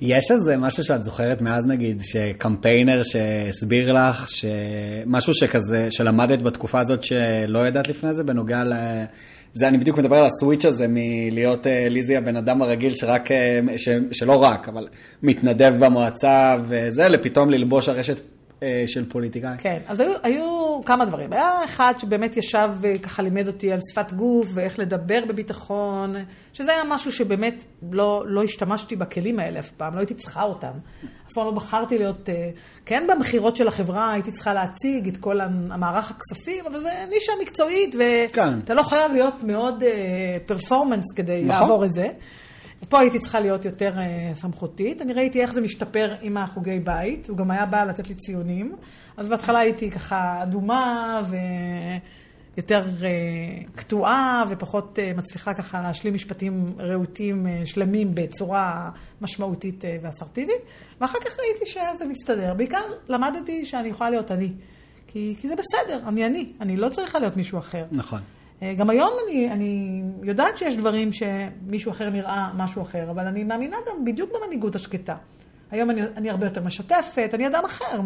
יש 0.00 0.30
איזה 0.30 0.56
משהו 0.56 0.84
שאת 0.84 1.02
זוכרת 1.02 1.40
מאז 1.40 1.66
נגיד, 1.66 2.02
שקמפיינר 2.04 3.02
שהסביר 3.02 3.92
לך, 3.92 4.26
משהו 5.06 5.34
שכזה, 5.34 5.88
שלמדת 5.90 6.42
בתקופה 6.42 6.80
הזאת 6.80 7.04
שלא 7.04 7.66
ידעת 7.68 7.88
לפני 7.88 8.14
זה, 8.14 8.24
בנוגע 8.24 8.64
ל... 8.64 8.72
זה, 9.56 9.68
אני 9.68 9.78
בדיוק 9.78 9.98
מדבר 9.98 10.16
על 10.16 10.26
הסוויץ' 10.26 10.64
הזה 10.64 10.86
מלהיות 10.88 11.66
ליזי 11.90 12.16
הבן 12.16 12.36
אדם 12.36 12.62
הרגיל 12.62 12.94
שרק, 12.94 13.28
ש, 13.76 13.88
שלא 14.12 14.42
רק, 14.42 14.68
אבל 14.68 14.88
מתנדב 15.22 15.74
במועצה 15.78 16.56
וזה, 16.68 17.08
לפתאום 17.08 17.50
ללבוש 17.50 17.88
הרשת 17.88 18.20
של 18.86 19.04
פוליטיקאי. 19.08 19.56
כן, 19.58 19.78
אז 19.88 20.00
היו, 20.00 20.12
היו 20.22 20.63
היו 20.74 20.84
כמה 20.84 21.04
דברים. 21.04 21.32
היה 21.32 21.64
אחד 21.64 21.94
שבאמת 21.98 22.36
ישב 22.36 22.70
וככה 22.80 23.22
לימד 23.22 23.46
אותי 23.46 23.72
על 23.72 23.78
שפת 23.90 24.12
גוף 24.12 24.46
ואיך 24.54 24.78
לדבר 24.78 25.24
בביטחון, 25.28 26.14
שזה 26.52 26.72
היה 26.72 26.82
משהו 26.88 27.12
שבאמת 27.12 27.54
לא, 27.92 28.22
לא 28.26 28.42
השתמשתי 28.42 28.96
בכלים 28.96 29.38
האלה 29.38 29.58
אף 29.58 29.70
פעם, 29.70 29.94
לא 29.94 29.98
הייתי 29.98 30.14
צריכה 30.14 30.42
אותם. 30.42 30.72
אף 31.26 31.32
פעם 31.34 31.44
לא 31.44 31.50
בחרתי 31.50 31.98
להיות, 31.98 32.28
אה, 32.28 32.50
כן 32.86 33.06
במכירות 33.08 33.56
של 33.56 33.68
החברה 33.68 34.12
הייתי 34.12 34.32
צריכה 34.32 34.54
להציג 34.54 35.08
את 35.08 35.16
כל 35.16 35.40
המערך 35.40 36.10
הכספים, 36.10 36.66
אבל 36.66 36.78
זה 36.78 36.90
נישה 37.10 37.32
מקצועית, 37.42 37.94
ואתה 37.94 38.32
כן. 38.66 38.76
לא 38.76 38.82
חייב 38.82 39.12
להיות 39.12 39.42
מאוד 39.42 39.82
פרפורמנס 40.46 41.04
uh, 41.12 41.16
כדי 41.16 41.44
נכון. 41.44 41.60
לעבור 41.60 41.84
את 41.84 41.92
זה. 41.92 42.08
פה 42.88 43.00
הייתי 43.00 43.18
צריכה 43.18 43.40
להיות 43.40 43.64
יותר 43.64 43.94
uh, 43.96 44.38
סמכותית. 44.38 45.02
אני 45.02 45.12
ראיתי 45.12 45.40
איך 45.40 45.52
זה 45.52 45.60
משתפר 45.60 46.14
עם 46.20 46.36
החוגי 46.36 46.78
בית, 46.78 47.28
הוא 47.28 47.36
גם 47.36 47.50
היה 47.50 47.66
בא 47.66 47.84
לתת 47.84 48.08
לי 48.08 48.14
ציונים. 48.14 48.76
אז 49.16 49.28
בהתחלה 49.28 49.58
הייתי 49.58 49.90
ככה 49.90 50.42
אדומה 50.42 51.22
ויותר 52.56 52.82
uh, 53.00 53.76
קטועה 53.76 54.44
ופחות 54.50 54.98
uh, 54.98 55.18
מצליחה 55.18 55.54
ככה 55.54 55.82
להשלים 55.82 56.14
משפטים 56.14 56.74
רהוטים 56.78 57.46
uh, 57.46 57.66
שלמים 57.66 58.14
בצורה 58.14 58.90
משמעותית 59.20 59.84
uh, 59.84 59.86
ואסרטיבית. 60.02 60.60
ואחר 61.00 61.18
כך 61.20 61.38
ראיתי 61.38 61.66
שזה 61.66 62.04
מסתדר. 62.08 62.54
בעיקר 62.54 62.82
למדתי 63.08 63.64
שאני 63.64 63.88
יכולה 63.88 64.10
להיות 64.10 64.30
אני. 64.30 64.52
כי, 65.06 65.34
כי 65.40 65.48
זה 65.48 65.54
בסדר, 65.56 66.08
אני 66.08 66.26
אני, 66.26 66.52
אני 66.60 66.76
לא 66.76 66.88
צריכה 66.88 67.18
להיות 67.18 67.36
מישהו 67.36 67.58
אחר. 67.58 67.84
נכון. 67.92 68.20
אה, 68.62 68.74
גם 68.74 68.90
היום 68.90 69.12
אני, 69.26 69.50
אני 69.50 70.02
יודעת 70.22 70.58
שיש 70.58 70.76
דברים 70.76 71.10
שמישהו 71.12 71.92
אחר 71.92 72.10
נראה 72.10 72.50
משהו 72.56 72.82
אחר, 72.82 73.10
אבל 73.10 73.26
אני 73.26 73.44
מאמינה 73.44 73.76
גם 73.88 74.04
בדיוק 74.04 74.30
במנהיגות 74.34 74.74
השקטה. 74.74 75.16
היום 75.70 75.90
אני, 75.90 76.02
אני 76.16 76.30
הרבה 76.30 76.46
יותר 76.46 76.62
משתפת, 76.62 77.30
אני 77.34 77.46
אדם 77.46 77.64
אחר, 77.64 78.00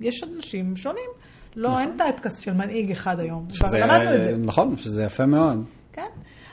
יש 0.00 0.24
אנשים 0.24 0.76
שונים. 0.76 1.10
לא, 1.56 1.68
נכון. 1.68 1.80
אין 1.80 1.96
טייפקאסט 1.98 2.42
של 2.42 2.52
מנהיג 2.52 2.90
אחד 2.90 3.20
היום. 3.20 3.46
שזה, 3.50 4.36
נכון, 4.42 4.76
שזה 4.76 5.04
יפה 5.04 5.26
מאוד. 5.26 5.64
כן. 5.92 6.06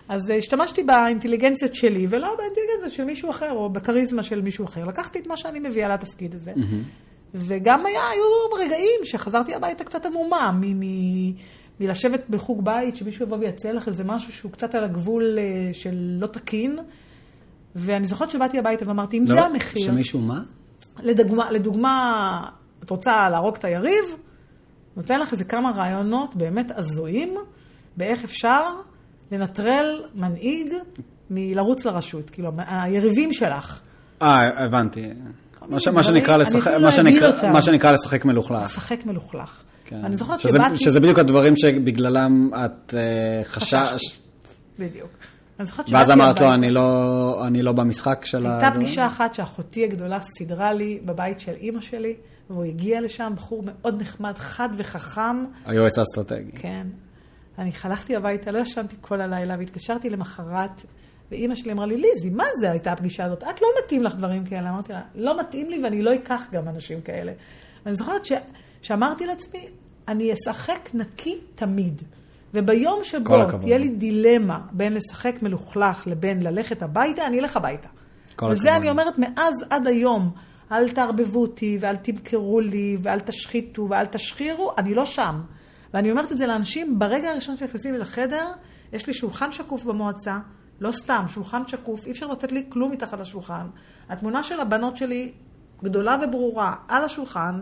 אז 0.10 0.30
השתמשתי 0.38 0.84
באינטליגנציות 0.84 1.76
שלי, 1.76 2.08
ולא 2.10 2.36
באינטליגנציות 2.38 2.92
של 2.92 3.04
מישהו 3.04 3.30
אחר, 3.30 3.52
או 3.52 3.70
בכריזמה 3.70 4.24
של 4.24 4.42
מישהו 4.42 4.66
אחר. 4.66 4.86
לקחתי 4.86 5.20
את 5.20 5.28
מה 5.28 5.38
שאני 5.38 5.60
מביאה 5.60 5.88
לתפקיד 5.94 6.36
הזה. 6.36 6.52
Mm-hmm. 6.52 7.10
וגם 7.34 7.86
היה, 7.86 8.02
היו 8.10 8.64
רגעים 8.66 9.00
שחזרתי 9.04 9.56
הביתה 9.56 9.84
קצת 9.84 10.06
עמומה, 10.06 10.52
מ- 10.52 10.80
מ- 10.80 11.34
מלשבת 11.80 12.22
בחוג 12.30 12.66
בית, 12.66 12.96
שמישהו 12.96 13.26
יבוא 13.26 13.38
ויציע 13.38 13.74
לך 13.74 13.88
איזה 13.88 14.04
משהו 14.04 14.34
שהוא 14.34 14.52
קצת 14.52 14.76
על 14.76 14.84
הגבול 14.84 15.40
אה, 15.40 15.74
של 15.74 15.96
לא 16.20 16.28
תקין. 16.28 16.80
ואני 17.76 18.08
זוכרת 18.08 18.32
שבאתי 18.32 18.60
הביתה 18.60 18.88
ואמרתי, 18.88 19.18
אם 19.18 19.24
לא, 19.28 19.34
זה 19.34 19.42
המחיר... 19.42 19.86
שמישהו 19.86 20.20
מה? 20.20 20.42
לדוגמה, 21.00 21.52
לדוגמה, 21.52 22.50
את 22.84 22.90
רוצה 22.90 23.30
להרוג 23.30 23.56
את 23.56 23.66
היריב? 23.66 24.06
נותן 24.98 25.20
לך 25.20 25.32
איזה 25.32 25.44
כמה 25.44 25.72
רעיונות 25.72 26.36
באמת 26.36 26.72
הזויים, 26.76 27.36
באיך 27.98 28.24
אפשר 28.24 28.64
לנטרל 29.32 30.04
מנהיג 30.16 30.74
מלרוץ 31.30 31.86
לרשות. 31.86 32.30
כאילו, 32.30 32.52
היריבים 32.58 33.34
שלך. 33.34 33.80
אה, 34.22 34.64
הבנתי. 34.64 35.10
מה 35.68 36.04
שנקרא 36.04 36.38
לשחק, 36.38 36.72
מה 36.82 36.92
שנקרא, 36.92 37.52
מה 37.52 37.62
שנקרא 37.62 37.92
לשחק 37.92 38.26
מלוכלך. 38.26 38.64
לשחק 38.64 39.06
מלוכלך. 39.06 39.64
כן. 39.90 40.06
אני 40.06 40.18
זוכרת 40.18 40.40
שזה, 40.40 40.58
שבאתי... 40.58 40.78
שזה 40.78 41.00
בדיוק 41.00 41.20
הדברים 41.20 41.58
שבגללם 41.58 42.50
את 42.56 42.94
uh, 42.94 43.48
חששת. 43.48 44.22
בדיוק. 44.80 45.10
ואז 45.88 46.12
אמרת 46.12 46.40
לו, 46.42 46.54
אני 46.54 46.72
לא, 46.72 47.48
אני 47.48 47.62
לא 47.62 47.72
במשחק 47.72 48.26
של 48.26 48.38
הדברים? 48.38 48.64
הייתה 48.64 48.76
פגישה 48.76 49.08
אחת 49.08 49.34
שאחותי 49.34 49.84
הגדולה 49.84 50.20
סידרה 50.38 50.74
לי 50.74 51.00
בבית 51.06 51.40
של 51.40 51.54
אימא 51.56 51.82
שלי, 51.82 52.16
והוא 52.50 52.64
הגיע 52.64 53.02
לשם, 53.02 53.34
בחור 53.36 53.64
מאוד 53.66 54.02
נחמד, 54.02 54.38
חד 54.38 54.70
וחכם. 54.78 55.44
היועץ 55.66 55.98
האסטרטגי. 55.98 56.52
כן. 56.52 56.88
אני 57.58 57.72
חלכתי 57.72 58.16
הביתה, 58.16 58.52
לא 58.52 58.60
ישנתי 58.60 58.96
כל 59.02 59.22
הלילה, 59.22 59.56
והתקשרתי 59.60 60.10
למחרת, 60.10 60.86
ואימא 61.32 61.56
שלי 61.56 61.72
אמרה 61.72 61.86
לי, 61.86 61.98
ליזי, 61.98 62.30
מה 62.30 62.46
זה 62.62 62.72
הייתה 62.72 62.92
הפגישה 62.92 63.26
הזאת? 63.26 63.44
את 63.44 63.62
לא 63.62 63.68
מתאים 63.84 64.04
לך 64.04 64.16
דברים 64.16 64.46
כאלה. 64.46 64.70
אמרתי 64.70 64.94
לה, 64.94 65.02
לא 65.16 65.40
מתאים 65.40 65.70
לי 65.70 65.84
ואני 65.84 66.02
לא 66.02 66.16
אקח 66.16 66.42
גם 66.52 66.68
אנשים 66.68 67.02
כאלה. 67.02 67.32
אני 67.86 67.96
זוכרת 67.96 68.26
ש... 68.26 68.32
שאמרתי 68.82 69.26
לעצמי, 69.26 69.68
אני 70.10 70.34
אשחק 70.34 70.90
נקי 70.94 71.38
תמיד. 71.56 72.02
וביום 72.54 73.00
שבו 73.04 73.46
תהיה 73.62 73.78
לי 73.78 73.90
דילמה 73.90 74.60
בין 74.72 74.94
לשחק 74.94 75.42
מלוכלך 75.42 76.08
לבין 76.08 76.44
ללכת 76.44 76.82
הביתה, 76.82 77.28
אני 77.28 77.40
אלך 77.40 77.58
הביתה. 77.58 77.88
וזה 78.50 78.52
הכבוד. 78.52 78.68
אני 78.68 78.90
אומרת 78.90 79.14
מאז 79.18 79.54
עד 79.70 79.88
היום. 79.88 80.32
אל 80.72 80.90
תערבבו 80.90 81.42
אותי, 81.42 81.78
ואל 81.82 81.96
תמכרו 81.96 82.60
לי, 82.60 82.98
ואל 83.02 83.20
תשחיתו, 83.20 83.88
ואל 83.90 84.06
תשחירו, 84.06 84.74
אני 84.78 84.94
לא 84.94 85.06
שם. 85.06 85.42
ואני 85.94 86.12
אומרת 86.12 86.32
את 86.32 86.38
זה 86.38 86.48
לאנשים, 86.48 87.00
ברגע 87.00 87.30
הראשון 87.30 87.58
שנכנסים 87.58 87.96
לחדר, 87.96 88.52
יש 88.94 89.08
לי 89.08 89.14
שולחן 89.14 89.52
שקוף 89.52 89.84
במועצה, 89.84 90.38
לא 90.80 90.92
סתם, 90.92 91.24
שולחן 91.28 91.68
שקוף, 91.68 92.06
אי 92.06 92.12
אפשר 92.12 92.28
לתת 92.28 92.52
לי 92.52 92.64
כלום 92.70 92.92
מתחת 92.92 93.20
לשולחן. 93.20 93.68
התמונה 94.10 94.44
של 94.44 94.60
הבנות 94.60 94.98
שלי 94.98 95.32
גדולה 95.84 96.18
וברורה 96.24 96.74
על 96.88 97.04
השולחן, 97.04 97.60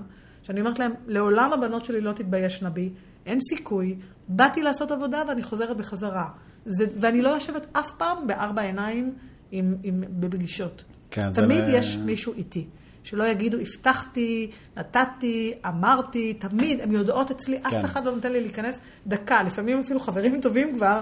שאני 0.48 0.60
אומרת 0.60 0.80
להם, 0.80 0.92
לעולם 1.08 1.54
הבנות 1.54 1.86
שלי 1.86 2.02
לא 2.02 2.12
תתביישנה 2.12 2.70
בי, 2.70 2.90
אין 3.26 3.40
סיכוי, 3.50 3.96
באתי 4.28 4.64
לעשות 4.64 4.92
עבודה 4.92 5.24
ואני 5.28 5.44
חוזרת 5.44 5.78
בחזרה. 5.78 6.30
זה, 6.66 6.86
ואני 7.00 7.22
לא 7.22 7.30
יושבת 7.30 7.68
אף 7.72 7.92
פעם 7.98 8.28
בארבע 8.28 8.62
עיניים 8.62 9.14
עם, 9.52 9.76
עם, 9.84 10.04
בפגישות. 10.10 10.84
כן, 11.12 11.32
תמיד 11.34 11.66
זה... 11.66 11.72
יש 11.72 11.98
מישהו 11.98 12.34
איתי. 12.34 12.68
שלא 13.04 13.24
יגידו, 13.24 13.58
הבטחתי, 13.58 14.52
נתתי, 14.78 15.54
אמרתי, 15.68 16.34
תמיד, 16.34 16.82
הן 16.82 16.92
יודעות 16.92 17.32
אצלי, 17.32 17.60
כן. 17.62 17.66
אף 17.66 17.86
אחד 17.86 18.06
לא 18.06 18.16
נותן 18.16 18.32
לי 18.32 18.42
להיכנס 18.42 18.80
דקה, 19.08 19.44
לפעמים 19.44 19.80
אפילו 19.80 20.00
חברים 20.00 20.42
טובים 20.42 20.76
כבר, 20.76 21.02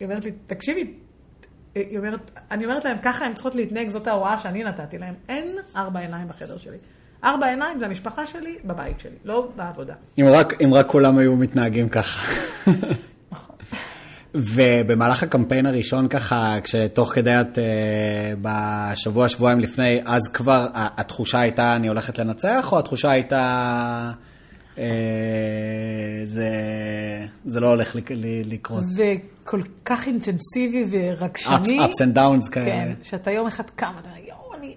היא 0.00 0.06
אומרת 0.06 0.24
לי, 0.24 0.32
תקשיבי, 0.46 0.94
היא 1.74 1.98
אומרת, 1.98 2.30
אני 2.50 2.64
אומרת 2.64 2.84
להם, 2.84 2.96
ככה 3.02 3.24
הן 3.24 3.34
צריכות 3.34 3.54
להתנהג, 3.54 3.88
זאת 3.88 4.06
ההוראה 4.06 4.38
שאני 4.38 4.64
נתתי 4.64 4.98
להם. 4.98 5.14
אין 5.28 5.56
ארבע 5.76 6.00
עיניים 6.00 6.28
בחדר 6.28 6.58
שלי. 6.58 6.78
ארבע 7.24 7.46
עיניים 7.46 7.78
זה 7.78 7.86
המשפחה 7.86 8.26
שלי 8.26 8.56
בבית 8.64 9.00
שלי, 9.00 9.16
לא 9.24 9.48
בעבודה. 9.56 9.94
אם 10.18 10.24
רק, 10.32 10.62
אם 10.62 10.74
רק 10.74 10.86
כולם 10.86 11.18
היו 11.18 11.36
מתנהגים 11.36 11.88
ככה. 11.88 12.32
ובמהלך 14.34 15.22
הקמפיין 15.22 15.66
הראשון 15.66 16.08
ככה, 16.08 16.58
כשתוך 16.64 17.12
כדי 17.14 17.40
את 17.40 17.58
uh, 17.58 17.60
בשבוע, 18.42 19.28
שבועיים 19.28 19.60
לפני, 19.60 20.00
אז 20.04 20.28
כבר 20.28 20.66
התחושה 20.74 21.40
הייתה 21.40 21.76
אני 21.76 21.88
הולכת 21.88 22.18
לנצח, 22.18 22.72
או 22.72 22.78
התחושה 22.78 23.10
הייתה 23.10 24.10
uh, 24.74 24.78
זה, 26.24 26.50
זה 27.44 27.60
לא 27.60 27.68
הולך 27.68 27.96
לקרות? 28.44 28.82
זה 28.82 29.14
כל 29.44 29.60
כך 29.84 30.06
אינטנסיבי 30.06 30.86
ורגשני. 30.90 31.80
ups, 31.80 31.82
ups 31.82 31.94
and 31.94 32.16
downs 32.16 32.50
כאלה. 32.50 32.66
כן, 32.66 32.92
שאתה 33.02 33.30
יום 33.30 33.46
אחד 33.46 33.70
קם, 33.70 33.92
אתה 34.00 34.08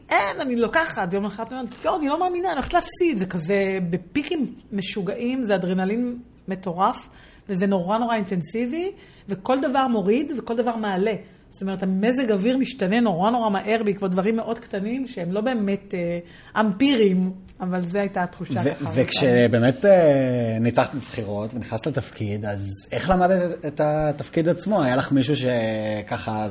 אין, 0.10 0.42
אני 0.42 0.56
לוקחת. 0.56 1.14
יום 1.14 1.26
אחד 1.26 1.46
אני 1.52 1.60
אומרת, 1.60 1.86
יואו, 1.86 1.98
אני 1.98 2.08
לא 2.08 2.20
מאמינה, 2.20 2.48
אני 2.48 2.58
הולכת 2.58 2.74
להפסיד. 2.74 3.18
זה 3.18 3.26
כזה, 3.26 3.80
בפיקים 3.90 4.46
משוגעים, 4.72 5.46
זה 5.46 5.56
אדרנלין 5.56 6.18
מטורף, 6.48 7.10
וזה 7.50 7.68
נורא 7.68 7.98
נורא 7.98 8.16
אינטנסיבי, 8.16 8.92
וכל 9.30 9.60
דבר 9.60 9.88
מוריד 9.88 10.34
וכל 10.38 10.56
דבר 10.56 10.76
מעלה. 10.76 11.14
זאת 11.56 11.62
אומרת, 11.62 11.84
המזג 11.84 12.32
אוויר 12.32 12.58
משתנה 12.58 13.00
נורא 13.00 13.32
נורא 13.32 13.50
מהר 13.50 13.84
בעקבות 13.86 14.12
דברים 14.12 14.36
מאוד 14.36 14.60
קטנים, 14.60 15.08
שהם 15.08 15.32
לא 15.32 15.42
באמת 15.42 15.94
אה, 15.94 16.20
אמפיריים, 16.62 17.32
אבל 17.60 17.82
זו 17.82 18.00
הייתה 18.00 18.24
התחושה 18.24 18.64
ככה. 18.64 18.90
וכשבאמת 18.94 19.86
אה, 19.86 20.58
ניצחת 20.62 20.96
בבחירות 20.96 21.54
ונכנסת 21.54 21.88
לתפקיד, 21.88 22.46
אז 22.46 22.68
איך 22.92 23.10
למדת 23.10 23.66
את 23.66 23.82
התפקיד 23.84 24.50
עצמו? 24.50 24.84
היה 24.84 24.96
לך 24.96 25.12
מישהו 25.12 25.36
שככה 25.36 26.48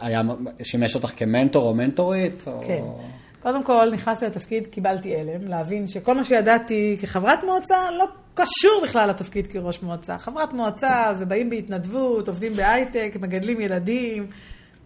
היה, 0.00 0.22
שימש 0.62 0.94
אותך 0.94 1.12
כמנטור 1.16 1.68
או 1.68 1.74
מנטורית? 1.74 2.44
כן. 2.66 2.78
או... 2.80 3.00
קודם 3.42 3.62
כל, 3.62 3.90
נכנסתי 3.92 4.26
לתפקיד, 4.26 4.66
קיבלתי 4.66 5.16
הלם, 5.16 5.48
להבין 5.48 5.86
שכל 5.86 6.14
מה 6.14 6.24
שידעתי 6.24 6.96
כחברת 7.00 7.44
מועצה 7.44 7.90
לא 7.90 8.04
קשור 8.34 8.82
בכלל 8.82 9.10
לתפקיד 9.10 9.46
כראש 9.46 9.82
מועצה. 9.82 10.18
חברת 10.18 10.52
מועצה 10.52 11.12
זה 11.18 11.24
באים 11.24 11.50
בהתנדבות, 11.50 12.28
עובדים 12.28 12.52
בהייטק, 12.52 13.16
מגדלים 13.20 13.60
ילדים, 13.60 14.26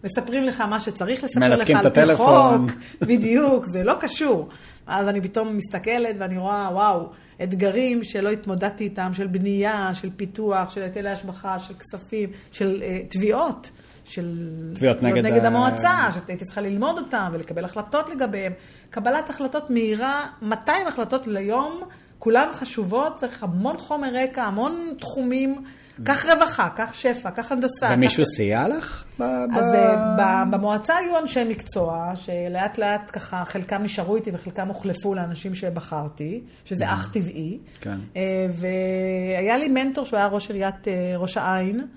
מספרים 0.03 0.43
לך 0.43 0.61
מה 0.61 0.79
שצריך 0.79 1.23
לספר 1.23 1.55
לך 1.55 1.69
על 1.69 1.89
פי 1.89 2.15
חוק, 2.15 2.71
בדיוק, 3.01 3.65
זה 3.65 3.83
לא 3.83 3.93
קשור. 3.99 4.49
אז 4.87 5.07
אני 5.07 5.21
פתאום 5.21 5.57
מסתכלת 5.57 6.15
ואני 6.19 6.37
רואה, 6.37 6.69
וואו, 6.71 7.09
אתגרים 7.43 8.03
שלא 8.03 8.29
התמודדתי 8.29 8.83
איתם, 8.83 9.13
של 9.13 9.27
בנייה, 9.27 9.89
של 9.93 10.09
פיתוח, 10.15 10.69
של 10.69 10.83
היטלי 10.83 11.09
השבחה, 11.09 11.59
של 11.59 11.73
כספים, 11.73 12.29
של 12.51 12.83
uh, 12.83 13.11
תביעות. 13.11 13.71
של 14.09 14.49
תביעות 14.73 15.03
נגד, 15.03 15.25
נגד 15.25 15.43
ה... 15.43 15.47
המועצה, 15.47 15.95
שהייתי 16.13 16.45
צריכה 16.45 16.61
ללמוד 16.61 16.97
אותם 16.97 17.29
ולקבל 17.33 17.65
החלטות 17.65 18.09
לגביהם. 18.09 18.53
קבלת 18.89 19.29
החלטות 19.29 19.69
מהירה, 19.69 20.27
200 20.41 20.87
החלטות 20.87 21.27
ליום, 21.27 21.81
כולן 22.19 22.47
חשובות, 22.53 23.15
צריך 23.15 23.43
המון 23.43 23.77
חומר 23.77 24.09
רקע, 24.13 24.43
המון 24.43 24.93
תחומים. 24.99 25.63
קח 26.03 26.25
רווחה, 26.25 26.69
קח 26.75 26.93
שפע, 26.93 27.31
קח 27.31 27.51
הנדסה. 27.51 27.89
ומישהו 27.91 28.23
קח... 28.23 28.29
סייע 28.29 28.67
לך? 28.67 29.03
ב- 29.19 29.23
אז 29.57 29.73
אה, 29.73 30.15
ב- 30.19 30.51
במועצה 30.51 30.95
היו 30.95 31.17
אנשי 31.17 31.43
מקצוע, 31.43 32.11
שלאט 32.15 32.77
לאט 32.77 33.11
ככה, 33.13 33.43
חלקם 33.45 33.83
נשארו 33.83 34.15
איתי 34.15 34.31
וחלקם 34.33 34.67
הוחלפו 34.67 35.13
לאנשים 35.15 35.55
שבחרתי, 35.55 36.41
שזה 36.65 36.93
אך 36.93 37.09
טבעי. 37.13 37.59
כן. 37.81 37.97
אה, 38.15 38.21
והיה 38.59 39.57
לי 39.57 39.67
מנטור 39.67 40.05
שהוא 40.05 40.17
היה 40.17 40.27
ראש 40.27 40.49
עיריית 40.51 40.87
אה, 40.87 41.13
ראש 41.17 41.37
העין, 41.37 41.87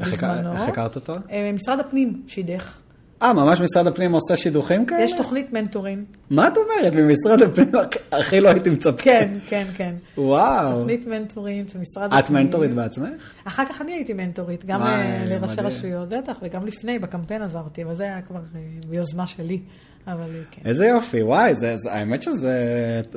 בזמנו. 0.00 0.52
איך 0.52 0.68
הכרת 0.68 0.96
אותו? 0.96 1.14
אה, 1.30 1.50
משרד 1.54 1.80
הפנים 1.80 2.22
שידך. 2.26 2.78
אה, 3.22 3.32
ממש 3.32 3.60
משרד 3.60 3.86
הפנים 3.86 4.12
עושה 4.12 4.36
שידוכים 4.36 4.86
כאלה? 4.86 5.02
יש 5.02 5.12
תוכנית 5.12 5.52
מנטורים. 5.52 6.04
מה 6.30 6.48
את 6.48 6.52
אומרת? 6.56 6.92
ממשרד 6.92 7.42
הפנים 7.42 7.72
הכי 8.12 8.40
לא 8.40 8.48
הייתי 8.48 8.70
מצפה. 8.70 9.02
כן, 9.02 9.38
כן, 9.48 9.66
כן. 9.74 9.94
וואו. 10.18 10.78
תוכנית 10.78 11.06
מנטורים 11.06 11.68
של 11.68 11.78
משרד 11.78 12.12
את 12.14 12.24
הפנים. 12.24 12.42
מנטורית 12.42 12.74
בעצמך? 12.74 13.32
אחר 13.44 13.64
כך 13.64 13.80
אני 13.80 13.92
הייתי 13.92 14.12
מנטורית, 14.12 14.64
גם 14.64 14.80
וואי, 14.80 14.92
אה, 14.92 15.24
לראשי 15.28 15.52
מדהים. 15.52 15.66
רשויות, 15.66 16.08
בטח, 16.08 16.36
וגם 16.42 16.66
לפני, 16.66 16.98
בקמפיין 16.98 17.42
עזרתי, 17.42 17.84
אבל 17.84 17.94
זה 17.94 18.02
היה 18.02 18.22
כבר 18.22 18.40
אה, 18.54 18.60
ביוזמה 18.88 19.26
שלי. 19.26 19.60
אבל 20.06 20.30
כן. 20.50 20.62
איזה 20.64 20.86
יופי, 20.86 21.22
וואי, 21.22 21.54
זה, 21.54 21.76
זה, 21.76 21.92
האמת 21.92 22.22
שזה 22.22 22.52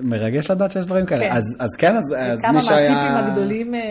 מרגש 0.01 0.51
לדעת 0.51 0.71
שיש 0.71 0.85
דברים 0.85 1.05
כאלה. 1.05 1.29
כן. 1.29 1.35
אז, 1.35 1.57
אז 1.59 1.69
כן, 1.77 1.95
אז, 1.95 2.03
אז 2.17 2.41
כמה 2.41 2.51
מי 2.51 2.61
שהיה... 2.61 2.91
מהטיפים 2.91 3.17
הגדולים, 3.17 3.75
אה, 3.75 3.81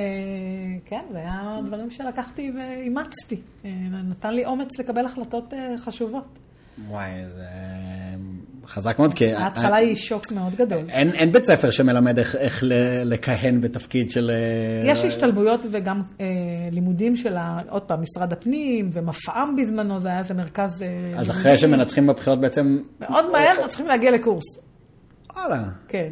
כן, 0.84 1.02
זה 1.12 1.18
היה 1.18 1.58
דברים 1.66 1.90
שלקחתי 1.90 2.52
ואימצתי. 2.56 3.40
אה, 3.64 3.70
נתן 4.10 4.34
לי 4.34 4.44
אומץ 4.44 4.78
לקבל 4.78 5.04
החלטות 5.04 5.54
אה, 5.54 5.78
חשובות. 5.78 6.38
וואי, 6.88 7.10
זה 7.36 7.44
חזק 8.66 8.98
מאוד, 8.98 9.14
כי... 9.14 9.34
ההתחלה 9.34 9.76
היא 9.76 9.94
שוק 9.94 10.32
מאוד 10.32 10.54
גדול. 10.54 10.78
אין, 10.88 11.10
אין 11.10 11.32
בית 11.32 11.44
ספר 11.44 11.70
שמלמד 11.70 12.18
איך, 12.18 12.36
איך 12.36 12.64
לכהן 13.04 13.60
בתפקיד 13.60 14.10
של... 14.10 14.30
אה, 14.30 14.90
יש 14.90 15.04
השתלמויות 15.04 15.60
וגם 15.70 16.00
אה, 16.20 16.26
לימודים 16.70 17.16
של, 17.16 17.36
ה- 17.36 17.60
עוד 17.68 17.82
פעם, 17.82 18.02
משרד 18.02 18.32
הפנים 18.32 18.90
ומפעם 18.92 19.56
בזמנו, 19.56 20.00
זה 20.00 20.08
היה 20.08 20.18
איזה 20.18 20.34
מרכז... 20.34 20.82
אה, 20.82 21.18
אז 21.20 21.30
אחרי 21.30 21.42
לימודים. 21.42 21.70
שמנצחים 21.70 22.06
בבחירות 22.06 22.40
בעצם... 22.40 22.78
מאוד 23.00 23.30
מהר 23.32 23.68
צריכים 23.68 23.86
להגיע 23.86 24.10
לקורס. 24.10 24.44
וואלה. 25.36 25.62
כן. 25.88 26.10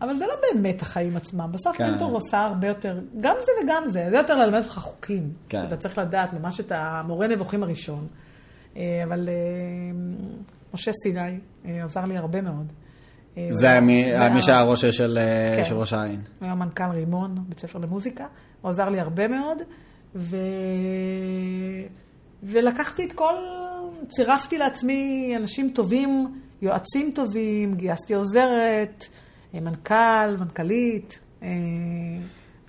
אבל 0.00 0.14
זה 0.14 0.24
לא 0.26 0.34
באמת 0.52 0.82
החיים 0.82 1.16
עצמם. 1.16 1.48
בסוף 1.52 1.76
כן. 1.76 1.90
מנטור 1.90 2.12
עושה 2.12 2.38
הרבה 2.40 2.68
יותר, 2.68 2.98
גם 3.20 3.36
זה 3.46 3.52
וגם 3.64 3.82
זה. 3.86 4.06
זה 4.10 4.16
יותר 4.16 4.36
ללמד 4.36 4.58
אותך 4.58 4.78
חוקים. 4.78 5.30
כן. 5.48 5.60
שאתה 5.60 5.76
צריך 5.76 5.98
לדעת, 5.98 6.32
ממש 6.32 6.60
את 6.60 6.72
המורה 6.74 7.26
נבוכים 7.26 7.62
הראשון. 7.62 8.06
אה, 8.76 9.00
אבל 9.04 9.28
אה, 9.28 9.34
משה 10.74 10.90
סיני 11.02 11.38
אה, 11.64 11.84
עזר 11.84 12.04
לי 12.04 12.16
הרבה 12.16 12.40
מאוד. 12.40 12.72
אה, 13.36 13.48
זה 13.50 13.80
מי 13.80 14.42
שהיה 14.42 14.62
ראש 14.62 14.84
של, 14.84 15.18
אה, 15.18 15.56
כן. 15.56 15.64
של 15.64 15.76
ראש 15.76 15.92
העין. 15.92 16.20
הוא 16.38 16.46
היה 16.46 16.54
מנכ"ל 16.54 16.90
רימון, 16.92 17.44
בית 17.48 17.60
ספר 17.60 17.78
למוזיקה. 17.78 18.26
הוא 18.60 18.70
עזר 18.70 18.88
לי 18.88 19.00
הרבה 19.00 19.28
מאוד. 19.28 19.58
ו... 20.14 20.36
ולקחתי 22.42 23.04
את 23.04 23.12
כל... 23.12 23.34
צירפתי 24.08 24.58
לעצמי 24.58 25.32
אנשים 25.36 25.70
טובים, 25.74 26.40
יועצים 26.62 27.12
טובים, 27.14 27.74
גייסתי 27.74 28.14
עוזרת, 28.14 29.04
מנכ"ל, 29.54 30.36
מנכ"לית. 30.38 31.18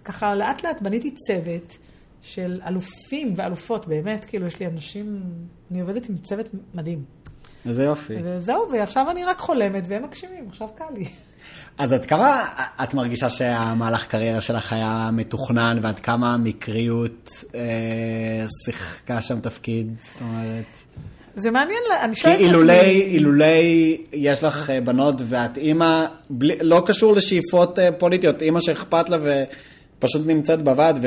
ככה 0.06 0.36
לאט 0.36 0.64
לאט 0.64 0.82
בניתי 0.82 1.12
צוות 1.28 1.78
של 2.22 2.62
אלופים 2.68 3.34
ואלופות, 3.36 3.88
באמת, 3.88 4.26
כאילו 4.26 4.48
יש 4.48 4.60
לי 4.60 4.68
אנשים, 4.68 5.24
אני 5.72 5.82
עובדת 5.82 6.10
עם 6.10 6.18
צוות 6.18 6.50
מדהים. 6.74 7.04
איזה 7.66 7.84
יופי. 7.84 8.14
וזהו, 8.24 8.70
ועכשיו 8.74 9.12
אני 9.12 9.24
רק 9.24 9.38
חולמת 9.39 9.84
והם 9.88 10.03
מגשימים, 10.03 10.45
עכשיו 10.49 10.68
קל 10.78 10.86
לי. 10.97 11.05
אז 11.78 11.93
עד 11.93 12.05
כמה 12.05 12.45
את 12.84 12.93
מרגישה 12.93 13.30
שהמהלך 13.30 14.05
קריירה 14.08 14.41
שלך 14.41 14.74
היה 14.74 15.10
מתוכנן, 15.14 15.80
ועד 15.82 15.99
כמה 15.99 16.34
המקריות 16.34 17.30
אה, 17.55 17.62
שיחקה 18.66 19.22
שם 19.22 19.39
תפקיד? 19.39 19.95
זאת 20.01 20.22
אומרת... 20.22 20.66
זה 21.36 21.51
מעניין, 21.51 21.80
אני 22.01 22.14
כי 22.16 22.22
שואלת 22.22 22.36
את 22.36 22.41
אילולי, 22.41 22.78
עצמי- 22.80 23.01
אילולי 23.14 23.97
יש 24.14 24.43
לך 24.43 24.70
אה, 24.70 24.82
בנות 24.82 25.16
ואת 25.26 25.58
אימא, 25.58 26.05
בלי, 26.30 26.55
לא 26.62 26.84
קשור 26.86 27.14
לשאיפות 27.16 27.80
אה, 27.80 27.91
פוליטיות, 27.91 28.41
אימא 28.41 28.60
שאכפת 28.60 29.10
לה 29.10 29.18
ופשוט 29.99 30.22
נמצאת 30.28 30.62
בוועד, 30.62 31.05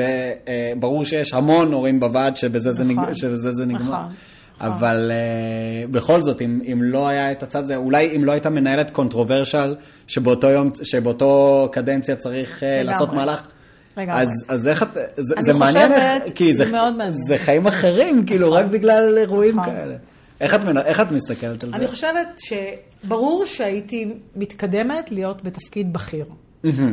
וברור 0.75 1.05
שיש 1.05 1.33
המון 1.33 1.73
הורים 1.73 1.99
בוועד 1.99 2.37
שבזה 2.37 2.71
זה, 2.71 2.83
נכון. 2.83 3.05
נג, 3.05 3.13
שבזה 3.13 3.51
זה 3.51 3.65
נגמר. 3.65 3.81
נכון. 3.81 4.13
אבל 4.61 5.11
uh, 5.11 5.91
בכל 5.91 6.21
זאת, 6.21 6.41
אם, 6.41 6.59
אם 6.71 6.83
לא 6.83 7.07
היה 7.07 7.31
את 7.31 7.43
הצד 7.43 7.63
הזה, 7.63 7.75
אולי 7.75 8.15
אם 8.15 8.25
לא 8.25 8.31
הייתה 8.31 8.49
מנהלת 8.49 8.91
controversial, 8.91 9.75
שבאותו 10.07 10.47
יום, 10.47 10.69
שבאותו 10.83 11.69
קדנציה 11.71 12.15
צריך 12.15 12.59
אה. 12.59 12.85
לעשות 12.85 13.13
מהלך. 13.13 13.47
אז, 13.95 14.29
אז 14.47 14.67
איך 14.67 14.83
את, 14.83 14.87
זה, 15.17 15.35
זה 15.39 15.53
מעניין, 15.53 15.91
איך, 15.91 16.23
כי 16.35 16.53
זה, 16.53 16.71
מעניין. 16.71 17.11
זה 17.11 17.37
חיים 17.37 17.67
אחרים, 17.67 18.25
כאילו, 18.25 18.51
רק 18.51 18.65
בגלל 18.65 19.17
אירועים 19.17 19.59
נכון. 19.59 19.73
כאלה. 19.73 19.95
איך 20.41 20.55
את, 20.55 20.59
איך 20.85 21.01
את 21.01 21.11
מסתכלת 21.11 21.63
על 21.63 21.69
זה? 21.69 21.75
אני 21.75 21.87
חושבת 21.87 22.39
שברור 22.39 23.45
שהייתי 23.45 24.13
מתקדמת 24.35 25.11
להיות 25.11 25.43
בתפקיד 25.43 25.93
בכיר. 25.93 26.25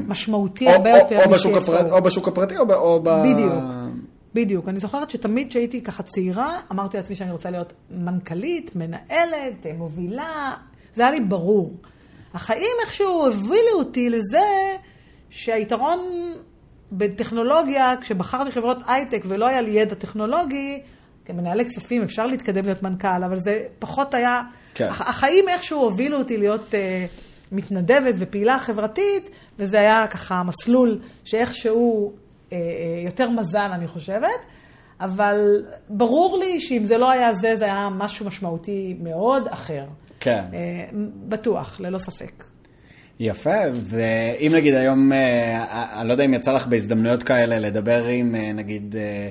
משמעותי 0.06 0.66
או, 0.66 0.70
הרבה 0.70 0.92
או, 0.92 0.98
יותר 0.98 1.24
או, 1.24 1.30
בשוק 1.30 1.52
מ-CFO. 1.52 1.60
הפרט, 1.60 1.90
או 1.90 2.02
בשוק 2.02 2.28
הפרטי 2.28 2.56
או, 2.56 2.74
או 2.74 3.00
ב... 3.02 3.22
בדיוק. 3.24 3.52
בדיוק. 4.38 4.68
אני 4.68 4.80
זוכרת 4.80 5.10
שתמיד 5.10 5.48
כשהייתי 5.48 5.80
ככה 5.82 6.02
צעירה, 6.02 6.60
אמרתי 6.72 6.96
לעצמי 6.96 7.16
שאני 7.16 7.32
רוצה 7.32 7.50
להיות 7.50 7.72
מנכ"לית, 7.90 8.76
מנהלת, 8.76 9.66
מובילה. 9.76 10.54
זה 10.96 11.02
היה 11.02 11.10
לי 11.10 11.20
ברור. 11.20 11.74
החיים 12.34 12.76
איכשהו 12.84 13.24
הובילו 13.26 13.72
אותי 13.78 14.10
לזה 14.10 14.76
שהיתרון 15.30 15.98
בטכנולוגיה, 16.92 17.94
כשבחרתי 18.00 18.52
חברות 18.52 18.78
הייטק 18.86 19.22
ולא 19.28 19.46
היה 19.46 19.60
לי 19.60 19.70
ידע 19.70 19.94
טכנולוגי, 19.94 20.80
כמנהלי 21.24 21.64
כספים 21.64 22.02
אפשר 22.02 22.26
להתקדם 22.26 22.64
להיות 22.64 22.82
מנכ"ל, 22.82 23.24
אבל 23.24 23.36
זה 23.38 23.66
פחות 23.78 24.14
היה... 24.14 24.42
כן. 24.74 24.88
הח- 24.88 25.00
החיים 25.08 25.48
איכשהו 25.48 25.80
הובילו 25.80 26.18
אותי 26.18 26.36
להיות 26.36 26.74
אה, 26.74 27.06
מתנדבת 27.52 28.14
ופעילה 28.18 28.58
חברתית, 28.58 29.30
וזה 29.58 29.78
היה 29.80 30.06
ככה 30.06 30.42
מסלול 30.42 30.98
שאיכשהו 31.24 32.12
יותר 33.04 33.30
מזל, 33.30 33.70
אני 33.74 33.86
חושבת. 33.86 34.40
אבל 35.00 35.64
ברור 35.88 36.38
לי 36.38 36.60
שאם 36.60 36.86
זה 36.86 36.98
לא 36.98 37.10
היה 37.10 37.34
זה, 37.40 37.56
זה 37.56 37.64
היה 37.64 37.88
משהו 37.92 38.26
משמעותי 38.26 38.96
מאוד 39.02 39.48
אחר. 39.48 39.84
כן. 40.20 40.44
אה, 40.52 40.84
בטוח, 41.28 41.80
ללא 41.80 41.98
ספק. 41.98 42.44
יפה, 43.20 43.60
ואם 43.72 44.52
נגיד 44.54 44.74
היום, 44.74 45.12
אה, 45.12 46.00
אני 46.00 46.08
לא 46.08 46.12
יודע 46.12 46.24
אם 46.24 46.34
יצא 46.34 46.52
לך 46.52 46.66
בהזדמנויות 46.66 47.22
כאלה 47.22 47.58
לדבר 47.58 48.04
עם 48.04 48.34
אה, 48.34 48.52
נגיד 48.52 48.96
אה, 48.98 49.28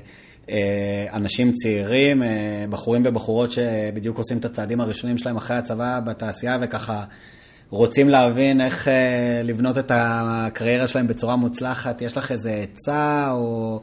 אה, 0.49 1.07
אנשים 1.13 1.51
צעירים, 1.51 2.23
אה, 2.23 2.65
בחורים 2.69 3.01
ובחורות 3.05 3.51
שבדיוק 3.51 4.17
עושים 4.17 4.37
את 4.37 4.45
הצעדים 4.45 4.81
הראשונים 4.81 5.17
שלהם 5.17 5.37
אחרי 5.37 5.57
הצבא 5.57 5.99
בתעשייה 5.99 6.57
וככה 6.61 7.03
רוצים 7.69 8.09
להבין 8.09 8.61
איך 8.61 8.87
אה, 8.87 9.41
לבנות 9.43 9.77
את 9.77 9.91
הקריירה 9.95 10.87
שלהם 10.87 11.07
בצורה 11.07 11.35
מוצלחת, 11.35 12.01
יש 12.01 12.17
לך 12.17 12.31
איזה 12.31 12.51
עצה 12.51 13.29
או... 13.31 13.81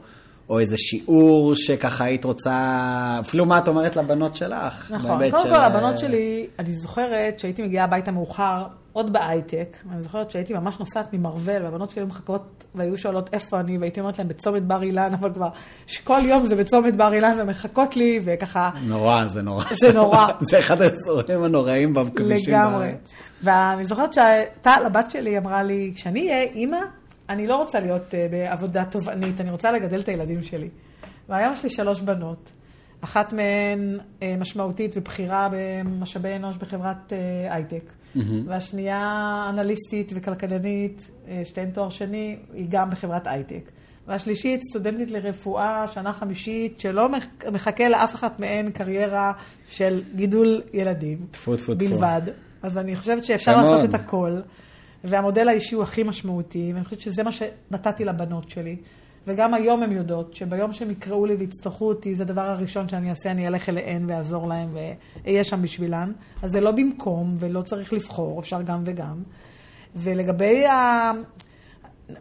או 0.49 0.59
איזה 0.59 0.77
שיעור 0.77 1.55
שככה 1.55 2.03
היית 2.03 2.25
רוצה, 2.25 3.17
אפילו 3.19 3.45
מה 3.45 3.57
את 3.57 3.67
אומרת 3.67 3.95
לבנות 3.95 4.35
שלך? 4.35 4.91
נכון, 4.91 5.11
קודם 5.11 5.43
של, 5.43 5.49
כל 5.49 5.55
אה, 5.55 5.65
הבנות 5.65 5.99
שלי, 5.99 6.47
אני 6.59 6.75
זוכרת 6.75 7.39
שהייתי 7.39 7.61
מגיעה 7.61 7.85
הביתה 7.85 8.11
מאוחר, 8.11 8.63
עוד 8.93 9.13
בהייטק, 9.13 9.77
ואני 9.89 10.01
זוכרת 10.01 10.31
שהייתי 10.31 10.53
ממש 10.53 10.79
נוסעת 10.79 11.13
ממרוול, 11.13 11.63
והבנות 11.63 11.89
שלי 11.89 12.01
היו 12.01 12.07
מחכות 12.07 12.63
והיו 12.75 12.97
שואלות 12.97 13.29
איפה 13.33 13.59
אני, 13.59 13.77
והייתי 13.77 13.99
אומרת 13.99 14.17
להן 14.17 14.27
בצומת 14.27 14.63
בר 14.63 14.83
אילן, 14.83 15.13
אבל 15.13 15.33
כבר 15.33 15.49
כל 16.03 16.19
יום 16.23 16.49
זה 16.49 16.55
בצומת 16.55 16.95
בר 16.95 17.13
אילן, 17.13 17.37
ומחכות 17.41 17.95
לי, 17.95 18.19
וככה, 18.25 18.69
נורא, 18.81 19.27
זה 19.27 19.41
נורא. 19.41 19.63
זה 19.79 19.93
נורא. 19.93 20.27
זה 20.49 20.59
אחד 20.59 20.81
האיסורים 20.81 21.43
הנוראים 21.43 21.93
בכבישים 21.93 22.53
לגמרי. 22.53 22.91
ואני 23.45 23.83
זוכרת 23.85 24.13
שטל, 24.13 24.83
הבת 24.85 25.11
שלי, 25.11 25.37
אמרה 25.37 25.63
לי, 25.63 25.91
כשאני 25.95 26.29
אהיה 26.29 26.41
אימא, 26.43 26.77
אני 27.29 27.47
לא 27.47 27.55
רוצה 27.55 27.79
להיות 27.79 28.15
אה, 28.15 28.27
בעבודה 28.31 28.85
תובענית, 28.85 29.41
אני 29.41 29.51
רוצה 29.51 29.71
לגדל 29.71 29.99
את 29.99 30.07
הילדים 30.09 30.43
שלי. 30.43 30.69
והיום 31.29 31.53
יש 31.53 31.63
לי 31.63 31.69
שלוש 31.69 32.01
בנות. 32.01 32.51
אחת 33.01 33.33
מהן 33.33 33.97
אה, 34.21 34.35
משמעותית 34.39 34.91
ובכירה 34.97 35.49
במשאבי 35.51 36.35
אנוש 36.35 36.57
בחברת 36.57 37.13
אה, 37.13 37.53
הייטק. 37.55 37.91
והשנייה 38.47 39.11
אנליסטית 39.49 40.11
וכלכלנית, 40.15 41.07
שתיהן 41.43 41.69
תואר 41.71 41.89
שני, 41.89 42.37
היא 42.53 42.65
גם 42.69 42.89
בחברת 42.89 43.27
הייטק. 43.27 43.71
והשלישית, 44.07 44.61
סטודנטית 44.69 45.11
לרפואה, 45.11 45.87
שנה 45.87 46.13
חמישית, 46.13 46.79
שלא 46.79 47.09
מח- 47.09 47.27
מחכה 47.51 47.89
לאף 47.89 48.15
אחת 48.15 48.39
מהן 48.39 48.71
קריירה 48.71 49.31
של 49.67 50.01
גידול 50.15 50.61
ילדים. 50.73 51.17
טפו, 51.31 51.55
טפו, 51.55 51.75
טפו. 51.75 51.85
בלבד. 51.89 52.21
אז 52.65 52.77
אני 52.77 52.95
חושבת 52.95 53.23
שאפשר 53.23 53.57
לעשות. 53.57 53.89
את 53.89 53.93
הכל. 53.93 54.39
והמודל 55.03 55.47
האישי 55.47 55.75
הוא 55.75 55.83
הכי 55.83 56.03
משמעותי, 56.03 56.71
ואני 56.73 56.85
חושבת 56.85 56.99
שזה 56.99 57.23
מה 57.23 57.31
שנתתי 57.31 58.05
לבנות 58.05 58.49
שלי. 58.49 58.75
וגם 59.27 59.53
היום 59.53 59.83
הן 59.83 59.91
יודעות 59.91 60.35
שביום 60.35 60.73
שהם 60.73 60.91
יקראו 60.91 61.25
לי 61.25 61.35
ויצטרכו 61.35 61.87
אותי, 61.87 62.15
זה 62.15 62.23
הדבר 62.23 62.41
הראשון 62.41 62.87
שאני 62.87 63.09
אעשה, 63.09 63.31
אני 63.31 63.47
אלך 63.47 63.69
אליהן 63.69 64.05
ואעזור 64.07 64.47
להן 64.47 64.67
ואהיה 64.73 65.43
שם 65.43 65.61
בשבילן. 65.61 66.11
אז 66.41 66.51
זה 66.51 66.61
לא 66.61 66.71
במקום 66.71 67.35
ולא 67.39 67.61
צריך 67.61 67.93
לבחור, 67.93 68.39
אפשר 68.39 68.61
גם 68.61 68.81
וגם. 68.85 69.23
ולגבי. 69.95 70.63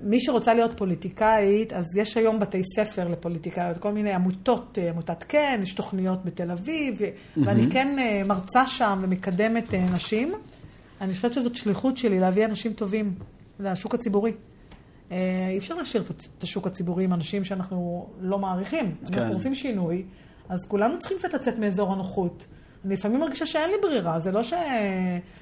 מי 0.00 0.20
שרוצה 0.20 0.54
להיות 0.54 0.76
פוליטיקאית, 0.76 1.72
אז 1.72 1.84
יש 1.96 2.16
היום 2.16 2.40
בתי 2.40 2.62
ספר 2.76 3.08
לפוליטיקאיות, 3.08 3.78
כל 3.78 3.92
מיני 3.92 4.12
עמותות, 4.12 4.78
אה, 4.82 4.90
עמותת 4.90 5.24
כן, 5.28 5.60
יש 5.62 5.72
תוכניות 5.72 6.24
בתל 6.24 6.50
אביב, 6.50 6.98
mm-hmm. 6.98 7.40
ואני 7.44 7.70
כן 7.70 7.96
אה, 7.98 8.22
מרצה 8.26 8.66
שם 8.66 8.98
ומקדמת 9.02 9.74
נשים. 9.74 10.32
אני 11.00 11.14
חושבת 11.14 11.32
שזאת 11.32 11.56
שליחות 11.56 11.96
שלי 11.96 12.20
להביא 12.20 12.44
אנשים 12.44 12.72
טובים 12.72 13.14
לשוק 13.60 13.94
הציבורי. 13.94 14.32
אי 15.10 15.58
אפשר 15.58 15.74
להשאיר 15.74 16.02
את 16.38 16.42
השוק 16.42 16.66
הציבורי 16.66 17.04
עם 17.04 17.12
אנשים 17.12 17.44
שאנחנו 17.44 18.08
לא 18.20 18.38
מעריכים. 18.38 18.94
כן. 19.12 19.20
אנחנו 19.20 19.34
רוצים 19.34 19.54
שינוי, 19.54 20.02
אז 20.48 20.58
כולנו 20.68 20.98
צריכים 20.98 21.18
קצת 21.18 21.34
לצאת 21.34 21.58
מאזור 21.58 21.92
הנוחות. 21.92 22.46
לפעמים 22.84 23.20
מרגישה 23.20 23.46
שאין 23.46 23.70
לי 23.70 23.76
ברירה, 23.82 24.20
זה 24.20 24.30
לא, 24.30 24.42
ש... 24.42 24.54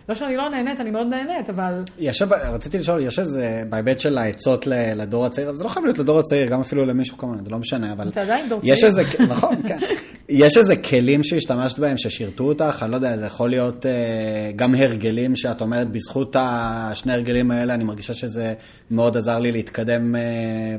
לא 0.09 0.15
שאני 0.15 0.37
לא 0.37 0.49
נהנית, 0.51 0.81
אני 0.81 0.91
מאוד 0.91 1.07
נהנית, 1.07 1.51
אבל... 1.51 1.83
יש, 1.99 2.23
רציתי 2.53 2.79
לשאול, 2.79 3.03
יש 3.03 3.19
איזה, 3.19 3.63
בהיבט 3.71 4.01
של 4.01 4.19
העצות 4.19 4.67
לדור 4.67 5.27
הצעיר, 5.27 5.49
אבל 5.49 5.57
זה 5.57 5.65
לא 5.65 5.69
חייב 5.69 5.85
להיות 5.85 5.99
לדור 5.99 6.19
הצעיר, 6.19 6.49
גם 6.49 6.61
אפילו 6.61 6.85
למישהו 6.85 7.19
כמובן, 7.19 7.45
זה 7.45 7.51
לא 7.51 7.59
משנה, 7.59 7.93
אבל... 7.93 8.09
אתה 8.09 8.23
עדיין 8.23 8.49
דור 8.49 8.61
צעיר. 8.61 8.75
איזה, 8.87 9.03
נכון, 9.29 9.57
כן. 9.69 9.79
יש 10.29 10.57
איזה 10.57 10.77
כלים 10.77 11.25
שהשתמשת 11.25 11.79
בהם, 11.79 11.99
ששירתו 11.99 12.45
אותך, 12.45 12.83
אני 12.83 12.91
לא 12.91 12.97
יודע, 12.97 13.17
זה 13.17 13.27
יכול 13.27 13.51
להיות 13.51 13.87
אה, 13.87 14.53
גם 14.57 14.75
הרגלים 14.75 15.37
שאת 15.37 15.61
אומרת, 15.61 15.91
בזכות 15.91 16.37
השני 16.39 17.13
הרגלים 17.13 17.51
האלה, 17.51 17.75
אני 17.75 17.85
מרגישה 17.85 18.15
שזה 18.15 18.55
מאוד 18.91 19.17
עזר 19.17 19.39
לי 19.39 19.53
להתקדם 19.53 20.17
אה, 20.17 20.21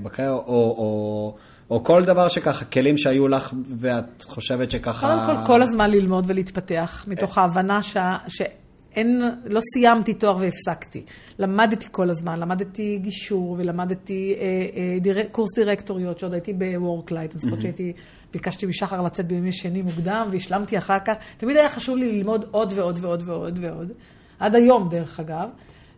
בקריירה, 0.04 0.34
או... 0.34 0.76
או 0.78 1.36
או 1.70 1.84
כל 1.84 2.06
דבר 2.06 2.28
שככה, 2.28 2.66
כלים 2.66 2.98
שהיו 2.98 3.28
לך 3.28 3.54
ואת 3.80 4.24
חושבת 4.24 4.72
שככה... 4.72 5.26
קודם 5.26 5.38
כל, 5.38 5.46
כל 5.48 5.62
הזמן 5.62 5.92
ללמוד 5.92 6.26
ולהתפתח, 6.28 7.06
מתוך 7.08 7.38
ההבנה 7.38 7.84
ש... 7.84 7.98
שאין, 8.28 9.22
לא 9.46 9.60
סיימתי 9.74 10.14
תואר 10.14 10.38
והפסקתי. 10.38 11.06
למדתי 11.40 11.86
כל 11.92 12.10
הזמן, 12.10 12.40
למדתי 12.40 12.98
גישור 13.02 13.56
ולמדתי 13.60 14.36
אה, 14.40 14.46
אה, 14.46 15.00
דירק, 15.00 15.28
קורס 15.32 15.56
דירקטוריות, 15.56 16.20
שעוד 16.20 16.34
הייתי 16.34 16.54
ב-work-light, 16.54 17.32
אני 17.32 17.40
זוכרת 17.40 17.62
שהייתי, 17.62 17.94
ביקשתי 18.34 18.66
משחר 18.66 19.02
לצאת 19.02 19.28
בימי 19.28 19.52
שני 19.52 19.82
מוקדם 19.82 20.28
והשלמתי 20.32 20.78
אחר 20.78 21.00
כך. 21.06 21.14
תמיד 21.38 21.58
היה 21.58 21.70
חשוב 21.70 21.98
לי 21.98 22.12
ללמוד 22.12 22.46
עוד 22.52 22.74
ועוד 22.76 22.98
ועוד 23.02 23.24
ועוד 23.26 23.60
ועוד. 23.62 23.92
עד 24.40 24.56
היום, 24.56 24.90
דרך 24.90 25.20
אגב. 25.20 25.50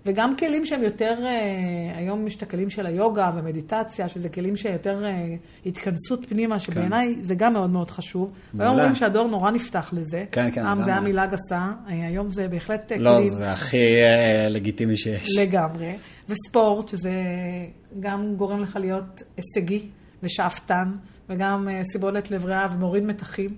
וגם 0.05 0.35
כלים 0.37 0.65
שהם 0.65 0.83
יותר, 0.83 1.15
אה, 1.25 1.97
היום 1.97 2.27
יש 2.27 2.35
את 2.35 2.43
הכלים 2.43 2.69
של 2.69 2.85
היוגה 2.85 3.31
ומדיטציה, 3.35 4.09
שזה 4.09 4.29
כלים 4.29 4.55
שיותר 4.55 5.05
אה, 5.05 5.35
התכנסות 5.65 6.25
פנימה, 6.29 6.59
שבעיניי 6.59 7.15
כן. 7.15 7.23
זה 7.23 7.35
גם 7.35 7.53
מאוד 7.53 7.69
מאוד 7.69 7.91
חשוב. 7.91 8.31
והיום 8.53 8.75
אומרים 8.75 8.95
שהדור 8.95 9.27
נורא 9.27 9.51
נפתח 9.51 9.89
לזה. 9.93 10.25
כן, 10.31 10.51
כן. 10.51 10.63
פעם 10.63 10.83
זה 10.83 10.89
היה 10.91 10.99
מילה 10.99 11.27
גסה, 11.27 11.71
אה, 11.89 12.07
היום 12.07 12.29
זה 12.29 12.47
בהחלט 12.47 12.91
לא, 12.91 12.97
כלים. 12.97 13.23
לא, 13.23 13.29
זה 13.29 13.51
הכי 13.51 13.95
לגיטימי 14.49 14.97
שיש. 14.97 15.37
לגמרי. 15.39 15.93
וספורט, 16.29 16.87
שזה 16.89 17.11
גם 17.99 18.35
גורם 18.35 18.59
לך 18.59 18.75
להיות 18.81 19.23
הישגי 19.37 19.89
ושאפתן. 20.23 20.91
וגם 21.29 21.67
סיבולת 21.91 22.31
לב 22.31 22.45
ריאה 22.45 22.67
ומוריד 22.73 23.03
מתחים. 23.03 23.55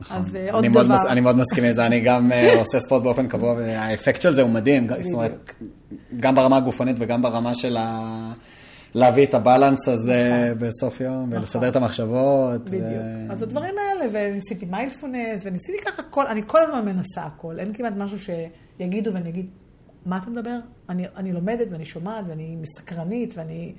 נכון. 0.00 0.16
אז 0.16 0.36
אה, 0.36 0.52
עוד 0.52 0.64
דבר. 0.64 0.96
אני 1.08 1.20
מאוד 1.20 1.36
מסכים 1.36 1.64
עם 1.64 1.72
זה, 1.72 1.86
אני 1.86 2.00
גם 2.00 2.32
אה, 2.32 2.58
עושה 2.60 2.80
ספורט 2.80 3.02
באופן 3.02 3.28
קבוע, 3.28 3.52
והאפקט 3.52 4.20
של 4.20 4.32
זה 4.32 4.42
הוא 4.42 4.50
מדהים, 4.50 4.88
זאת 5.02 5.12
אומרת, 5.12 5.52
גם 6.20 6.34
ברמה 6.34 6.56
הגופנית 6.56 6.96
וגם 7.00 7.22
ברמה 7.22 7.54
של 7.54 7.76
ה... 7.76 8.32
להביא 8.94 9.26
את 9.26 9.34
הבלנס 9.34 9.88
הזה 9.88 10.44
נכון. 10.54 10.68
בסוף 10.68 11.00
יום, 11.00 11.28
ולסדר 11.32 11.58
נכון. 11.58 11.68
את 11.68 11.76
המחשבות. 11.76 12.70
בדיוק. 12.70 12.84
אז 13.30 13.42
הדברים 13.42 13.74
האלה, 13.78 14.06
וניסיתי 14.12 14.66
מיילפונס, 14.66 15.42
וניסיתי 15.44 15.78
ככה 15.84 16.02
כל, 16.02 16.26
אני 16.26 16.42
כל 16.46 16.62
הזמן 16.62 16.84
מנסה 16.84 17.22
הכל, 17.22 17.60
אין 17.60 17.72
כמעט 17.72 17.92
משהו 17.96 18.18
שיגידו 18.18 19.14
ואני 19.14 19.28
אגיד, 19.28 19.46
מה 20.06 20.16
אתה 20.16 20.30
מדבר? 20.30 20.58
אני 20.88 21.32
לומדת 21.32 21.66
ואני 21.70 21.84
שומעת 21.84 22.24
ואני 22.28 22.56
מסקרנית 22.60 23.34
ואני... 23.36 23.72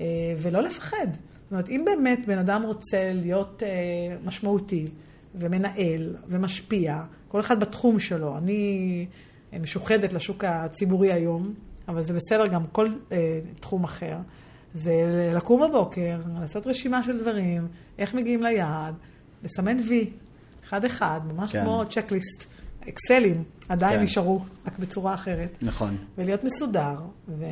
אה, 0.00 0.06
ולא 0.38 0.62
לפחד. 0.62 1.06
זאת 1.44 1.52
אומרת, 1.52 1.68
אם 1.68 1.82
באמת 1.84 2.26
בן 2.26 2.38
אדם 2.38 2.62
רוצה 2.62 3.12
להיות 3.12 3.62
משמעותי, 4.24 4.86
ומנהל 5.34 6.16
ומשפיע, 6.28 7.02
כל 7.28 7.40
אחד 7.40 7.60
בתחום 7.60 8.00
שלו. 8.00 8.38
אני 8.38 9.06
משוחדת 9.60 10.12
לשוק 10.12 10.44
הציבורי 10.44 11.12
היום, 11.12 11.54
אבל 11.88 12.02
זה 12.02 12.12
בסדר 12.12 12.46
גם 12.46 12.62
כל 12.72 12.88
אה, 13.12 13.40
תחום 13.60 13.84
אחר. 13.84 14.16
זה 14.74 14.92
לקום 15.36 15.62
בבוקר, 15.68 16.20
לעשות 16.40 16.66
רשימה 16.66 17.02
של 17.02 17.18
דברים, 17.18 17.68
איך 17.98 18.14
מגיעים 18.14 18.42
ליעד, 18.42 18.94
לסמן 19.44 19.76
וי, 19.88 20.10
אחד-אחד, 20.64 21.20
ממש 21.26 21.52
כן. 21.52 21.64
כמו 21.64 21.82
צ'קליסט. 21.90 22.53
אקסלים 22.88 23.44
עדיין 23.68 23.98
כן. 23.98 24.04
נשארו, 24.04 24.40
רק 24.66 24.78
אחרת. 25.14 25.58
נכון. 25.62 25.96
ולהיות 26.18 26.44
מסודר, 26.44 26.96
ו... 27.28 27.44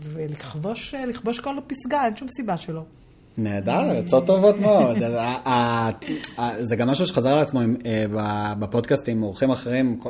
ולכבוש 0.00 0.94
כל 1.40 1.56
פסגה, 1.66 2.04
אין 2.04 2.16
שום 2.16 2.28
סיבה 2.36 2.56
שלא. 2.56 2.82
נהדר, 3.38 3.90
עצות 3.90 4.26
טובות 4.26 4.58
מאוד. 4.58 4.96
זה 6.68 6.76
גם 6.76 6.88
משהו 6.88 7.06
שחזר 7.06 7.32
על 7.32 7.42
עצמו 7.42 7.60
אה, 7.86 8.54
בפודקאסטים 8.58 9.16
עם 9.16 9.22
אורחים 9.22 9.50
אחרים, 9.50 10.00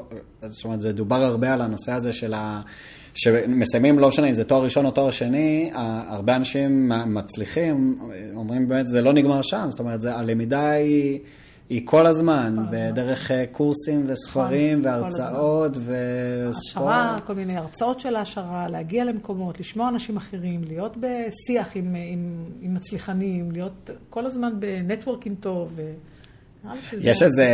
זאת 0.43 0.65
אומרת, 0.65 0.81
זה 0.81 0.93
דובר 0.93 1.23
הרבה 1.23 1.53
על 1.53 1.61
הנושא 1.61 1.93
הזה 1.93 2.13
של 2.13 2.35
ה... 2.35 2.61
שמסיימים, 3.15 3.99
לא 3.99 4.09
משנה 4.09 4.29
אם 4.29 4.35
זה 4.35 4.45
תואר 4.45 4.65
ראשון 4.65 4.87
או 4.87 4.91
תואר 4.91 5.11
שני, 5.11 5.71
הרבה 5.75 6.37
אנשים 6.37 6.93
מצליחים, 7.07 7.99
אומרים 8.37 8.69
באמת, 8.69 8.89
זה 8.89 9.03
לא 9.03 9.13
נגמר 9.13 9.43
שם, 9.43 9.67
זאת 9.69 9.81
אומרת, 9.81 10.05
הלמידה 10.05 10.71
היא... 10.71 11.19
היא 11.69 11.83
כל 11.85 12.07
הזמן, 12.07 12.57
בדרך 12.71 13.31
אה, 13.31 13.45
קורסים 13.53 14.05
וספרים 14.09 14.85
והרצאות 14.85 15.73
וספורט. 15.77 16.87
העשרה, 16.87 17.19
כל 17.27 17.35
מיני 17.35 17.57
הרצאות 17.57 18.01
של 18.01 18.17
העשרה, 18.17 18.69
להגיע 18.69 19.05
למקומות, 19.05 19.61
לשמוע 19.61 19.89
אנשים 19.89 20.17
אחרים, 20.17 20.65
להיות 20.65 20.97
בשיח 20.97 21.77
עם, 21.77 21.95
עם, 21.95 22.45
עם 22.61 22.75
מצליחנים, 22.75 23.51
להיות 23.51 23.91
כל 24.11 24.27
הזמן 24.27 24.53
בנטוורקינג 24.61 25.37
טוב. 25.41 25.79
יש 26.99 27.23
איזה, 27.23 27.47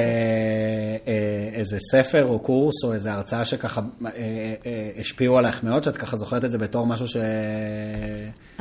אה, 1.06 1.48
איזה 1.52 1.78
ספר 1.90 2.24
או 2.24 2.38
קורס 2.38 2.84
או 2.84 2.92
איזה 2.92 3.12
הרצאה 3.12 3.44
שככה 3.44 3.80
אה, 4.06 4.10
אה, 4.66 4.90
השפיעו 5.00 5.38
עלייך 5.38 5.64
מאוד, 5.64 5.82
שאת 5.82 5.96
ככה 5.96 6.16
זוכרת 6.16 6.44
את 6.44 6.50
זה 6.50 6.58
בתור 6.58 6.86
משהו 6.86 7.08
ש... 7.08 7.16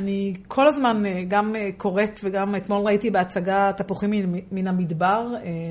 אני 0.01 0.33
כל 0.47 0.67
הזמן 0.67 1.03
גם 1.27 1.55
קוראת 1.77 2.19
וגם 2.23 2.55
אתמול 2.55 2.85
ראיתי 2.85 3.09
בהצגה 3.09 3.71
תפוחים 3.77 4.11
מן 4.51 4.67
המדבר, 4.67 5.27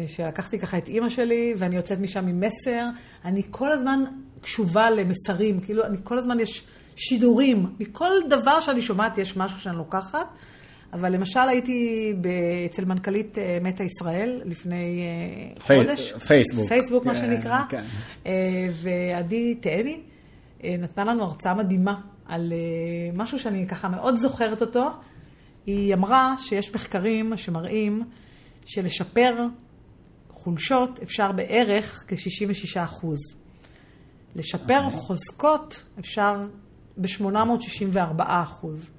שלקחתי 0.06 0.58
ככה 0.58 0.78
את 0.78 0.88
אימא 0.88 1.08
שלי 1.08 1.54
ואני 1.56 1.76
יוצאת 1.76 2.00
משם 2.00 2.26
עם 2.26 2.40
מסר. 2.40 2.86
אני 3.24 3.42
כל 3.50 3.72
הזמן 3.72 4.04
קשובה 4.40 4.90
למסרים, 4.90 5.60
כאילו 5.60 5.84
אני 5.84 5.96
כל 6.04 6.18
הזמן 6.18 6.40
יש 6.40 6.62
שידורים, 6.96 7.66
מכל 7.80 8.10
דבר 8.28 8.60
שאני 8.60 8.82
שומעת 8.82 9.18
יש 9.18 9.36
משהו 9.36 9.60
שאני 9.60 9.76
לוקחת. 9.76 10.26
אבל 10.92 11.12
למשל 11.12 11.48
הייתי 11.48 12.12
אצל 12.66 12.84
מנכ"לית 12.84 13.38
אה, 13.38 13.58
מטא 13.62 13.82
ישראל 13.82 14.40
לפני 14.44 15.00
אה, 15.00 15.60
פי... 15.66 15.82
חודש. 15.82 16.12
פייסבוק. 16.12 16.68
פייסבוק, 16.68 17.06
מה 17.06 17.14
כן, 17.14 17.20
שנקרא. 17.20 17.60
כן. 17.68 17.82
אה, 18.26 18.68
ועדי 18.82 19.54
תאני 19.54 20.00
נתנה 20.64 21.04
לנו 21.04 21.24
הרצאה 21.24 21.54
מדהימה 21.54 21.94
על 22.30 22.52
משהו 23.14 23.38
שאני 23.38 23.66
ככה 23.68 23.88
מאוד 23.88 24.16
זוכרת 24.16 24.60
אותו. 24.60 24.90
היא 25.66 25.94
אמרה 25.94 26.34
שיש 26.38 26.74
מחקרים 26.74 27.36
שמראים 27.36 28.02
שלשפר 28.66 29.46
חולשות 30.28 31.00
אפשר 31.02 31.32
בערך 31.32 32.04
כ-66 32.08 32.84
אחוז. 32.84 33.18
לשפר 34.36 34.80
okay. 34.80 34.84
אוקיי. 34.84 35.00
חוזקות 35.00 35.82
אפשר 35.98 36.46
ב-864 36.96 38.22
אחוז. 38.26 38.90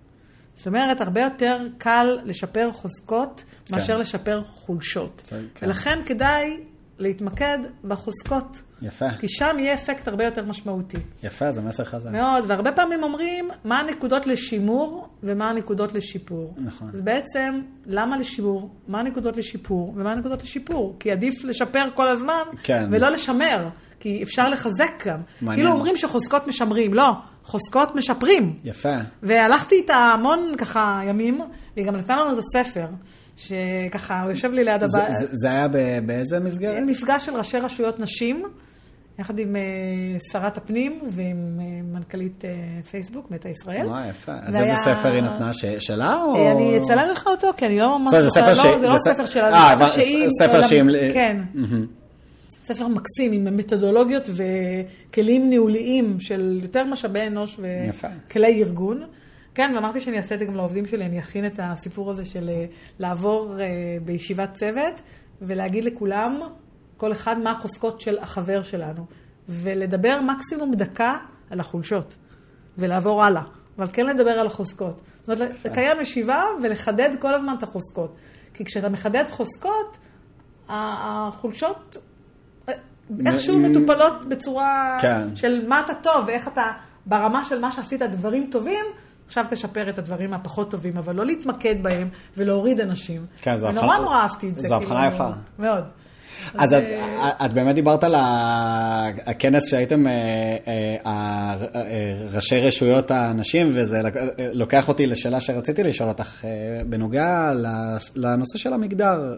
זאת 0.56 0.68
אומרת, 0.68 1.02
הרבה 1.02 1.22
יותר 1.22 1.58
קל 1.78 2.20
לשפר 2.26 2.72
חוזקות 2.72 3.44
כן. 3.66 3.76
מאשר 3.76 3.98
לשפר 3.98 4.42
חולשות. 4.42 5.24
כן. 5.56 5.66
ולכן 5.66 6.00
כדאי 6.06 6.58
להתמקד 6.98 7.60
בחוזקות. 7.84 8.62
יפה. 8.82 9.10
כי 9.10 9.28
שם 9.30 9.56
יהיה 9.60 9.74
אפקט 9.74 10.08
הרבה 10.08 10.26
יותר 10.26 10.46
משמעותי. 10.46 10.98
יפה, 11.24 11.52
זה 11.52 11.62
מסר 11.62 11.84
חזק. 11.84 12.12
מאוד, 12.12 12.44
והרבה 12.48 12.72
פעמים 12.72 13.04
אומרים 13.04 13.50
מה 13.64 13.80
הנקודות 13.80 14.28
לשימור 14.28 15.08
ומה 15.24 15.50
הנקודות 15.50 15.94
לשיפור. 15.94 16.54
נכון. 16.58 16.90
אז 16.94 17.02
בעצם, 17.02 17.62
למה 17.86 18.18
לשימור? 18.18 18.70
מה 18.88 19.00
הנקודות 19.00 19.38
לשיפור 19.38 19.94
ומה 19.96 20.12
הנקודות 20.12 20.44
לשיפור? 20.44 20.96
כי 21.00 21.12
עדיף 21.12 21.44
לשפר 21.44 21.86
כל 21.96 22.08
הזמן 22.08 22.44
כן. 22.64 22.88
ולא 22.92 23.10
לשמר, 23.10 23.70
כי 24.00 24.24
אפשר 24.24 24.50
לחזק 24.50 25.08
גם. 25.08 25.20
מעניין. 25.42 25.60
כאילו 25.66 25.72
אומרים 25.78 25.98
שחוזקות 25.98 26.48
משמרים, 26.48 26.94
לא. 26.94 27.12
חוזקות 27.44 27.96
משפרים. 27.96 28.56
יפה. 28.64 28.96
והלכתי 29.24 29.76
איתה 29.76 29.96
המון 29.96 30.54
ככה 30.58 31.02
ימים, 31.06 31.42
והיא 31.76 31.86
גם 31.86 31.96
נתנה 31.96 32.16
לנו 32.16 32.34
את 32.34 32.38
הספר. 32.38 32.86
שככה, 33.38 34.22
הוא 34.22 34.30
יושב 34.30 34.52
לי 34.52 34.64
ליד 34.64 34.84
הבית. 34.84 35.16
זה, 35.20 35.26
זה 35.32 35.50
היה 35.52 35.68
באיזה 36.06 36.40
מסגרת? 36.40 36.84
מפגש 36.88 37.26
של 37.26 37.36
ראשי 37.36 37.58
רשויות 37.58 38.00
נשים, 38.00 38.44
יחד 39.22 39.40
עם 39.40 39.56
uh, 39.56 40.32
שרת 40.32 40.58
הפנים 40.58 41.00
ועם 41.10 41.60
uh, 41.60 41.96
מנכ"לית 41.96 42.44
uh, 42.44 42.88
פייסבוק, 42.88 43.32
מטא 43.32 43.48
ישראל. 43.48 43.88
וואי, 43.88 44.10
יפה. 44.10 44.32
אז 44.42 44.56
איזה. 44.56 44.76
ספר 44.76 45.12
היא 45.12 45.22
נתנה? 45.22 45.52
שלה 45.80 46.24
או... 46.24 46.52
אני 46.52 46.78
אצלם 46.78 47.08
לך 47.12 47.28
אותו, 47.28 47.48
כי 47.58 47.66
אני 47.66 47.80
לא 47.80 48.00
ממש... 48.00 48.12
זה 48.12 48.30
ספר 48.30 48.54
ש... 48.54 48.66
זה 48.80 48.88
לא 48.88 48.98
ספר 48.98 49.26
שלה, 49.26 49.76
זה 49.80 49.86
ספר 49.86 49.92
שהיא... 49.92 50.28
ספר 50.40 50.62
שהיא... 50.62 51.14
כן. 51.14 51.38
ספר 52.64 52.88
מקסים 52.88 53.32
עם 53.32 53.58
מתודולוגיות 53.58 54.30
וכלים 54.30 55.50
ניהוליים 55.50 56.18
של 56.20 56.60
יותר 56.64 56.84
משאבי 56.84 57.28
אנוש 57.28 57.60
וכלי 57.60 58.64
ארגון. 58.64 59.04
כן, 59.56 59.72
ואמרתי 59.76 60.02
שאני 60.02 60.18
אעשה 60.18 60.36
את 60.36 60.40
זה 60.40 60.46
גם 60.46 60.56
לעובדים 60.56 60.86
שלי, 60.86 61.06
אני 61.06 61.20
אכין 61.20 61.46
את 61.46 61.60
הסיפור 61.64 62.12
הזה 62.12 62.26
של 62.26 62.50
אה, 62.50 62.66
לעבור 63.00 63.62
אה, 63.62 63.66
בישיבת 64.06 64.54
צוות 64.54 65.02
ולהגיד 65.42 65.84
לכולם, 65.84 66.40
כל 67.02 67.12
אחד 67.12 67.40
מה 67.40 67.52
החוזקות 67.52 68.02
של 68.02 68.20
החבר 68.20 68.62
שלנו, 68.62 69.06
ולדבר 69.50 70.20
מקסימום 70.22 70.74
דקה 70.76 71.18
על 71.50 71.60
החולשות, 71.60 72.16
ולעבור 72.78 73.24
הלאה, 73.24 73.42
אבל 73.78 73.88
כן 73.94 74.06
לדבר 74.06 74.30
על 74.32 74.48
החוזקות. 74.48 75.02
זאת 75.20 75.42
אומרת, 75.42 75.56
לקיים 75.66 76.02
ישיבה 76.02 76.44
ולחדד 76.64 77.10
כל 77.20 77.34
הזמן 77.36 77.56
את 77.58 77.64
החוזקות. 77.64 78.16
כי 78.54 78.66
כשאתה 78.66 78.90
מחדד 78.90 79.24
חוזקות, 79.30 79.98
החולשות 80.70 81.98
אה, 82.70 82.74
איכשהו 83.26 83.60
מטופלות 83.60 84.26
בצורה 84.30 84.98
כן. 85.02 85.36
של 85.36 85.66
מה 85.68 85.82
אתה 85.86 85.94
טוב 85.94 86.24
ואיך 86.28 86.48
אתה, 86.48 86.66
ברמה 87.06 87.44
של 87.44 87.60
מה 87.60 87.72
שעשית 87.72 88.02
דברים 88.02 88.50
טובים, 88.52 88.86
עכשיו 89.28 89.46
תשפר 89.50 89.90
את 89.90 90.00
הדברים 90.00 90.34
הפחות 90.34 90.72
טובים, 90.72 90.98
אבל 90.98 91.16
לא 91.16 91.26
להתמקד 91.26 91.84
בהם 91.84 92.08
ולהוריד 92.38 92.80
אנשים. 92.80 93.26
כן, 93.42 93.58
זו 93.58 93.68
ונורא 93.68 93.86
הבחנה- 93.86 94.00
נורא 94.04 94.16
אהבתי 94.22 94.50
את 94.50 94.56
זה. 94.56 94.68
זו 94.68 94.76
הבחנה 94.76 95.02
כאילו, 95.10 95.14
יפה. 95.16 95.30
מאוד. 95.60 95.84
אז 96.54 96.74
את, 96.74 96.84
אה, 96.84 97.46
את 97.46 97.54
באמת 97.54 97.76
דיברת 97.76 98.04
על 98.04 98.16
הכנס 99.26 99.70
שהייתם 99.70 100.08
אה, 100.08 100.14
אה, 101.06 101.56
ראשי 102.32 102.60
רשויות 102.60 103.12
הנשים, 103.12 103.72
וזה 103.74 104.02
לוקח 104.54 104.88
אותי 104.88 105.08
לשאלה 105.08 105.42
שרציתי 105.42 105.84
לשאול 105.84 106.10
אותך 106.10 106.46
בנוגע 106.86 107.52
לנושא 108.16 108.58
של 108.58 108.74
המגדר. 108.74 109.36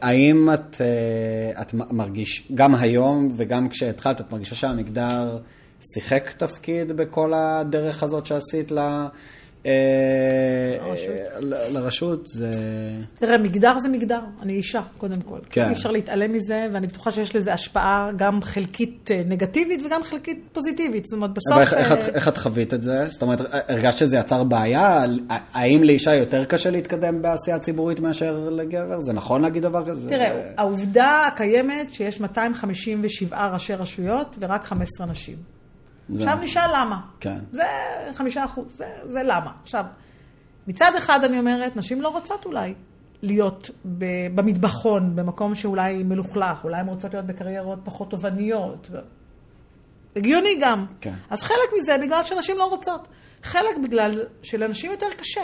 האם 0.00 0.48
את, 0.54 0.80
את 1.60 1.74
מרגיש, 1.74 2.48
גם 2.54 2.74
היום 2.74 3.34
וגם 3.36 3.68
כשהתחלת, 3.68 4.20
את 4.20 4.32
מרגישה 4.32 4.54
שהמגדר 4.54 5.38
שיחק 5.94 6.32
תפקיד 6.36 6.92
בכל 6.92 7.32
הדרך 7.34 8.02
הזאת 8.02 8.26
שעשית 8.26 8.72
ל... 8.72 9.06
אה, 9.66 10.76
לרשות? 11.70 12.26
זה... 12.26 12.50
תראה, 13.14 13.38
מגדר 13.38 13.76
זה 13.82 13.88
מגדר, 13.88 14.20
אני 14.42 14.52
אישה, 14.52 14.80
קודם 14.98 15.20
כל. 15.20 15.38
כן. 15.50 15.66
אי 15.66 15.72
אפשר 15.72 15.90
להתעלם 15.90 16.32
מזה, 16.32 16.66
ואני 16.72 16.86
בטוחה 16.86 17.12
שיש 17.12 17.36
לזה 17.36 17.52
השפעה 17.52 18.10
גם 18.16 18.42
חלקית 18.42 19.10
אה, 19.10 19.20
נגטיבית 19.26 19.86
וגם 19.86 20.02
חלקית 20.02 20.44
פוזיטיבית. 20.52 21.06
זאת 21.06 21.16
אומרת, 21.16 21.30
בסוף... 21.30 21.72
אבל 21.72 21.96
אה, 22.00 22.06
איך 22.14 22.28
את 22.28 22.38
חווית 22.38 22.74
את 22.74 22.82
זה? 22.82 23.06
זאת 23.08 23.22
אומרת, 23.22 23.40
הרגשת 23.68 23.98
שזה 23.98 24.16
יצר 24.16 24.44
בעיה? 24.44 25.04
האם 25.54 25.82
לאישה 25.82 26.14
יותר 26.14 26.44
קשה 26.44 26.70
להתקדם 26.70 27.22
בעשייה 27.22 27.58
ציבורית 27.58 28.00
מאשר 28.00 28.48
לגבר? 28.50 29.00
זה 29.00 29.12
נכון 29.12 29.42
להגיד 29.42 29.62
דבר 29.62 29.86
כזה? 29.86 30.08
תראה, 30.08 30.52
העובדה 30.56 31.26
הקיימת 31.26 31.92
שיש 31.92 32.20
257 32.20 33.46
ראשי 33.52 33.74
רשויות 33.74 34.36
ורק 34.40 34.64
15 34.64 35.06
נשים. 35.06 35.59
עכשיו 36.16 36.38
נשאל 36.42 36.70
למה. 36.74 37.00
כן. 37.20 37.38
זה 37.52 37.64
חמישה 38.14 38.44
אחוז, 38.44 38.76
זה, 38.76 38.86
זה 39.04 39.22
למה. 39.22 39.52
עכשיו, 39.62 39.84
מצד 40.66 40.90
אחד 40.98 41.24
אני 41.24 41.38
אומרת, 41.38 41.76
נשים 41.76 42.02
לא 42.02 42.08
רוצות 42.08 42.44
אולי 42.44 42.74
להיות 43.22 43.70
ב- 43.84 44.34
במטבחון, 44.34 45.16
במקום 45.16 45.54
שאולי 45.54 46.02
מלוכלך, 46.02 46.64
אולי 46.64 46.76
הן 46.80 46.86
רוצות 46.86 47.14
להיות 47.14 47.26
בקריירות 47.26 47.78
פחות 47.84 48.10
תובעניות. 48.10 48.90
הגיוני 50.16 50.56
גם. 50.60 50.86
כן. 51.00 51.14
אז 51.30 51.38
חלק 51.40 51.80
מזה 51.82 51.98
בגלל 52.02 52.24
שנשים 52.24 52.58
לא 52.58 52.64
רוצות. 52.64 53.08
חלק 53.42 53.78
בגלל 53.84 54.10
שלנשים 54.42 54.90
יותר 54.90 55.06
קשה. 55.18 55.40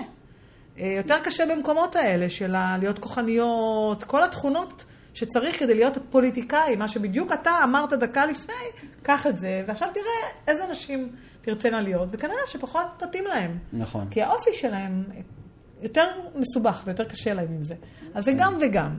אה, 0.79 0.95
יותר 0.97 1.19
קשה 1.25 1.45
במקומות 1.47 1.97
האלה 1.97 2.29
של 2.29 2.55
להיות 2.81 2.99
כוחניות, 2.99 4.05
כל 4.05 4.25
התכונות 4.25 4.85
שצריך 5.17 5.59
כדי 5.59 5.75
להיות 5.75 5.99
פוליטיקאי, 6.11 6.77
מה 6.77 6.89
שבדיוק 6.89 7.33
אתה 7.33 7.51
אמרת 7.65 7.93
דקה 7.93 8.27
לפני, 8.27 8.55
קח 9.03 9.27
את 9.27 9.39
זה, 9.39 9.65
ועכשיו 9.67 9.89
תראה 9.95 10.31
איזה 10.49 10.67
נשים 10.71 11.13
תרצנה 11.41 11.81
להיות, 11.81 12.09
וכנראה 12.13 12.41
שפחות 12.47 13.03
מתאים 13.03 13.25
להם. 13.25 13.59
נכון. 13.73 14.09
כי 14.11 14.23
האופי 14.23 14.53
שלהם 14.53 15.05
יותר 15.83 16.05
מסובך 16.35 16.83
ויותר 16.87 17.05
קשה 17.05 17.35
להם 17.35 17.49
עם 17.51 17.63
זה. 17.63 17.75
אז 18.15 18.25
זה 18.25 18.33
גם 18.39 18.57
וגם. 18.61 18.97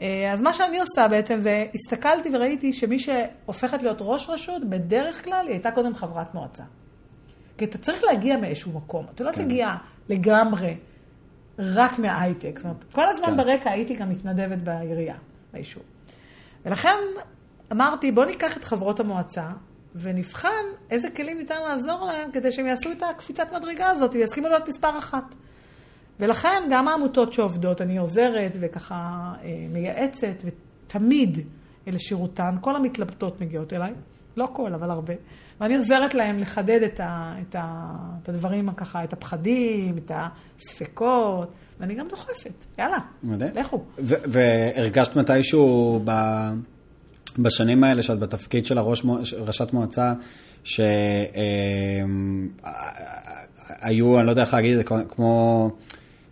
אה, 0.00 0.32
אז 0.32 0.40
מה 0.40 0.52
שאני 0.52 0.80
עושה 0.80 1.08
בעצם 1.08 1.40
זה, 1.40 1.66
הסתכלתי 1.74 2.30
וראיתי 2.32 2.72
שמי 2.72 2.98
שהופכת 2.98 3.82
להיות 3.82 3.98
ראש 4.00 4.28
רשות, 4.28 4.64
בדרך 4.64 5.24
כלל 5.24 5.44
היא 5.46 5.50
הייתה 5.50 5.70
קודם 5.70 5.94
חברת 5.94 6.34
מועצה. 6.34 6.64
כי 7.58 7.64
אתה 7.64 7.78
צריך 7.78 8.04
להגיע 8.04 8.36
מאיזשהו 8.36 8.72
מקום. 8.72 9.06
אתה 9.14 9.24
לא 9.24 9.32
כן. 9.32 9.44
תגיע 9.44 9.74
לגמרי 10.08 10.76
רק 11.58 11.98
מההייטק. 11.98 12.52
זאת 12.56 12.64
אומרת, 12.64 12.84
כל 12.92 13.08
הזמן 13.08 13.26
כן. 13.26 13.36
ברקע 13.36 13.70
הייתי 13.70 13.94
גם 13.94 14.10
מתנדבת 14.10 14.58
בעירייה, 14.58 15.16
ביישוב. 15.52 15.82
ולכן 16.66 16.96
אמרתי, 17.72 18.12
בוא 18.12 18.24
ניקח 18.24 18.56
את 18.56 18.64
חברות 18.64 19.00
המועצה 19.00 19.46
ונבחן 19.94 20.64
איזה 20.90 21.10
כלים 21.10 21.38
ניתן 21.38 21.62
לעזור 21.62 22.06
להם 22.06 22.30
כדי 22.32 22.52
שהם 22.52 22.66
יעשו 22.66 22.92
את 22.92 23.02
הקפיצת 23.02 23.52
מדרגה 23.52 23.90
הזאת 23.90 24.14
ויסכימו 24.14 24.48
להיות 24.48 24.68
מספר 24.68 24.98
אחת. 24.98 25.34
ולכן 26.20 26.62
גם 26.70 26.88
העמותות 26.88 27.32
שעובדות, 27.32 27.82
אני 27.82 27.98
עוזרת 27.98 28.52
וככה 28.60 29.32
אה, 29.42 29.66
מייעצת, 29.70 30.44
ותמיד 30.44 31.38
אלה 31.88 31.98
שירותן, 31.98 32.54
כל 32.60 32.76
המתלבטות 32.76 33.40
מגיעות 33.40 33.72
אליי, 33.72 33.92
לא 34.36 34.48
כל, 34.52 34.74
אבל 34.74 34.90
הרבה, 34.90 35.14
ואני 35.60 35.76
עוזרת 35.76 36.14
להם 36.14 36.38
לחדד 36.38 36.82
את, 36.82 37.00
ה, 37.00 37.34
את, 37.42 37.54
ה, 37.58 37.92
את 38.22 38.28
הדברים 38.28 38.72
ככה, 38.72 39.04
את 39.04 39.12
הפחדים, 39.12 39.98
את 39.98 40.12
הספקות, 40.14 41.52
ואני 41.80 41.94
גם 41.94 42.08
דוחפת, 42.08 42.52
יאללה, 42.78 42.98
מדהים. 43.22 43.50
לכו. 43.54 43.84
והרגשת 43.98 45.16
מתישהו 45.16 46.00
ב... 46.04 46.10
בשנים 47.38 47.84
האלה 47.84 48.02
שאת 48.02 48.18
בתפקיד 48.18 48.66
של 48.66 48.78
הראש, 48.78 49.02
ראשת 49.38 49.72
מועצה, 49.72 50.14
שהיו, 50.64 50.84
אני 54.18 54.26
לא 54.26 54.30
יודע 54.30 54.42
איך 54.42 54.54
להגיד 54.54 54.78
את 54.78 54.78
זה, 54.78 54.84
כמו 55.08 55.70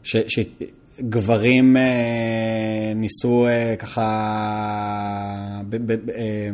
ש- 0.03 0.16
שגברים 0.28 1.76
אה, 1.76 2.92
ניסו 2.94 3.46
אה, 3.46 3.74
ככה 3.78 5.62
ב- 5.68 5.76
ב- 5.76 6.07
ב- 6.07 6.11
אה, 6.11 6.51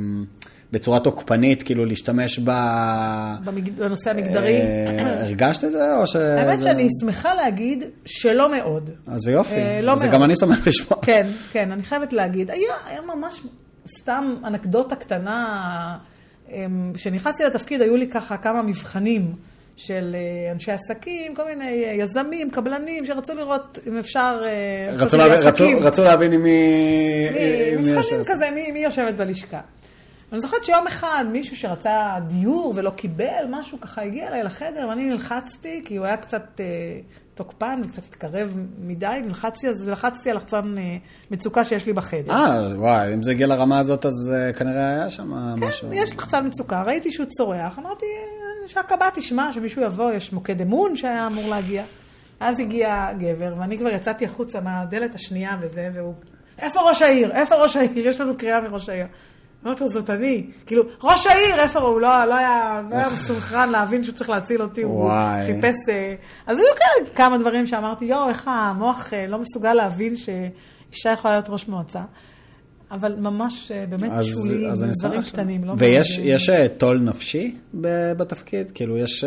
בצורה 0.74 1.00
תוקפנית, 1.00 1.62
כאילו 1.62 1.84
להשתמש 1.84 2.38
ב... 2.38 2.50
במג... 3.44 3.70
בנושא 3.70 4.10
המגדרי. 4.10 4.60
אה, 4.60 5.22
הרגשת 5.24 5.64
את 5.64 5.70
זה 5.72 5.96
או 5.96 6.06
ש... 6.06 6.16
האמת 6.16 6.62
שאני 6.62 6.88
שמחה 7.00 7.34
להגיד 7.34 7.82
שלא 8.06 8.50
מאוד. 8.56 8.90
אז 9.06 9.20
זה 9.20 9.32
יופי, 9.32 9.54
אה, 9.54 9.80
לא 9.82 9.96
זה 9.96 10.02
מאוד. 10.04 10.14
גם 10.14 10.22
אני 10.22 10.34
שמח 10.36 10.66
לשמוע. 10.66 11.00
כן, 11.02 11.26
כן, 11.52 11.72
אני 11.72 11.82
חייבת 11.82 12.12
להגיד. 12.12 12.50
היה, 12.50 12.60
היה 12.88 13.00
ממש 13.14 13.40
סתם 14.00 14.34
אנקדוטה 14.46 14.96
קטנה, 14.96 15.96
אמ, 16.52 16.92
כשנכנסתי 16.94 17.44
לתפקיד 17.44 17.82
היו 17.82 17.96
לי 17.96 18.08
ככה 18.08 18.36
כמה 18.36 18.62
מבחנים 18.62 19.32
של 19.76 20.16
אה, 20.46 20.52
אנשי 20.52 20.72
עסקים, 20.72 21.34
כל 21.34 21.42
מיני 21.48 21.70
יזמים, 21.98 22.50
קבלנים, 22.50 23.04
שרצו 23.04 23.34
לראות 23.34 23.78
אם 23.88 23.98
אפשר... 23.98 24.42
רצו 24.92 25.16
להבין- 25.16 25.38
רצו-. 25.46 25.64
רצו 25.80 26.04
להבין 26.04 26.32
עם 26.32 26.42
מי... 26.42 26.58
מבחנים. 27.78 28.20
כזה, 28.24 28.50
מי, 28.54 28.70
מי 28.72 28.78
יושבת 28.78 29.14
בלשכה. 29.14 29.60
אני 30.34 30.40
זוכרת 30.40 30.64
שיום 30.64 30.86
אחד 30.86 31.24
מישהו 31.32 31.56
שרצה 31.56 32.16
דיור 32.26 32.72
ולא 32.76 32.90
קיבל, 32.90 33.44
משהו 33.50 33.80
ככה 33.80 34.02
הגיע 34.02 34.28
אליי 34.28 34.42
לחדר, 34.42 34.86
ואני 34.88 35.10
נלחצתי, 35.10 35.82
כי 35.84 35.96
הוא 35.96 36.06
היה 36.06 36.16
קצת 36.16 36.60
אה, 36.60 36.66
תוקפן, 37.34 37.80
קצת 37.92 38.02
התקרב 38.04 38.54
מדי, 38.78 39.20
נלחצתי, 39.24 39.68
אז 39.68 39.88
לחצתי 39.88 40.30
על 40.30 40.36
לחצן 40.36 40.78
אה, 40.78 40.96
מצוקה 41.30 41.64
שיש 41.64 41.86
לי 41.86 41.92
בחדר. 41.92 42.32
אה, 42.32 42.68
וואי, 42.76 43.14
אם 43.14 43.22
זה 43.22 43.30
הגיע 43.30 43.46
לרמה 43.46 43.78
הזאת, 43.78 44.06
אז 44.06 44.32
אה, 44.34 44.52
כנראה 44.52 44.88
היה 44.88 45.10
שם 45.10 45.54
כן, 45.60 45.66
משהו. 45.66 45.88
יש 45.92 46.12
לחצן 46.12 46.46
מצוקה, 46.46 46.82
ראיתי 46.82 47.12
שהוא 47.12 47.26
צורח, 47.26 47.78
אמרתי 47.78 48.06
שהקב"ט 48.66 49.16
ישמע, 49.16 49.52
שמישהו 49.52 49.82
יבוא, 49.82 50.12
יש 50.12 50.32
מוקד 50.32 50.60
אמון 50.60 50.96
שהיה 50.96 51.26
אמור 51.26 51.48
להגיע. 51.48 51.84
אז 52.40 52.60
הגיע 52.60 53.12
גבר, 53.18 53.54
ואני 53.58 53.78
כבר 53.78 53.88
יצאתי 53.88 54.24
החוצה 54.24 54.60
מהדלת 54.60 55.14
השנייה 55.14 55.56
וזה, 55.60 55.88
והוא, 55.94 56.14
איפה 56.58 56.80
ראש 56.80 57.02
העיר? 57.02 57.32
איפה 57.32 57.54
ראש 57.54 57.76
העיר? 57.76 58.08
יש 58.08 58.20
לנו 58.20 58.36
קריאה 58.36 58.60
מראש 58.60 58.88
העיר. 58.88 59.06
אמרתי 59.66 59.80
לו, 59.84 59.88
זאת 59.88 60.10
אני. 60.10 60.46
כאילו, 60.66 60.82
ראש 61.02 61.26
העיר, 61.26 61.60
איפה 61.60 61.78
הוא? 61.80 62.00
לא, 62.00 62.24
לא 62.24 62.34
היה, 62.34 62.82
לא 62.90 62.96
היה 62.96 63.06
מסונכרן 63.14 63.68
להבין 63.70 64.04
שהוא 64.04 64.14
צריך 64.14 64.30
להציל 64.30 64.62
אותי, 64.62 64.82
הוא 64.82 65.02
וואי. 65.04 65.44
חיפש... 65.46 65.74
אה, 65.88 66.14
אז 66.46 66.58
היו 66.58 66.66
כאלה 66.76 67.14
כמה 67.14 67.38
דברים 67.38 67.66
שאמרתי, 67.66 68.04
יואו, 68.04 68.28
איך 68.28 68.48
המוח 68.48 69.12
אה, 69.12 69.26
לא 69.26 69.38
מסוגל 69.38 69.72
להבין 69.74 70.16
שאישה 70.16 71.10
יכולה 71.12 71.34
להיות 71.34 71.46
ראש 71.48 71.68
מועצה. 71.68 72.02
אבל 72.90 73.14
ממש 73.18 73.72
אה, 73.74 73.84
באמת 73.88 74.10
אז- 74.12 74.26
שולי, 74.26 74.66
אז 74.70 74.84
אני 74.84 74.92
דברים 75.00 75.22
קטנים. 75.22 75.64
לא 75.64 75.74
ויש 75.78 76.18
יש, 76.18 76.50
טול 76.78 76.98
נפשי 76.98 77.54
בתפקיד? 78.16 78.70
כאילו, 78.74 78.98
יש... 78.98 79.24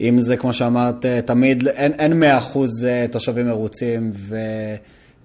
אם 0.00 0.20
זה, 0.20 0.36
כמו 0.36 0.52
שאמרת, 0.52 1.06
תמיד 1.06 1.68
אין 1.68 1.92
אין 1.92 2.22
100% 2.22 2.26
אה, 2.86 3.06
תושבים 3.10 3.46
מרוצים, 3.46 4.12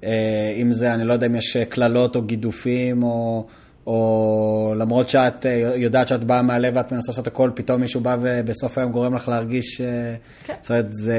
ואם 0.04 0.72
זה, 0.72 0.94
אני 0.94 1.04
לא 1.04 1.14
יודע 1.14 1.28
אם 1.28 1.36
יש 1.36 1.58
אה, 1.58 1.66
קללות 1.66 2.16
או 2.16 2.22
גידופים, 2.22 3.04
או... 3.04 3.46
או 3.88 4.74
למרות 4.78 5.10
שאת 5.10 5.46
אה, 5.46 5.74
יודעת 5.76 6.08
שאת 6.08 6.24
באה 6.24 6.42
מהלב 6.42 6.74
ואת 6.76 6.92
מנסה 6.92 7.12
לעשות 7.12 7.28
הכל, 7.28 7.52
פתאום 7.56 7.82
מישהו 7.82 8.02
בא 8.02 8.18
ובסוף 8.22 8.78
היום 8.78 8.92
גורם 8.92 9.14
לך 9.16 9.28
להרגיש... 9.28 9.82
אה, 9.82 10.16
כן. 10.44 10.54
זאת 10.62 10.72
אומרת, 10.72 10.94
זה, 10.94 11.18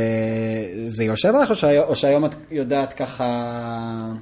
זה 0.87 1.05
יושב 1.05 1.32
לך, 1.43 1.51
או 1.51 1.55
שהיום, 1.55 1.85
או 1.89 1.97
שהיום 1.97 2.24
את 2.24 2.35
יודעת 2.51 2.93
ככה... 2.93 4.12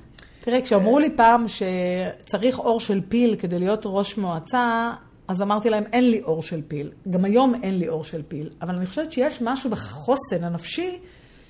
תראה, 0.41 0.63
כשאמרו 0.63 0.99
לי 0.99 1.11
פעם 1.17 1.45
שצריך 1.49 2.59
אור 2.59 2.81
של 2.81 3.01
פיל 3.09 3.37
כדי 3.37 3.59
להיות 3.59 3.83
ראש 3.85 4.19
מועצה, 4.19 4.91
אז 5.29 5.43
אמרתי 5.43 5.71
להם, 5.71 5.85
אין 5.93 6.11
לי 6.11 6.21
אור 6.23 6.43
של 6.43 6.61
פיל. 6.69 6.91
גם 7.11 7.25
היום 7.25 7.55
אין 7.63 7.79
לי 7.79 7.89
אור 7.89 8.05
של 8.05 8.23
פיל. 8.29 8.51
אבל 8.63 8.75
אני 8.75 8.87
חושבת 8.87 9.13
שיש 9.13 9.43
משהו 9.43 9.71
בחוסן 9.71 10.45
הנפשי 10.45 10.99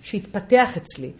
שהתפתח 0.02 0.76
אצלי. 0.76 1.10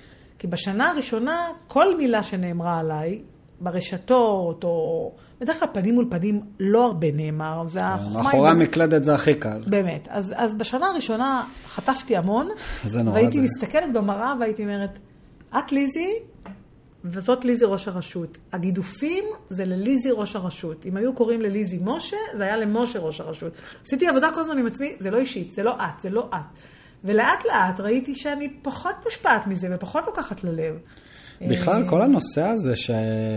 כי 0.43 0.49
בשנה 0.49 0.90
הראשונה, 0.90 1.47
כל 1.68 1.97
מילה 1.97 2.22
שנאמרה 2.22 2.78
עליי, 2.80 3.22
ברשתות, 3.61 4.64
או 4.64 5.12
בדרך 5.40 5.59
כלל 5.59 5.68
פנים 5.72 5.95
מול 5.95 6.07
פנים, 6.11 6.40
לא 6.61 6.86
הרבה 6.86 7.12
נאמר. 7.12 7.64
זה 7.68 7.80
החוכמה... 7.84 8.18
כן, 8.18 8.24
מאחורי 8.24 8.51
המקלדת 8.51 9.05
זה 9.05 9.14
הכי 9.14 9.34
קל. 9.34 9.62
באמת. 9.66 10.09
אז, 10.11 10.34
אז 10.36 10.55
בשנה 10.55 10.86
הראשונה 10.86 11.45
חטפתי 11.66 12.16
המון, 12.16 12.49
והייתי 13.12 13.34
זה- 13.34 13.40
מסתכלת 13.40 13.93
במראה 13.93 14.34
והייתי 14.40 14.62
אומרת, 14.62 14.99
את 15.59 15.72
ליזי, 15.72 16.11
וזאת 17.05 17.45
ליזי 17.45 17.64
ראש 17.64 17.88
הרשות. 17.88 18.38
הגידופים 18.53 19.24
זה 19.51 19.64
לליזי 19.64 20.11
ראש 20.12 20.36
הרשות. 20.36 20.86
אם 20.86 20.97
היו 20.97 21.14
קוראים 21.14 21.40
לליזי 21.40 21.78
משה, 21.82 22.16
זה 22.36 22.43
היה 22.43 22.57
למשה 22.57 22.99
ראש 22.99 23.20
הרשות. 23.20 23.53
עשיתי 23.86 24.09
עבודה 24.09 24.30
כל 24.34 24.40
הזמן 24.40 24.59
עם 24.59 24.66
עצמי, 24.66 24.97
זה 25.01 25.11
לא 25.11 25.18
אישית, 25.18 25.53
זה 25.53 25.62
לא 25.62 25.74
את, 25.74 26.01
זה 26.03 26.11
לא 26.11 26.28
את. 26.34 26.59
ולאט 27.05 27.44
לאט 27.44 27.80
ראיתי 27.80 28.14
שאני 28.14 28.48
פחות 28.62 28.94
מושפעת 29.05 29.46
מזה 29.46 29.68
ופחות 29.74 30.05
לוקחת 30.07 30.44
ללב. 30.44 30.74
בכלל, 31.48 31.82
אה, 31.82 31.88
כל 31.88 32.03
הנושא 32.03 32.42
הזה 32.42 32.76
ש... 32.76 32.90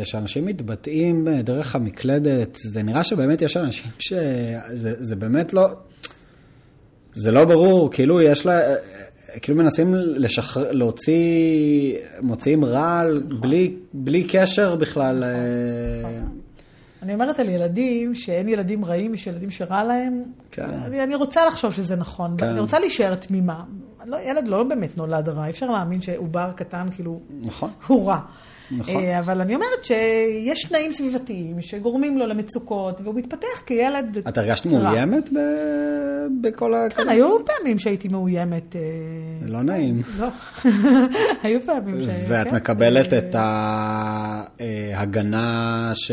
שאנשים 0.04 0.46
מתבטאים 0.46 1.28
דרך 1.44 1.76
המקלדת, 1.76 2.56
זה 2.56 2.84
נראה 2.84 3.04
שבאמת 3.04 3.42
יש 3.42 3.58
אנשים 3.58 3.92
שזה 4.00 4.94
זה 5.04 5.16
באמת 5.16 5.54
לא... 5.54 5.68
זה 7.14 7.32
לא 7.32 7.46
ברור, 7.46 7.92
כאילו 7.92 8.22
יש 8.22 8.46
לה... 8.46 8.60
כאילו 9.42 9.58
מנסים 9.58 9.96
לשחרר, 9.96 10.72
להוציא, 10.72 11.98
מוציאים 12.22 12.66
רעל 12.66 13.24
בלי, 13.40 13.76
בלי 13.94 14.28
קשר 14.32 14.76
בכלל. 14.76 15.24
אה, 15.24 16.20
אני 17.06 17.14
אומרת 17.14 17.40
על 17.40 17.50
ילדים, 17.50 18.16
שאין 18.16 18.50
ילדים 18.50 18.86
רעים, 18.86 19.14
יש 19.14 19.28
ילדים 19.28 19.52
שרע 19.52 19.84
להם. 19.84 20.24
כן. 20.52 20.70
אני, 20.86 21.04
אני 21.04 21.16
רוצה 21.16 21.46
לחשוב 21.46 21.74
שזה 21.74 21.96
נכון, 21.96 22.36
כן. 22.38 22.48
אני 22.48 22.60
רוצה 22.60 22.80
להישאר 22.80 23.16
תמימה. 23.16 23.64
לא, 24.06 24.18
ילד 24.18 24.48
לא 24.48 24.64
באמת 24.64 24.98
נולד 24.98 25.30
רע, 25.30 25.46
אי 25.46 25.50
אפשר 25.50 25.66
להאמין 25.66 26.02
שעובר 26.02 26.52
קטן, 26.56 26.88
כאילו, 26.96 27.20
נכון. 27.42 27.70
הוא 27.88 28.08
רע. 28.08 28.20
נכון. 28.72 28.96
אה, 28.96 29.20
אבל 29.20 29.42
אני 29.42 29.56
אומרת 29.56 29.84
שיש 29.84 30.64
תנאים 30.64 30.92
סביבתיים 30.92 31.62
שגורמים 31.62 32.18
לו 32.18 32.28
למצוקות, 32.28 33.02
והוא 33.02 33.16
מתפתח 33.16 33.62
כילד 33.66 34.18
את 34.28 34.38
הרגשת 34.38 34.68
רע. 34.68 34.72
מאוימת 34.72 35.30
ב... 35.34 35.38
בכל 36.42 36.74
ה... 36.74 36.90
כן, 36.90 37.10
היו 37.10 37.38
פעמים 37.46 37.80
שהייי 37.80 37.98
מאוימת. 38.12 38.76
אה, 38.76 38.82
לא 39.48 39.62
נעים. 39.62 40.02
לא, 40.20 40.28
היו 41.44 41.60
פעמים 41.66 42.04
ש... 42.04 42.08
ואת 42.28 42.48
כן. 42.48 42.56
מקבלת 42.56 43.14
אה, 43.14 43.18
את 43.18 43.36
ההגנה 44.60 45.92
ש... 45.96 46.12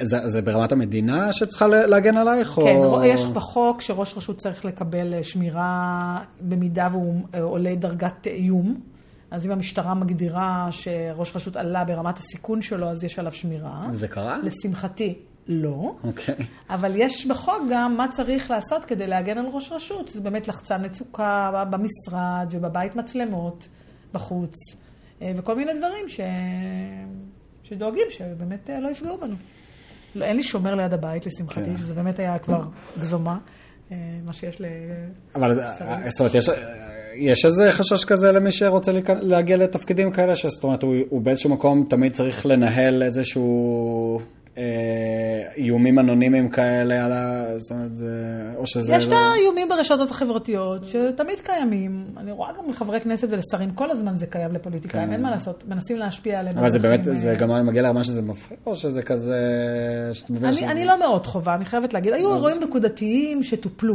זה, 0.00 0.28
זה 0.28 0.42
ברמת 0.42 0.72
המדינה 0.72 1.32
שצריכה 1.32 1.66
להגן 1.66 2.16
עלייך? 2.16 2.48
כן, 2.48 2.76
או... 2.76 3.04
יש 3.04 3.24
בחוק 3.24 3.80
שראש 3.80 4.16
רשות 4.16 4.38
צריך 4.38 4.64
לקבל 4.64 5.14
אה, 5.14 5.24
שמירה 5.24 6.18
במידה 6.40 6.88
והוא 6.90 7.20
אה, 7.34 7.42
עולה 7.42 7.74
דרגת 7.74 8.26
איום. 8.26 8.89
אז 9.30 9.46
אם 9.46 9.50
המשטרה 9.50 9.94
מגדירה 9.94 10.68
שראש 10.70 11.36
רשות 11.36 11.56
עלה 11.56 11.84
ברמת 11.84 12.18
הסיכון 12.18 12.62
שלו, 12.62 12.88
אז 12.88 13.04
יש 13.04 13.18
עליו 13.18 13.32
שמירה. 13.32 13.80
זה 13.92 14.08
קרה? 14.08 14.38
לשמחתי, 14.42 15.18
לא. 15.46 15.96
אוקיי. 16.04 16.34
אבל 16.70 16.92
יש 16.96 17.26
בחוק 17.26 17.62
גם 17.70 17.96
מה 17.96 18.06
צריך 18.12 18.50
לעשות 18.50 18.84
כדי 18.84 19.06
להגן 19.06 19.38
על 19.38 19.46
ראש 19.46 19.72
רשות. 19.72 20.08
זה 20.08 20.20
באמת 20.20 20.48
לחצן 20.48 20.84
מצוקה 20.84 21.64
במשרד 21.70 22.48
ובבית 22.50 22.96
מצלמות, 22.96 23.68
בחוץ, 24.12 24.54
אה, 25.22 25.32
וכל 25.36 25.56
מיני 25.56 25.72
דברים 25.78 26.08
ש... 26.08 26.20
שדואגים 27.62 28.06
שבאמת 28.10 28.70
אה, 28.70 28.80
לא 28.80 28.88
יפגעו 28.88 29.18
בנו. 29.18 29.34
לא, 30.14 30.24
אין 30.24 30.36
לי 30.36 30.42
שומר 30.42 30.74
ליד 30.74 30.92
הבית, 30.92 31.26
לשמחתי, 31.26 31.64
כן. 31.64 31.76
שזה 31.76 31.94
באמת 31.94 32.18
היה 32.18 32.38
כבר 32.38 32.62
גזומה, 33.00 33.38
אה, 33.92 33.96
מה 34.24 34.32
שיש 34.32 34.60
ל... 34.60 34.64
אבל 35.34 35.60
זאת 36.08 36.20
אומרת, 36.20 36.34
יש, 36.34 36.48
יש 37.20 37.44
איזה 37.44 37.72
חשש 37.72 38.04
כזה 38.04 38.32
למי 38.32 38.52
שרוצה 38.52 38.92
להגיע 39.20 39.56
לתפקידים 39.56 40.10
כאלה, 40.10 40.36
שזאת 40.36 40.62
אומרת, 40.64 40.82
הוא, 40.82 40.94
הוא 41.08 41.20
באיזשהו 41.20 41.50
מקום 41.50 41.86
תמיד 41.88 42.12
צריך 42.12 42.46
לנהל 42.46 43.02
איזשהו 43.02 44.20
אה, 44.58 44.62
איומים 45.56 45.98
אנונימיים 45.98 46.48
כאלה 46.48 47.04
על 47.04 47.12
ה... 47.12 47.44
זאת 47.58 47.70
אומרת, 47.70 47.96
זה... 47.96 48.06
או 48.56 48.66
שזה... 48.66 48.94
יש 48.94 49.06
את 49.06 49.12
לא- 49.12 49.16
האיומים 49.16 49.68
ברשתות 49.68 50.10
החברתיות, 50.10 50.88
שתמיד 50.88 51.40
קיימים. 51.42 52.04
אני 52.16 52.32
רואה 52.32 52.52
גם 52.58 52.70
לחברי 52.70 53.00
כנסת 53.00 53.28
ולשרים, 53.30 53.70
כל 53.70 53.90
הזמן 53.90 54.16
זה 54.16 54.26
קיים 54.26 54.52
לפוליטיקאים, 54.54 55.06
כן. 55.06 55.12
אין 55.12 55.22
מה 55.22 55.30
לעשות, 55.30 55.64
מנסים 55.68 55.96
להשפיע 55.96 56.40
עליהם. 56.40 56.58
אבל 56.58 56.70
זה 56.70 56.78
באמת, 56.78 57.04
זה 57.04 57.34
גם 57.38 57.66
מגיע 57.66 57.82
לרמה 57.82 58.04
שזה 58.04 58.22
מפחיד, 58.22 58.56
או 58.66 58.76
שזה 58.76 59.02
כזה... 59.02 59.38
אני, 60.42 60.52
שזה- 60.52 60.70
אני 60.70 60.84
לא 60.84 60.98
מאוד 60.98 61.26
חובה, 61.26 61.54
אני 61.54 61.64
חייבת 61.64 61.94
להגיד. 61.94 62.12
היו 62.12 62.34
אירועים 62.34 62.62
נקודתיים 62.62 63.42
שטופלו, 63.42 63.94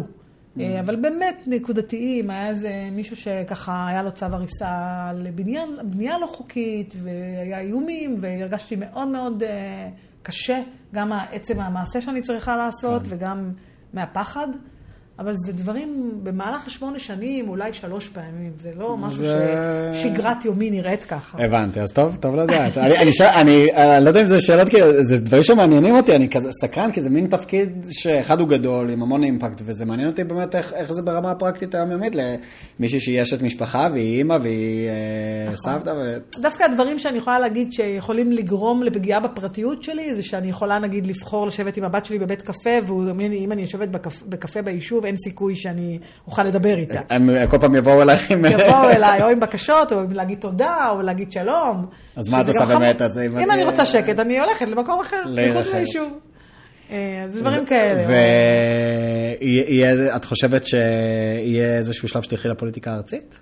אבל 0.79 0.95
באמת 0.95 1.43
נקודתיים. 1.47 2.29
היה 2.29 2.49
איזה 2.49 2.89
מישהו 2.91 3.15
שככה 3.15 3.87
היה 3.87 4.03
לו 4.03 4.11
צו 4.11 4.25
הריסה 4.25 5.07
על 5.09 5.27
בניין, 5.35 5.69
בנייה 5.83 6.17
לא 6.17 6.27
חוקית, 6.27 6.93
והיה 7.03 7.59
איומים, 7.59 8.15
והרגשתי 8.19 8.75
מאוד 8.75 9.07
מאוד 9.07 9.43
אה, 9.43 9.89
קשה, 10.23 10.61
גם 10.93 11.11
עצם 11.31 11.59
המעשה 11.59 12.01
שאני 12.01 12.21
צריכה 12.21 12.57
לעשות, 12.57 13.01
וגם 13.05 13.51
מהפחד. 13.93 14.47
אבל 15.19 15.33
זה 15.45 15.51
דברים 15.53 16.11
במהלך 16.23 16.67
השמונה 16.67 16.99
שנים, 16.99 17.49
אולי 17.49 17.73
שלוש 17.73 18.07
פעמים, 18.09 18.51
זה 18.59 18.71
לא 18.77 18.97
משהו 18.97 19.19
זה- 19.23 19.91
ששגרת 19.93 20.45
יומי 20.45 20.69
נראית 20.69 21.03
ככה. 21.03 21.43
הבנתי, 21.43 21.81
אז 21.81 21.91
טוב, 21.91 22.17
טוב 22.19 22.35
לדעת. 22.35 22.77
אני, 22.77 22.97
אני, 22.97 23.11
אני, 23.35 23.71
אני 23.95 24.03
לא 24.05 24.09
יודע 24.09 24.21
אם 24.21 24.27
זה 24.27 24.39
שאלות, 24.41 24.69
כי 24.69 24.77
זה 25.01 25.17
דברים 25.19 25.43
שמעניינים 25.43 25.95
אותי, 25.95 26.15
אני 26.15 26.29
כזה 26.29 26.49
סקרן, 26.61 26.91
כי 26.91 27.01
זה 27.01 27.09
מין 27.09 27.27
תפקיד 27.27 27.85
שאחד 27.91 28.39
הוא 28.39 28.47
גדול, 28.47 28.89
עם 28.89 29.01
המון 29.01 29.23
אימפקט, 29.23 29.61
וזה 29.65 29.85
מעניין 29.85 30.07
אותי 30.07 30.23
באמת 30.23 30.55
איך, 30.55 30.73
איך 30.73 30.93
זה 30.93 31.01
ברמה 31.01 31.31
הפרקטית 31.31 31.75
היומיומית 31.75 32.13
למישהי 32.15 32.99
שהיא 32.99 33.21
אשת 33.21 33.41
משפחה, 33.41 33.87
והיא 33.93 34.17
אימא, 34.17 34.37
והיא 34.43 34.87
אה, 35.49 35.55
סבתא, 35.55 35.89
ו... 35.97 36.17
דווקא 36.41 36.63
הדברים 36.63 36.99
שאני 36.99 37.17
יכולה 37.17 37.39
להגיד 37.39 37.73
שיכולים 37.73 38.31
לגרום 38.31 38.83
לפגיעה 38.83 39.19
בפרטיות 39.19 39.83
שלי, 39.83 40.15
זה 40.15 40.23
שאני 40.23 40.49
יכולה 40.49 40.79
נגיד 40.79 41.07
לבחור 41.07 41.47
לשבת 41.47 41.77
עם 41.77 41.83
הבת 41.83 42.05
שלי 42.05 42.19
בבית 42.19 42.41
קפה, 42.41 42.69
והוא 42.85 43.09
אומר 43.09 43.27
לי, 43.29 43.37
אם 43.45 43.51
אני 43.51 43.61
יושבת 43.61 43.87
בקפ, 43.89 44.23
בקפה 44.29 44.61
ביישוב, 44.61 45.04
אין 45.05 45.15
סיכוי 45.17 45.55
שאני 45.55 45.99
אוכל 46.27 46.43
לדבר 46.43 46.77
איתה. 46.77 46.99
הם 47.09 47.29
כל 47.49 47.57
פעם 47.59 47.75
יבואו 47.75 48.01
אלייך 48.01 48.31
עם... 48.31 48.45
יבואו 48.45 48.89
אליי 48.89 49.21
או 49.21 49.27
עם 49.27 49.39
בקשות, 49.39 49.91
או 49.91 50.01
להגיד 50.11 50.39
תודה, 50.39 50.89
או 50.89 51.01
להגיד 51.01 51.31
שלום. 51.31 51.85
אז 52.15 52.27
מה 52.29 52.41
את 52.41 52.47
עושה. 52.47 52.65
באמת? 52.65 53.01
אז 53.01 53.19
אם 53.19 53.51
אני 53.51 53.63
רוצה 53.63 53.85
שקט, 53.85 54.19
אני 54.19 54.39
הולכת 54.39 54.69
למקום 54.69 54.99
אחר, 54.99 55.21
לעיר 55.25 55.59
מחוץ. 55.59 55.73
ליישוב. 55.73 56.19
אה, 56.91 57.25
זה 57.29 57.41
דברים 57.41 57.65
כאלה. 57.65 58.03
ואת 60.11 60.25
חושבת 60.25 60.67
שיהיה 60.67 61.77
איזשהו 61.77 62.07
שלב 62.07 62.21
שתלכי 62.21 62.47
לפוליטיקה 62.47 62.91
הארצית? 62.91 63.35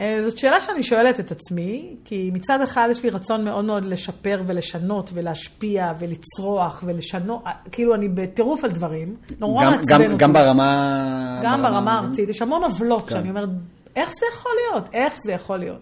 אה, 0.00 0.18
זאת 0.28 0.38
שאלה 0.38 0.60
שאני 0.60 0.82
שואלת 0.82 1.20
את 1.20 1.30
עצמי, 1.30 1.96
כי 2.04 2.30
מצד 2.34 2.60
אחד 2.60 2.88
יש 2.90 3.02
לי 3.02 3.10
רצון 3.10 3.44
מאוד 3.44 3.64
מאוד 3.64 3.84
לשפר 3.84 4.42
ולשנות 4.46 5.10
ולהשפיע 5.14 5.92
ולצרוח 5.98 6.82
ולשנות, 6.86 7.42
אה, 7.46 7.52
כאילו 7.72 7.94
אני 7.94 8.08
בטירוף 8.08 8.64
על 8.64 8.70
דברים, 8.70 9.16
נורא 9.40 9.64
גם- 9.64 9.70
מעצבן 9.72 9.94
גם- 9.94 10.02
אותי. 10.12 10.16
גם 10.16 10.32
ברמה... 10.32 11.40
גם 11.42 11.62
ברמה 11.62 11.92
הארצית, 11.98 12.28
יש 12.28 12.42
המון 12.42 12.62
עוולות 12.64 13.08
כן. 13.08 13.14
שאני 13.14 13.30
אומרת, 13.30 13.48
איך 13.96 14.08
זה 14.20 14.26
יכול 14.32 14.52
להיות? 14.70 14.84
איך 14.92 15.14
זה 15.26 15.32
יכול 15.32 15.56
להיות? 15.56 15.78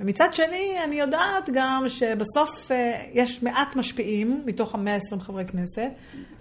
ומצד 0.00 0.34
שני, 0.34 0.76
אני 0.84 0.94
יודעת 0.94 1.50
גם 1.52 1.84
שבסוף 1.88 2.70
אה, 2.72 3.04
יש 3.12 3.42
מעט 3.42 3.76
משפיעים 3.76 4.42
מתוך 4.46 4.74
ה-120 4.74 5.20
חברי 5.20 5.46
כנסת, 5.46 5.90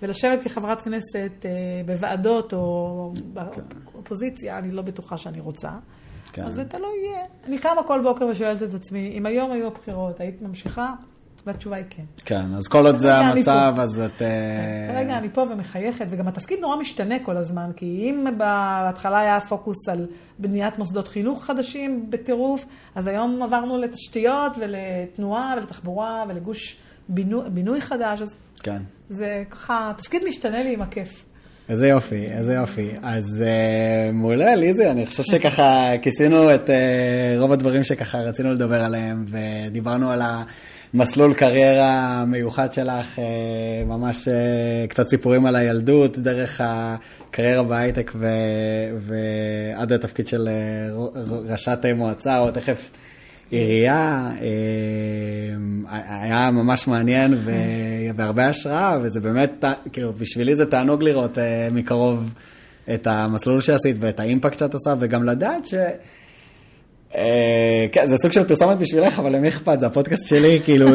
ולשבת 0.01 0.43
כחברת 0.43 0.81
כנסת 0.81 1.31
אה, 1.45 1.49
בוועדות 1.85 2.53
או 2.53 3.13
באופוזיציה, 3.33 4.59
אני 4.59 4.71
לא 4.71 4.81
בטוחה 4.81 5.17
שאני 5.17 5.39
רוצה. 5.39 5.69
כן. 6.33 6.43
אז 6.43 6.55
זה 6.55 6.65
תלוי 6.65 6.97
יהיה. 7.05 7.25
אני 7.43 7.57
קמה 7.57 7.83
כל 7.83 8.01
בוקר 8.03 8.25
ושואלת 8.25 8.63
את 8.63 8.73
עצמי, 8.73 9.13
אם 9.17 9.25
היום 9.25 9.51
היו 9.51 9.67
הבחירות, 9.67 10.19
היית 10.19 10.41
ממשיכה? 10.41 10.93
והתשובה 11.47 11.75
היא 11.75 11.85
כן. 11.89 12.03
כן, 12.25 12.53
אז 12.57 12.67
כל 12.67 12.85
עוד 12.85 12.97
זה 12.97 13.15
המצב. 13.15 13.73
אז 13.77 13.99
את... 13.99 14.21
אה, 14.21 14.93
כרגע 14.93 15.17
אני 15.17 15.29
פה 15.29 15.41
ומחייכת, 15.41 16.05
וגם 16.09 16.27
התפקיד 16.27 16.59
נורא 16.59 16.75
משתנה 16.75 17.15
כל 17.19 17.37
הזמן, 17.37 17.71
כי 17.75 17.85
אם 17.85 18.25
בהתחלה 18.37 19.19
היה 19.19 19.39
פוקוס 19.39 19.89
על 19.89 20.07
בניית 20.39 20.79
מוסדות 20.79 21.07
חינוך 21.07 21.45
חדשים 21.45 22.05
בטירוף, 22.09 22.65
אז 22.95 23.07
היום 23.07 23.43
עברנו 23.43 23.77
לתשתיות 23.77 24.57
ולתנועה 24.59 25.53
ולתחבורה 25.57 26.23
ולגוש 26.29 26.77
בינוי, 27.09 27.49
בינוי 27.49 27.81
חדש, 27.81 28.21
אז 28.21 28.35
כן. 28.63 28.81
זה 29.09 29.43
ככה, 29.49 29.89
התפקיד 29.89 30.21
משתנה 30.27 30.63
לי 30.63 30.73
עם 30.73 30.81
הכיף. 30.81 31.25
איזה 31.69 31.87
יופי, 31.87 32.25
איזה 32.25 32.53
יופי. 32.53 32.89
אז 33.01 33.25
uh, 33.43 34.11
מעולה, 34.11 34.55
ליזי, 34.55 34.91
אני 34.91 35.05
חושב 35.05 35.23
שככה 35.23 35.91
כיסינו 36.01 36.55
את 36.55 36.69
uh, 36.69 37.39
רוב 37.39 37.51
הדברים 37.51 37.83
שככה 37.83 38.17
רצינו 38.17 38.51
לדבר 38.51 38.83
עליהם, 38.83 39.25
ודיברנו 39.27 40.11
על 40.11 40.21
המסלול 40.93 41.33
קריירה 41.33 42.21
המיוחד 42.21 42.73
שלך, 42.73 43.15
uh, 43.15 43.21
ממש 43.85 44.27
uh, 44.27 44.89
קצת 44.89 45.09
סיפורים 45.09 45.45
על 45.45 45.55
הילדות, 45.55 46.17
דרך 46.17 46.61
הקריירה 46.63 47.63
בהייטק 47.63 48.11
ו- 48.15 48.97
ועד 48.97 49.91
התפקיד 49.91 50.27
של 50.27 50.49
ר- 50.95 51.51
ראשת 51.51 51.79
מועצה, 51.95 52.39
או 52.39 52.51
תכף 52.51 52.89
עירייה, 53.49 54.29
היה 55.89 56.51
ממש 56.51 56.87
מעניין 56.87 57.33
והרבה 58.15 58.47
השראה, 58.47 58.97
וזה 59.01 59.19
באמת, 59.19 59.63
כאילו, 59.91 60.13
בשבילי 60.13 60.55
זה 60.55 60.65
תענוג 60.65 61.03
לראות 61.03 61.37
מקרוב 61.71 62.33
את 62.93 63.07
המסלול 63.07 63.61
שעשית 63.61 63.95
ואת 63.99 64.19
האימפקט 64.19 64.59
שאת 64.59 64.73
עושה, 64.73 64.93
וגם 64.99 65.23
לדעת 65.23 65.65
ש... 65.65 65.73
כן, 67.91 68.05
זה 68.05 68.17
סוג 68.17 68.31
של 68.31 68.43
פרסומת 68.43 68.77
בשבילך, 68.77 69.19
אבל 69.19 69.35
למי 69.35 69.47
אכפת? 69.47 69.79
זה 69.79 69.85
הפודקאסט 69.85 70.27
שלי, 70.27 70.61
כאילו, 70.63 70.87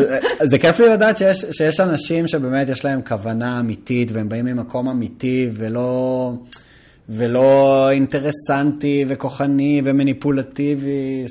זה 0.43 0.59
כיף 0.59 0.81
לי 0.81 0.89
לדעת 0.89 1.17
שיש, 1.17 1.45
שיש 1.51 1.81
אנשים 1.81 2.29
שבאמת 2.29 2.69
יש 2.69 2.85
להם 2.85 3.01
כוונה 3.09 3.61
אמיתית, 3.61 4.13
והם 4.13 4.29
באים 4.29 4.45
ממקום 4.45 4.89
אמיתי, 4.89 5.51
ולא... 5.53 6.33
ולא 7.09 7.91
אינטרסנטי 7.91 9.05
וכוחני 9.09 9.83
ומניפולטיבי. 9.85 11.25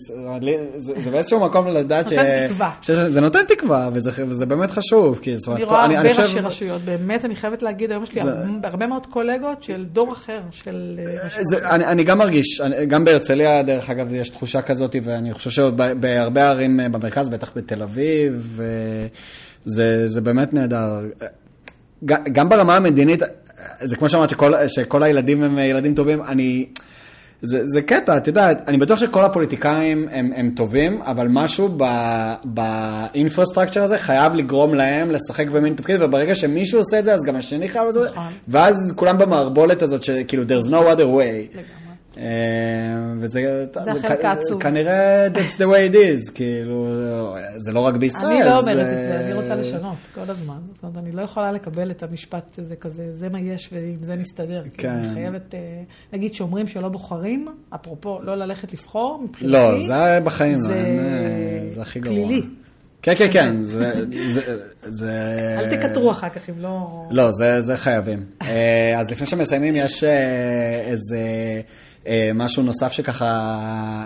זה, 0.75 0.93
זה 0.97 1.11
באיזשהו 1.11 1.45
מקום 1.45 1.67
לדעת 1.67 2.09
ש... 2.09 2.13
נותן 2.13 2.47
תקווה. 2.47 2.71
ש... 2.81 2.91
זה 2.91 3.21
נותן 3.21 3.39
תקווה, 3.47 3.89
וזה, 3.93 4.11
וזה 4.27 4.45
באמת 4.45 4.71
חשוב. 4.71 5.19
כי, 5.21 5.35
אני 5.55 5.63
רואה 5.63 5.83
הרבה 5.83 6.01
ראשי 6.01 6.21
חושב... 6.21 6.45
רשויות, 6.45 6.81
באמת, 6.81 7.25
אני 7.25 7.35
חייבת 7.35 7.63
להגיד, 7.63 7.91
היום 7.91 8.03
יש 8.03 8.13
לי 8.13 8.23
זה... 8.23 8.31
הרבה 8.63 8.87
מאוד 8.87 9.05
קולגות 9.05 9.63
של 9.63 9.85
דור 9.91 10.13
אחר, 10.13 10.41
של 10.51 10.99
אה, 10.99 11.25
רשויות. 11.25 11.63
אני, 11.63 11.85
אני 11.85 12.03
גם 12.03 12.17
מרגיש, 12.17 12.61
גם 12.87 13.05
בהרצליה, 13.05 13.63
דרך 13.63 13.89
אגב, 13.89 14.13
יש 14.13 14.29
תחושה 14.29 14.61
כזאת, 14.61 14.95
ואני 15.03 15.33
חושב 15.33 15.49
שבהרבה 15.49 16.49
ערים 16.49 16.79
אה, 16.79 16.89
במרכז, 16.89 17.29
בטח 17.29 17.51
בתל 17.55 17.83
אביב, 17.83 18.61
זה 19.65 20.21
באמת 20.23 20.53
נהדר. 20.53 20.99
גם 22.05 22.49
ברמה 22.49 22.75
המדינית, 22.75 23.21
זה 23.79 23.95
כמו 23.95 24.09
שאמרת 24.09 24.29
שכל, 24.29 24.53
שכל 24.67 25.03
הילדים 25.03 25.43
הם 25.43 25.59
ילדים 25.59 25.95
טובים, 25.95 26.23
אני... 26.23 26.65
זה, 27.41 27.61
זה 27.65 27.81
קטע, 27.81 28.17
את 28.17 28.27
יודעת, 28.27 28.63
אני 28.67 28.77
בטוח 28.77 28.99
שכל 28.99 29.23
הפוליטיקאים 29.23 30.07
הם, 30.11 30.31
הם 30.35 30.49
טובים, 30.49 31.01
אבל 31.01 31.27
משהו 31.29 31.77
באינפרסטרקצ'ר 32.43 33.83
הזה 33.83 33.97
חייב 33.97 34.35
לגרום 34.35 34.73
להם 34.73 35.11
לשחק 35.11 35.47
במין 35.47 35.73
תפקיד, 35.73 36.01
וברגע 36.01 36.35
שמישהו 36.35 36.79
עושה 36.79 36.99
את 36.99 37.03
זה, 37.03 37.13
אז 37.13 37.19
גם 37.23 37.35
השני 37.35 37.69
חייב 37.69 37.85
לעשות 37.85 38.07
את 38.07 38.07
זה, 38.07 38.15
נכון. 38.19 38.33
ואז 38.47 38.93
כולם 38.95 39.17
במערבולת 39.17 39.81
הזאת, 39.81 40.03
שכאילו, 40.03 40.43
there's 40.43 40.67
no 40.67 40.97
other 40.97 41.05
way. 41.05 41.57
לגמרי. 41.57 41.76
אה, 42.17 42.23
וזה 43.17 43.65
זה 43.73 43.91
החלק 43.91 44.25
העצוב. 44.25 44.61
כנראה 44.61 45.27
that's 45.27 45.55
the 45.57 45.65
way 45.65 45.93
it 45.93 45.95
is, 45.95 46.31
כאילו, 46.33 46.87
זה 47.57 47.73
לא 47.73 47.79
רק 47.79 47.95
בישראל. 47.95 48.25
אני 48.25 48.45
לא 48.45 48.59
אומרת 48.59 48.87
את 48.87 48.91
זה, 48.91 49.19
אני 49.25 49.33
רוצה 49.33 49.55
לשנות 49.55 49.97
כל 50.15 50.21
הזמן. 50.27 50.57
זאת 50.73 50.83
אומרת, 50.83 50.97
אני 50.97 51.11
לא 51.11 51.21
יכולה 51.21 51.51
לקבל 51.51 51.91
את 51.91 52.03
המשפט 52.03 52.59
הזה 52.59 52.75
כזה, 52.75 53.03
זה 53.19 53.29
מה 53.29 53.39
יש 53.39 53.69
ועם 53.73 54.03
זה 54.03 54.15
נסתדר. 54.15 54.63
כן. 54.77 54.89
אני 54.89 55.13
חייבת, 55.13 55.55
אה, 55.55 55.59
נגיד 56.13 56.33
שאומרים 56.33 56.67
שלא 56.67 56.89
בוחרים, 56.89 57.47
אפרופו 57.75 58.19
לא 58.21 58.35
ללכת 58.35 58.73
לבחור, 58.73 59.23
מבחינתי. 59.23 59.53
לא, 59.53 59.87
זה 59.87 60.19
בחיים 60.23 60.61
לא, 60.61 60.69
זה 61.69 61.81
הכי 61.81 61.99
גרוע. 61.99 62.15
פלילי. 62.15 62.41
כן, 63.01 63.13
כן, 63.15 63.27
כן, 63.31 63.63
זה... 64.89 65.11
אל 65.59 65.77
תקטרו 65.77 66.11
אחר 66.11 66.29
כך 66.29 66.49
אם 66.49 66.59
לא... 66.59 67.03
לא, 67.09 67.31
זה 67.59 67.77
חייבים. 67.77 68.23
אה, 68.41 68.99
אז 68.99 69.11
לפני 69.11 69.27
שמסיימים, 69.27 69.75
יש 69.75 70.03
איזה... 70.87 71.21
אה, 72.07 72.31
משהו 72.35 72.63
נוסף 72.63 72.91
שככה 72.91 73.25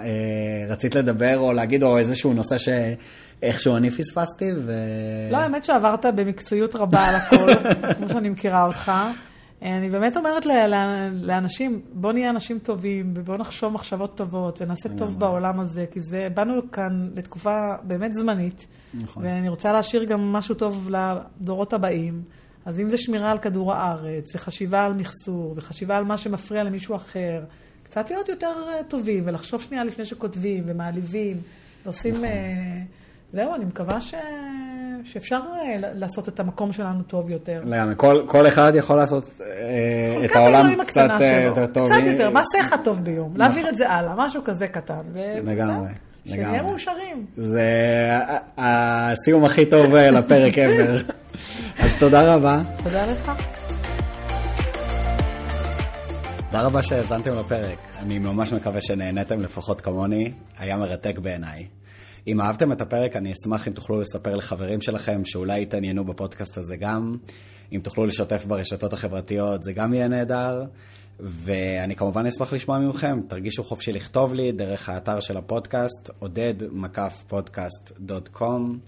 אה, 0.04 0.66
רצית 0.70 0.96
לדבר 0.96 1.38
או 1.38 1.54
להגיד, 1.54 1.84
או 1.84 1.98
איזשהו 1.98 2.34
נושא 2.34 2.58
שאיכשהו 2.58 3.76
אני 3.78 3.90
פספסתי, 3.90 4.52
ו... 4.66 4.74
לא, 5.32 5.38
האמת 5.38 5.66
שעברת 5.66 6.06
במקצועיות 6.16 6.76
רבה 6.76 7.00
על 7.00 7.16
הכל, 7.16 7.54
כמו 7.98 8.10
שאני 8.10 8.30
מכירה 8.30 8.66
אותך. 8.66 8.92
אני 9.62 9.90
באמת 9.90 10.18
אומרת 10.18 10.46
לאנשים, 11.14 11.82
בואו 11.94 12.14
נהיה 12.14 12.30
אנשים 12.30 12.60
טובים, 12.60 13.14
ובואו 13.16 13.38
נחשוב 13.38 13.74
מחשבות 13.74 14.18
טובות, 14.18 14.62
ונעשה 14.62 14.90
טוב 14.98 15.20
בעולם 15.20 15.60
הזה, 15.60 15.86
כי 15.92 16.02
זה, 16.02 16.28
באנו 16.34 16.72
כאן 16.72 17.10
לתקופה 17.16 17.76
באמת 17.84 18.14
זמנית, 18.14 18.68
נכון. 18.94 19.24
ואני 19.26 19.50
רוצה 19.50 19.72
להשאיר 19.72 20.04
גם 20.04 20.34
משהו 20.34 20.56
טוב 20.56 20.90
לדורות 20.90 21.74
הבאים. 21.74 22.22
אז 22.66 22.80
אם 22.80 22.90
זה 22.90 22.98
שמירה 22.98 23.32
על 23.32 23.38
כדור 23.38 23.74
הארץ, 23.74 24.36
וחשיבה 24.36 24.86
על 24.86 24.94
מחסור, 24.94 25.54
וחשיבה 25.58 25.98
על 25.98 26.04
מה 26.04 26.18
שמפריע 26.18 26.64
למישהו 26.64 26.96
אחר, 26.96 27.44
קצת 27.92 28.10
להיות 28.10 28.30
יותר 28.30 28.52
אה, 28.68 28.84
טובים, 28.88 29.24
ולחשוב 29.26 29.62
שנייה 29.62 29.84
לפני 29.84 30.06
שכותבים 30.06 30.64
ומעליבים, 30.68 31.38
ועושים... 31.86 32.14
נכון. 32.14 32.26
אה, 32.26 32.82
זהו, 33.34 33.56
אני 33.56 33.66
מקווה 33.66 34.02
ש... 34.02 34.16
שאפשר 35.04 35.40
אה, 35.54 35.76
לעשות 35.94 36.30
את 36.30 36.40
המקום 36.40 36.74
שלנו 36.74 37.04
טוב 37.04 37.30
יותר. 37.30 37.62
לגמרי, 37.66 37.94
כל, 37.98 38.24
כל 38.28 38.48
אחד 38.48 38.72
יכול 38.76 38.96
לעשות 38.96 39.24
אה, 39.42 40.26
את 40.26 40.36
העולם 40.36 40.84
קצת 40.86 41.10
יותר 41.46 41.68
טוב. 41.68 41.92
קצת 41.92 42.02
יותר, 42.06 42.30
מעשה 42.30 42.60
אחד 42.60 42.78
טוב 42.84 43.00
ביום, 43.04 43.38
להעביר 43.38 43.70
את 43.70 43.78
זה 43.78 43.90
הלאה, 43.90 44.14
משהו 44.18 44.44
כזה 44.44 44.68
קטן. 44.68 45.02
לגמרי. 45.44 45.90
שנהיה 46.26 46.62
מאושרים. 46.62 47.26
זה 47.38 47.64
הסיום 48.58 49.46
הכי 49.46 49.66
טוב 49.66 49.96
לפרק 49.96 50.54
ever. 50.54 51.12
אז 51.84 51.92
תודה 52.00 52.36
רבה. 52.36 52.62
תודה 52.84 53.06
לך. 53.06 53.32
תודה 56.52 56.64
רבה 56.64 56.82
שהאזנתם 56.82 57.34
לפרק. 57.40 57.80
אני 58.00 58.20
ממש 58.20 58.54
מקווה 58.54 58.82
שנהניתם 58.82 59.40
לפחות 59.40 59.82
כמוני, 59.82 60.32
היה 60.58 60.78
מרתק 60.78 61.20
בעיניי. 61.20 61.68
אם 62.28 62.42
אהבתם 62.42 62.72
את 62.72 62.82
הפרק, 62.82 63.16
אני 63.16 63.32
אשמח 63.32 63.68
אם 63.68 63.74
תוכלו 63.74 64.02
לספר 64.02 64.36
לחברים 64.36 64.82
שלכם 64.82 65.22
שאולי 65.26 65.62
יתעניינו 65.62 66.06
בפודקאסט 66.06 66.58
הזה 66.58 66.78
גם. 66.78 67.18
אם 67.72 67.80
תוכלו 67.84 68.06
לשתף 68.06 68.46
ברשתות 68.46 68.94
החברתיות, 68.94 69.64
זה 69.64 69.74
גם 69.74 69.94
יהיה 69.94 70.08
נהדר. 70.08 70.66
ואני 71.20 71.96
כמובן 71.96 72.26
אשמח 72.26 72.54
לשמוע 72.54 72.80
מכם, 72.80 73.20
תרגישו 73.28 73.64
חופשי 73.64 73.92
לכתוב 73.92 74.34
לי 74.34 74.52
דרך 74.52 74.90
האתר 74.90 75.20
של 75.20 75.38
הפודקאסט, 75.38 76.10
עודד 76.20 76.54
מקף 76.72 77.24
פודקאסט 77.28 77.92
דוט 78.00 78.28
קום, 78.28 78.80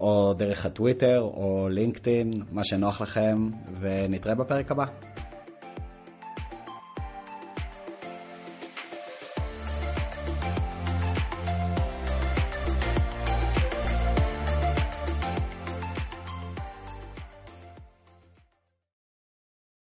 או 0.00 0.34
דרך 0.34 0.66
הטוויטר 0.66 1.20
או 1.20 1.68
לינקדאין, 1.70 2.42
מה 2.52 2.64
שנוח 2.64 3.00
לכם, 3.00 3.50
ונתראה 3.80 4.34
בפרק 4.34 4.70
הבא. 4.70 4.84